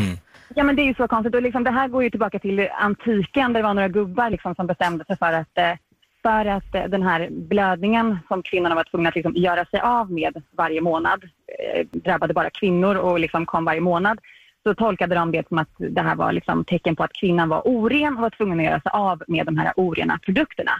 Ja 0.56 0.64
men 0.64 0.76
det 0.76 0.82
är 0.82 0.86
ju 0.86 0.94
så 0.94 1.08
konstigt 1.08 1.36
och 1.36 1.42
liksom, 1.42 1.64
det 1.64 1.72
här 1.72 1.88
går 1.88 2.04
ju 2.04 2.10
tillbaka 2.10 2.40
till 2.40 2.70
antiken 2.80 3.54
där 3.54 3.60
det 3.60 3.68
var 3.68 3.74
några 3.74 3.88
gubbar 3.88 4.30
liksom, 4.30 4.56
som 4.56 4.68
bestämde 4.68 5.06
sig 5.06 5.18
för 5.18 5.34
att, 5.34 5.58
eh, 5.58 5.74
för 6.22 6.46
att 6.46 6.72
den 6.72 7.04
här 7.04 7.28
blödningen 7.32 8.20
som 8.28 8.44
kvinnorna 8.44 8.76
var 8.76 8.84
tvungna 8.84 9.10
att 9.10 9.16
liksom, 9.16 9.34
göra 9.36 9.66
sig 9.66 9.80
av 9.80 10.12
med 10.12 10.42
varje 10.58 10.82
månad 10.82 11.24
eh, 11.24 11.86
drabbade 11.92 12.34
bara 12.34 12.50
kvinnor 12.50 12.96
och 12.96 13.20
liksom 13.20 13.46
kom 13.46 13.66
varje 13.66 13.82
månad. 13.82 14.20
Så 14.64 14.74
tolkade 14.76 15.16
de 15.16 15.32
det 15.32 15.48
som 15.48 15.58
att 15.58 15.70
det 15.78 16.02
här 16.02 16.16
var 16.16 16.32
liksom 16.32 16.66
tecken 16.66 16.96
på 16.96 17.04
att 17.04 17.14
kvinnan 17.14 17.50
var 17.50 17.68
oren 17.68 18.16
och 18.16 18.22
var 18.22 18.30
tvungen 18.30 18.60
att 18.60 18.66
göra 18.66 18.82
sig 18.82 18.92
av 18.94 19.24
med 19.28 19.46
de 19.46 19.58
här 19.58 19.74
orena 19.76 20.20
produkterna. 20.26 20.72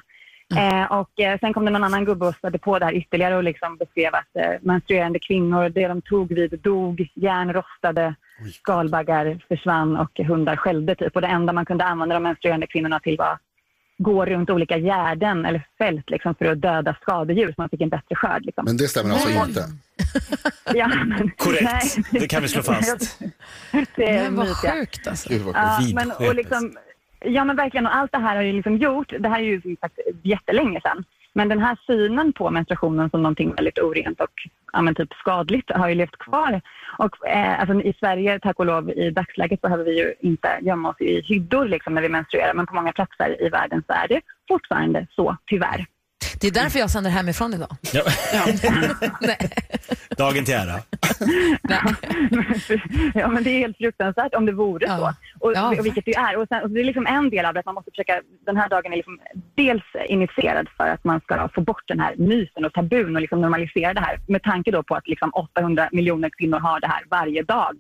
Eh, 0.58 0.92
och 0.92 1.20
eh, 1.20 1.40
sen 1.40 1.54
kom 1.54 1.66
det 1.66 1.72
någon 1.72 1.84
annan 1.84 2.06
gubbe 2.06 2.26
och 2.26 2.36
stödde 2.36 2.58
på 2.58 2.80
det 2.80 2.86
här 2.86 2.94
ytterligare 2.94 3.36
och 3.36 3.44
liksom 3.44 3.78
beskrev 3.78 4.16
att 4.16 4.36
eh, 4.36 4.52
menstruerande 4.62 5.20
kvinnor, 5.20 5.70
det 5.70 5.88
de 5.88 6.02
tog 6.02 6.34
vid 6.34 6.60
dog, 6.60 7.08
järn 7.16 7.54
rostade, 7.54 8.16
skalbaggar 8.54 9.46
försvann 9.48 9.98
och 9.98 10.20
hundar 10.20 10.56
skällde 10.56 10.96
typ. 10.96 11.16
Och 11.16 11.22
det 11.22 11.28
enda 11.28 11.54
man 11.54 11.66
kunde 11.66 11.84
använda 11.84 12.16
de 12.16 12.24
menstruerande 12.24 12.68
kvinnorna 12.68 13.00
till 13.00 13.18
var 13.18 13.38
gå 14.04 14.26
runt 14.26 14.50
olika 14.50 14.78
gärden 14.78 15.46
eller 15.46 15.68
fält 15.78 16.10
liksom, 16.10 16.36
för 16.36 16.46
att 16.46 16.62
döda 16.62 16.96
skadedjur 17.02 17.48
så 17.48 17.54
man 17.58 17.70
fick 17.70 17.82
en 17.82 17.90
bättre 17.90 18.16
skörd. 18.16 18.46
Liksom. 18.46 18.66
Men 18.66 18.78
det 18.78 18.88
stämmer 18.88 19.14
alltså 19.14 19.30
Men- 19.30 19.48
inte? 19.50 19.66
Ja, 20.76 20.88
men, 20.88 21.32
Korrekt, 21.38 21.64
nej. 21.64 22.22
det 22.22 22.28
kan 22.28 22.42
vi 22.42 22.48
slå 22.48 22.62
fast. 22.62 23.20
det 23.96 24.10
är 24.10 24.24
Men 24.24 24.36
vad 24.36 24.48
sjukt 24.48 25.08
alltså. 25.08 25.30
Gud, 25.30 25.42
vad 25.42 25.56
Ja, 25.56 25.78
sjukt. 25.82 25.94
men, 25.96 26.12
och 26.12 26.36
liksom, 26.36 26.74
ja 27.26 27.44
men 27.46 27.56
verkligen, 27.56 27.86
och 27.86 27.96
allt 27.96 28.12
det 28.12 28.18
här 28.18 28.36
har 28.36 28.44
ju 28.44 28.54
liksom 28.54 28.78
gjort, 28.78 29.14
det 29.20 29.30
här 29.30 29.40
är 29.40 29.44
ju 29.44 29.62
som 29.62 29.76
sagt 29.82 30.00
jättelänge 30.24 30.82
sedan, 30.82 31.04
men 31.34 31.50
den 31.50 31.60
här 31.60 31.78
synen 31.88 32.34
på 32.34 32.50
menstruationen 32.50 33.10
som 33.10 33.22
någonting 33.24 33.54
väldigt 33.56 33.80
orent 33.80 34.22
och 34.22 34.48
ja, 34.74 34.82
men 34.82 34.96
typ 34.96 35.14
skadligt 35.14 35.72
har 35.72 35.90
ju 35.90 35.96
levt 35.96 36.18
kvar. 36.18 36.62
Och 36.98 37.28
eh, 37.28 37.60
alltså, 37.60 37.82
i 37.82 37.94
Sverige, 38.00 38.40
tack 38.40 38.60
och 38.60 38.66
lov, 38.66 38.92
i 38.92 39.10
dagsläget 39.10 39.62
behöver 39.62 39.84
vi 39.84 39.98
ju 39.98 40.14
inte 40.20 40.60
gömma 40.62 40.90
oss 40.90 41.02
i 41.02 41.22
hyddor 41.22 41.66
liksom, 41.66 41.94
när 41.94 42.02
vi 42.02 42.10
menstruerar, 42.10 42.54
men 42.54 42.66
på 42.66 42.76
många 42.76 42.92
platser 42.92 43.44
i 43.44 43.50
världen 43.50 43.84
så 43.88 43.94
är 43.94 44.08
det 44.08 44.22
fortfarande 44.48 45.08
så, 45.16 45.38
tyvärr. 45.46 45.86
Det 46.44 46.48
är 46.60 46.64
därför 46.64 46.80
jag 46.80 46.90
sänder 46.90 47.12
hemifrån 47.12 47.54
idag. 47.54 47.70
Ja. 47.94 48.04
Dagen 50.18 50.46
till 50.46 50.54
ära. 50.54 50.76
ja, 53.14 53.28
men 53.28 53.44
det 53.44 53.50
är 53.50 53.60
helt 53.60 53.78
fruktansvärt 53.78 54.36
om 54.36 54.46
det 54.46 54.52
vore 54.52 54.86
Ja. 54.88 54.98
så. 54.98 55.14
Och, 55.46 55.52
Ja. 55.56 55.70
och 55.80 55.86
vilket 55.86 56.06
det 56.06 56.16
är. 56.16 56.38
Och, 56.38 56.48
sen, 56.48 56.62
och 56.64 56.70
det 56.70 56.80
är 56.80 56.84
liksom 56.84 57.08
en 57.08 57.30
del 57.30 57.46
av 57.46 57.54
det 57.54 57.60
att 57.60 57.66
man 57.66 57.76
måste 57.76 57.92
försöka, 57.92 58.22
den 58.46 58.58
här 58.58 58.70
dagen 58.70 58.94
är 58.94 58.98
liksom 58.98 59.20
dels 59.56 59.84
initierad 60.08 60.68
för 60.78 60.88
att 60.88 61.04
man 61.04 61.20
ska 61.20 61.50
få 61.56 61.62
bort 61.62 61.84
den 61.88 62.00
här 62.00 62.16
myten 62.18 62.66
och 62.66 62.74
tabun 62.74 63.16
och 63.16 63.22
liksom 63.22 63.42
normalisera 63.42 63.94
det 63.94 64.02
här. 64.02 64.20
Med 64.28 64.44
tanke 64.44 64.72
då 64.72 64.84
på 64.84 64.96
att 64.96 65.08
liksom 65.08 65.30
800 65.34 65.90
miljoner 65.92 66.30
kvinnor 66.30 66.60
har 66.60 66.80
det 66.80 66.88
här 66.88 67.04
varje 67.10 67.44
dag. 67.44 67.76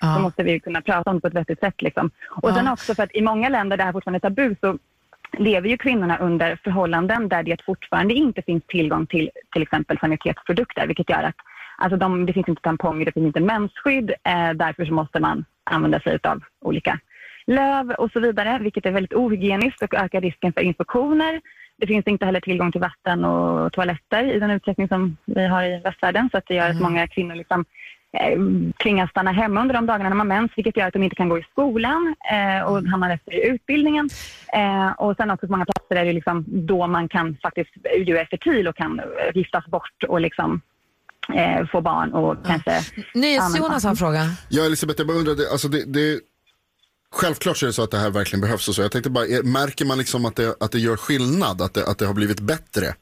Så 0.00 0.06
Ja. 0.06 0.18
måste 0.18 0.42
vi 0.42 0.60
kunna 0.60 0.80
prata 0.80 1.10
om 1.10 1.16
det 1.16 1.20
på 1.20 1.26
ett 1.28 1.34
vettigt 1.34 1.60
sätt. 1.60 1.82
Liksom. 1.82 2.10
Och 2.42 2.54
sen 2.54 2.66
Ja. 2.66 2.72
också 2.72 2.94
för 2.94 3.02
att 3.02 3.14
i 3.14 3.22
många 3.22 3.48
länder 3.48 3.76
där 3.76 3.76
det 3.76 3.84
här 3.84 3.92
fortfarande 3.92 4.18
är 4.18 4.30
tabu 4.30 4.54
så 4.60 4.78
lever 5.32 5.68
ju 5.68 5.76
kvinnorna 5.76 6.18
under 6.18 6.58
förhållanden 6.64 7.28
där 7.28 7.42
det 7.42 7.62
fortfarande 7.64 8.14
inte 8.14 8.42
finns 8.42 8.62
tillgång 8.66 9.06
till 9.06 9.30
till 9.52 9.62
exempel 9.62 9.98
sanitetsprodukter, 9.98 10.86
vilket 10.86 11.10
gör 11.10 11.22
att 11.22 11.36
alltså 11.78 11.96
de, 11.96 12.26
det 12.26 12.32
finns 12.32 12.48
inte 12.48 12.62
tamponger, 12.62 13.04
det 13.04 13.12
finns 13.12 13.26
inte 13.26 13.40
mensskydd, 13.40 14.10
eh, 14.10 14.50
därför 14.54 14.84
så 14.84 14.92
måste 14.92 15.20
man 15.20 15.44
använda 15.64 16.00
sig 16.00 16.18
av 16.22 16.42
olika 16.60 16.98
löv 17.46 17.90
och 17.90 18.10
så 18.12 18.20
vidare, 18.20 18.58
vilket 18.58 18.86
är 18.86 18.90
väldigt 18.90 19.14
ohygieniskt 19.14 19.82
och 19.82 19.94
ökar 19.94 20.20
risken 20.20 20.52
för 20.52 20.60
infektioner. 20.60 21.40
Det 21.78 21.86
finns 21.86 22.06
inte 22.06 22.26
heller 22.26 22.40
tillgång 22.40 22.72
till 22.72 22.80
vatten 22.80 23.24
och 23.24 23.72
toaletter 23.72 24.24
i 24.24 24.40
den 24.40 24.50
utsträckning 24.50 24.88
som 24.88 25.16
vi 25.24 25.46
har 25.46 25.64
i 25.64 25.80
västvärlden, 25.84 26.28
så 26.32 26.38
att 26.38 26.46
det 26.46 26.54
gör 26.54 26.70
att 26.70 26.80
många 26.80 27.06
kvinnor 27.06 27.34
liksom 27.34 27.64
tvingas 28.82 29.10
stanna 29.10 29.32
hemma 29.32 29.60
under 29.60 29.74
de 29.74 29.86
dagarna 29.86 30.08
när 30.08 30.16
man 30.16 30.28
mens, 30.28 30.52
vilket 30.56 30.76
gör 30.76 30.86
att 30.86 30.92
de 30.92 31.02
inte 31.02 31.16
kan 31.16 31.28
gå 31.28 31.38
i 31.38 31.42
skolan 31.52 32.14
eh, 32.32 32.62
och 32.62 32.82
hamnar 32.82 33.10
efter 33.10 33.34
i 33.34 33.46
utbildningen. 33.46 34.08
Eh, 34.52 34.90
och 34.90 35.16
sen 35.16 35.30
också 35.30 35.46
på 35.46 35.52
många 35.52 35.64
platser 35.64 35.96
är 35.96 36.04
det 36.04 36.12
liksom 36.12 36.44
då 36.46 36.86
man 36.86 37.08
kan 37.08 37.36
faktiskt 37.42 37.70
ju 38.06 38.16
är 38.16 38.24
fertil 38.24 38.68
och 38.68 38.76
kan 38.76 38.98
eh, 39.00 39.04
giftas 39.34 39.66
bort 39.66 40.04
och 40.08 40.20
liksom 40.20 40.60
eh, 41.34 41.66
få 41.66 41.80
barn 41.80 42.12
och 42.12 42.46
kanske... 42.46 42.80
NyhetsJonas 43.14 43.84
har 43.84 43.90
en 43.90 43.96
fråga. 43.96 44.30
Ja, 44.48 44.64
Elisabeth, 44.64 45.00
jag 45.00 45.06
bara 45.06 45.18
undrade, 45.18 45.50
alltså 45.52 45.68
det, 45.68 45.84
det, 45.92 46.20
självklart 47.12 47.56
så 47.56 47.66
är 47.66 47.66
det 47.66 47.72
så 47.72 47.82
att 47.82 47.90
det 47.90 47.98
här 47.98 48.10
verkligen 48.10 48.40
behövs 48.40 48.68
och 48.68 48.74
så. 48.74 48.82
Jag 48.82 48.92
tänkte 48.92 49.10
bara, 49.10 49.26
är, 49.26 49.42
märker 49.42 49.84
man 49.84 49.98
liksom 49.98 50.24
att 50.24 50.36
det, 50.36 50.54
att 50.60 50.72
det 50.72 50.78
gör 50.78 50.96
skillnad, 50.96 51.62
att 51.62 51.74
det, 51.74 51.86
att 51.86 51.98
det 51.98 52.06
har 52.06 52.14
blivit 52.14 52.40
bättre? 52.40 52.94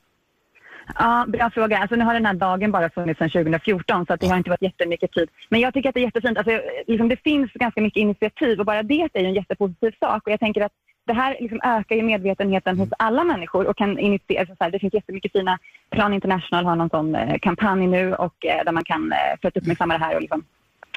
Ja, 0.95 1.25
bra 1.29 1.51
fråga. 1.51 1.79
Alltså, 1.79 1.97
nu 1.97 2.05
har 2.05 2.15
den 2.15 2.27
här 2.27 2.35
dagen 2.35 2.73
bara 2.73 2.91
funnits 2.91 3.19
sedan 3.19 3.31
2014 3.31 4.07
så 4.07 4.17
det 4.17 4.27
har 4.27 4.37
inte 4.37 4.51
varit 4.51 4.63
jättemycket 4.63 5.13
tid. 5.13 5.29
Men 5.49 5.61
jag 5.61 5.75
tycker 5.75 5.89
att 5.89 5.95
det 5.95 6.01
är 6.01 6.05
jättefint. 6.05 6.39
Alltså, 6.39 6.61
liksom, 6.87 7.09
det 7.09 7.17
finns 7.17 7.53
ganska 7.53 7.81
mycket 7.81 8.01
initiativ 8.01 8.61
och 8.61 8.67
bara 8.67 8.83
det 8.83 9.09
är 9.13 9.21
ju 9.21 9.27
en 9.27 9.35
jättepositiv 9.35 9.93
sak. 10.01 10.27
Och 10.27 10.33
jag 10.33 10.41
tänker 10.41 10.61
att 10.61 10.73
det 11.07 11.13
här 11.13 11.37
liksom 11.41 11.61
ökar 11.65 11.97
ju 11.97 12.03
medvetenheten 12.03 12.79
hos 12.79 12.89
alla 12.99 13.25
människor 13.25 13.67
och 13.67 13.77
kan 13.77 13.99
initiera. 13.99 14.47
Så 14.47 14.57
här, 14.61 14.71
det 14.71 14.79
finns 14.79 14.95
jättemycket 14.95 15.33
fina. 15.33 15.59
Plan 15.91 16.15
International 16.15 16.65
har 16.65 16.77
någon 16.77 16.91
sån 16.91 17.15
eh, 17.15 17.39
kampanj 17.39 17.87
nu 17.87 18.15
och 18.15 18.47
eh, 18.47 18.65
där 18.65 18.73
man 18.73 18.85
kan 18.85 19.13
eh, 19.13 19.41
för 19.41 19.49
att 19.49 19.57
uppmärksamma 19.57 19.99
det 19.99 20.05
här 20.05 20.15
och 20.15 20.21
liksom, 20.21 20.45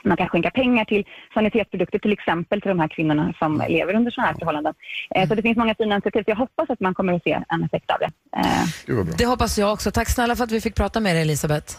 man 0.04 0.18
kan 0.18 0.30
skänka 0.30 0.50
pengar 0.52 0.86
till 0.86 1.04
sanitetsprodukter 1.34 2.00
till 2.00 2.12
exempel 2.14 2.62
till 2.62 2.70
de 2.70 2.80
här 2.80 2.88
kvinnorna 2.88 3.34
som 3.40 3.64
lever 3.70 3.96
under 3.96 4.12
sådana 4.12 4.28
här 4.32 4.38
förhållanden. 4.40 4.74
Eh, 5.16 5.28
så 5.28 5.36
det 5.36 5.42
finns 5.42 5.58
många 5.58 5.76
fina 5.76 5.96
initiativ. 5.96 6.24
Jag 6.28 6.36
hoppas 6.36 6.70
att 6.70 6.80
man 6.80 6.94
kommer 6.94 7.14
att 7.14 7.24
se 7.24 7.40
en 7.50 7.64
effekt 7.64 7.92
av 7.92 7.98
det. 8.00 8.12
Eh, 8.40 9.06
Det 9.18 9.26
hoppas 9.26 9.58
jag 9.58 9.74
också. 9.74 9.92
Tack 9.92 10.10
snälla 10.10 10.36
för 10.36 10.44
att 10.44 10.52
vi 10.52 10.62
fick 10.62 10.76
prata 10.76 11.00
med 11.00 11.16
dig 11.16 11.22
Elisabeth. 11.22 11.74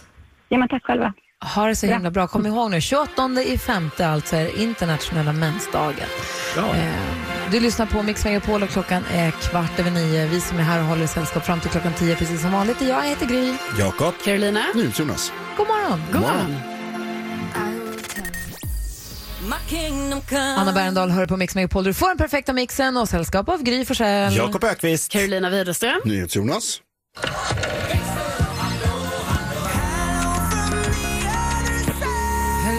Ja, 0.49 0.59
men 0.59 0.68
tack 0.68 0.85
själva. 0.85 1.12
Ha 1.55 1.66
det 1.66 1.77
så 1.77 1.87
himla 1.87 2.11
bra. 2.11 2.27
Kom 2.27 2.47
ihåg 2.47 2.71
nu, 2.71 2.81
28 2.81 3.29
i 3.47 3.59
femte 3.59 4.09
alltså 4.09 4.37
är 4.37 4.45
det 4.45 4.62
internationella 4.62 5.33
mensdagen. 5.33 6.07
Eh, 6.57 6.93
du 7.51 7.61
lyssnar 7.61 7.87
på 7.87 8.03
Mix 8.03 8.25
Megapol 8.25 8.62
och 8.62 8.68
klockan 8.68 9.03
är 9.12 9.31
kvart 9.31 9.79
över 9.81 9.91
nio. 9.91 10.27
Vi 10.27 10.41
som 10.41 10.59
är 10.59 10.62
här 10.62 10.79
och 10.81 10.85
håller 10.87 11.07
sällskap 11.07 11.45
fram 11.47 11.61
till 11.61 11.71
klockan 11.71 11.93
tio 11.93 12.16
precis 12.16 12.41
som 12.43 12.53
vanligt. 12.53 12.83
Jag 12.83 13.03
heter 13.03 13.27
Gry. 13.27 13.55
Jakob. 13.79 14.14
Carolina. 14.25 14.61
Jonas. 14.75 15.33
God 15.57 15.66
morgon. 15.66 16.03
God 16.12 16.21
morgon. 16.21 16.80
Anna 20.57 20.73
Bergendahl 20.73 21.11
hör 21.11 21.27
på 21.27 21.37
Mix 21.37 21.55
Megapol. 21.55 21.85
Du 21.85 21.95
får 21.95 22.09
den 22.09 22.19
perfekta 22.19 22.53
mixen 22.53 22.97
och 22.97 23.09
sällskap 23.09 23.49
av 23.49 23.63
Gry 23.63 23.85
Forssell. 23.85 24.37
Jakob 24.37 24.65
Ökvist. 24.65 25.13
Carolina 25.13 25.51
Widerström. 25.51 26.01
NyhetsJonas. 26.05 26.81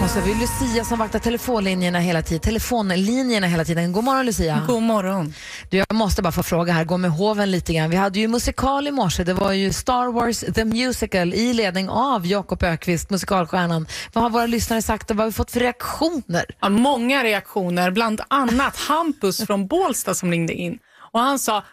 Och 0.02 0.10
så 0.10 0.20
har 0.20 0.26
vi 0.26 0.34
Lucia 0.34 0.84
som 0.84 0.98
vaktar 0.98 1.18
telefonlinjerna 1.18 1.98
hela 1.98 2.22
tiden. 2.22 2.40
Telefonlinjerna 2.40 3.46
hela 3.46 3.64
tiden. 3.64 3.92
God 3.92 4.04
morgon 4.04 4.26
Lucia. 4.26 4.64
God 4.66 4.82
morgon. 4.82 5.34
Du, 5.70 5.76
jag 5.76 5.92
måste 5.92 6.22
bara 6.22 6.32
få 6.32 6.42
fråga 6.42 6.72
här, 6.72 6.84
gå 6.84 6.96
med 6.96 7.10
hoven 7.10 7.50
lite 7.50 7.72
grann. 7.72 7.90
Vi 7.90 7.96
hade 7.96 8.18
ju 8.18 8.28
musikal 8.28 8.88
i 8.88 8.90
morse. 8.90 9.24
Det 9.24 9.34
var 9.34 9.52
ju 9.52 9.72
Star 9.72 10.12
Wars 10.12 10.40
The 10.54 10.64
Musical 10.64 11.34
i 11.34 11.54
ledning 11.54 11.88
av 11.88 12.26
Jakob 12.26 12.62
Ökvist, 12.62 13.10
musikalstjärnan. 13.10 13.86
Vad 14.12 14.22
har 14.22 14.30
våra 14.30 14.46
lyssnare 14.46 14.82
sagt 14.82 15.10
och 15.10 15.16
vad 15.16 15.24
har 15.24 15.30
vi 15.30 15.34
fått 15.34 15.50
för 15.50 15.60
reaktioner? 15.60 16.44
Ja, 16.60 16.68
många 16.68 17.24
reaktioner, 17.24 17.90
bland 17.90 18.20
annat 18.28 18.76
Hampus 18.76 19.46
från 19.46 19.66
Bålsta 19.66 20.14
som 20.14 20.30
ringde 20.30 20.52
in. 20.52 20.78
Och 21.12 21.20
han 21.20 21.38
sa, 21.38 21.64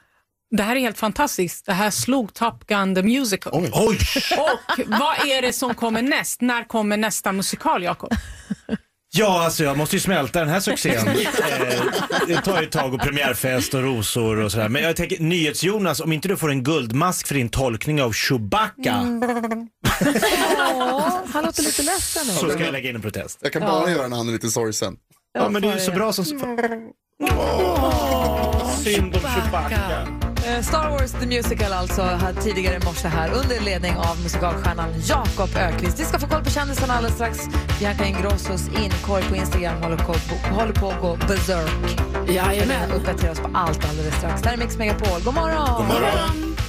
det 0.58 0.64
här 0.64 0.76
är 0.76 0.80
helt 0.80 0.98
fantastiskt. 0.98 1.66
Det 1.66 1.74
här 1.74 1.90
slog 1.90 2.34
Top 2.34 2.68
Gun 2.68 2.96
the 2.96 3.04
Musical. 3.04 3.54
Oj. 3.56 3.70
Och 4.38 4.80
vad 4.88 5.28
är 5.28 5.42
det 5.42 5.54
som 5.54 5.74
kommer 5.76 6.02
näst? 6.02 6.42
När 6.42 6.64
kommer 6.64 6.98
nästa 6.98 7.32
musikal, 7.32 7.84
Jakob? 7.84 8.14
Ja, 9.12 9.44
alltså 9.46 9.64
jag 9.64 9.78
måste 9.78 9.96
ju 9.96 10.00
smälta 10.00 10.40
den 10.40 10.50
här 10.50 10.60
succén. 10.60 11.08
Eh, 11.08 11.16
det 12.28 12.42
tar 12.42 12.62
ju 12.62 12.68
ett 12.68 12.72
tag 12.72 12.94
och 12.94 13.00
premiärfest 13.00 13.74
och 13.74 13.84
rosor 13.84 14.38
och 14.38 14.52
sådär. 14.52 14.70
Men 14.70 14.84
jag 14.84 14.96
tänker, 14.96 15.20
NyhetsJonas, 15.20 16.00
om 16.00 16.14
inte 16.14 16.28
du 16.28 16.38
får 16.38 16.52
en 16.52 16.64
guldmask 16.64 17.28
för 17.28 17.36
din 17.36 17.50
tolkning 17.50 18.02
av 18.02 18.14
Chewbacca 18.14 19.20
Åh, 20.76 21.10
han 21.34 21.46
låter 21.46 21.64
lite 21.64 21.84
ledsen 21.84 22.28
nu. 22.28 22.34
så 22.34 22.50
ska 22.50 22.64
jag 22.64 22.72
lägga 22.72 22.90
in 22.90 22.96
en 22.96 23.02
protest. 23.02 23.40
Jag 23.42 23.54
kan 23.54 23.62
bara 23.62 23.92
göra 23.92 24.08
när 24.08 24.18
han 24.18 24.28
är 24.28 24.32
lite 24.32 24.50
sorgsen. 24.50 24.96
Ja, 25.34 25.50
men 25.50 25.62
det 25.62 25.68
är 25.68 25.74
ju 25.74 25.80
så 25.80 25.92
bra 25.92 26.14
som... 26.14 26.26
Synd 28.84 29.16
om 29.16 29.22
Chewbacca. 29.22 30.29
Eh, 30.50 30.62
Star 30.62 30.90
Wars 30.90 31.12
The 31.12 31.26
Musical 31.26 31.74
alltså 31.74 32.02
här 32.02 32.34
tidigare 32.34 32.76
i 32.76 32.86
morse 32.86 33.08
här 33.08 33.30
under 33.30 33.66
ledning 33.66 33.96
av 33.96 34.24
musikalstjärnan 34.24 34.90
Jakob 35.06 35.50
Ökvist. 35.56 36.00
Vi 36.00 36.04
ska 36.04 36.20
få 36.20 36.28
koll 36.28 36.44
på 36.44 36.50
kändisarna 36.50 36.94
alldeles 36.94 37.16
strax. 37.16 37.40
Bianca 37.80 38.06
Ingrossos 38.06 38.68
inkorg 38.68 39.24
på 39.24 39.36
Instagram 39.36 39.84
håller, 39.84 39.98
på, 39.98 40.14
håller 40.56 40.74
på 40.74 40.90
att 40.92 41.02
gå 41.02 41.16
berserk. 41.28 42.00
Jajamän. 42.28 42.92
Uppdatera 42.92 43.32
oss 43.32 43.40
på 43.40 43.50
allt 43.54 43.90
alldeles 43.90 44.16
strax. 44.16 44.42
Det 44.42 44.50
här 44.50 44.56
är 44.56 44.60
Mix 44.60 44.78
Megapol. 44.78 45.22
God 45.26 45.34
morgon! 45.34 45.78
God 45.78 45.88
morgon. 45.88 46.69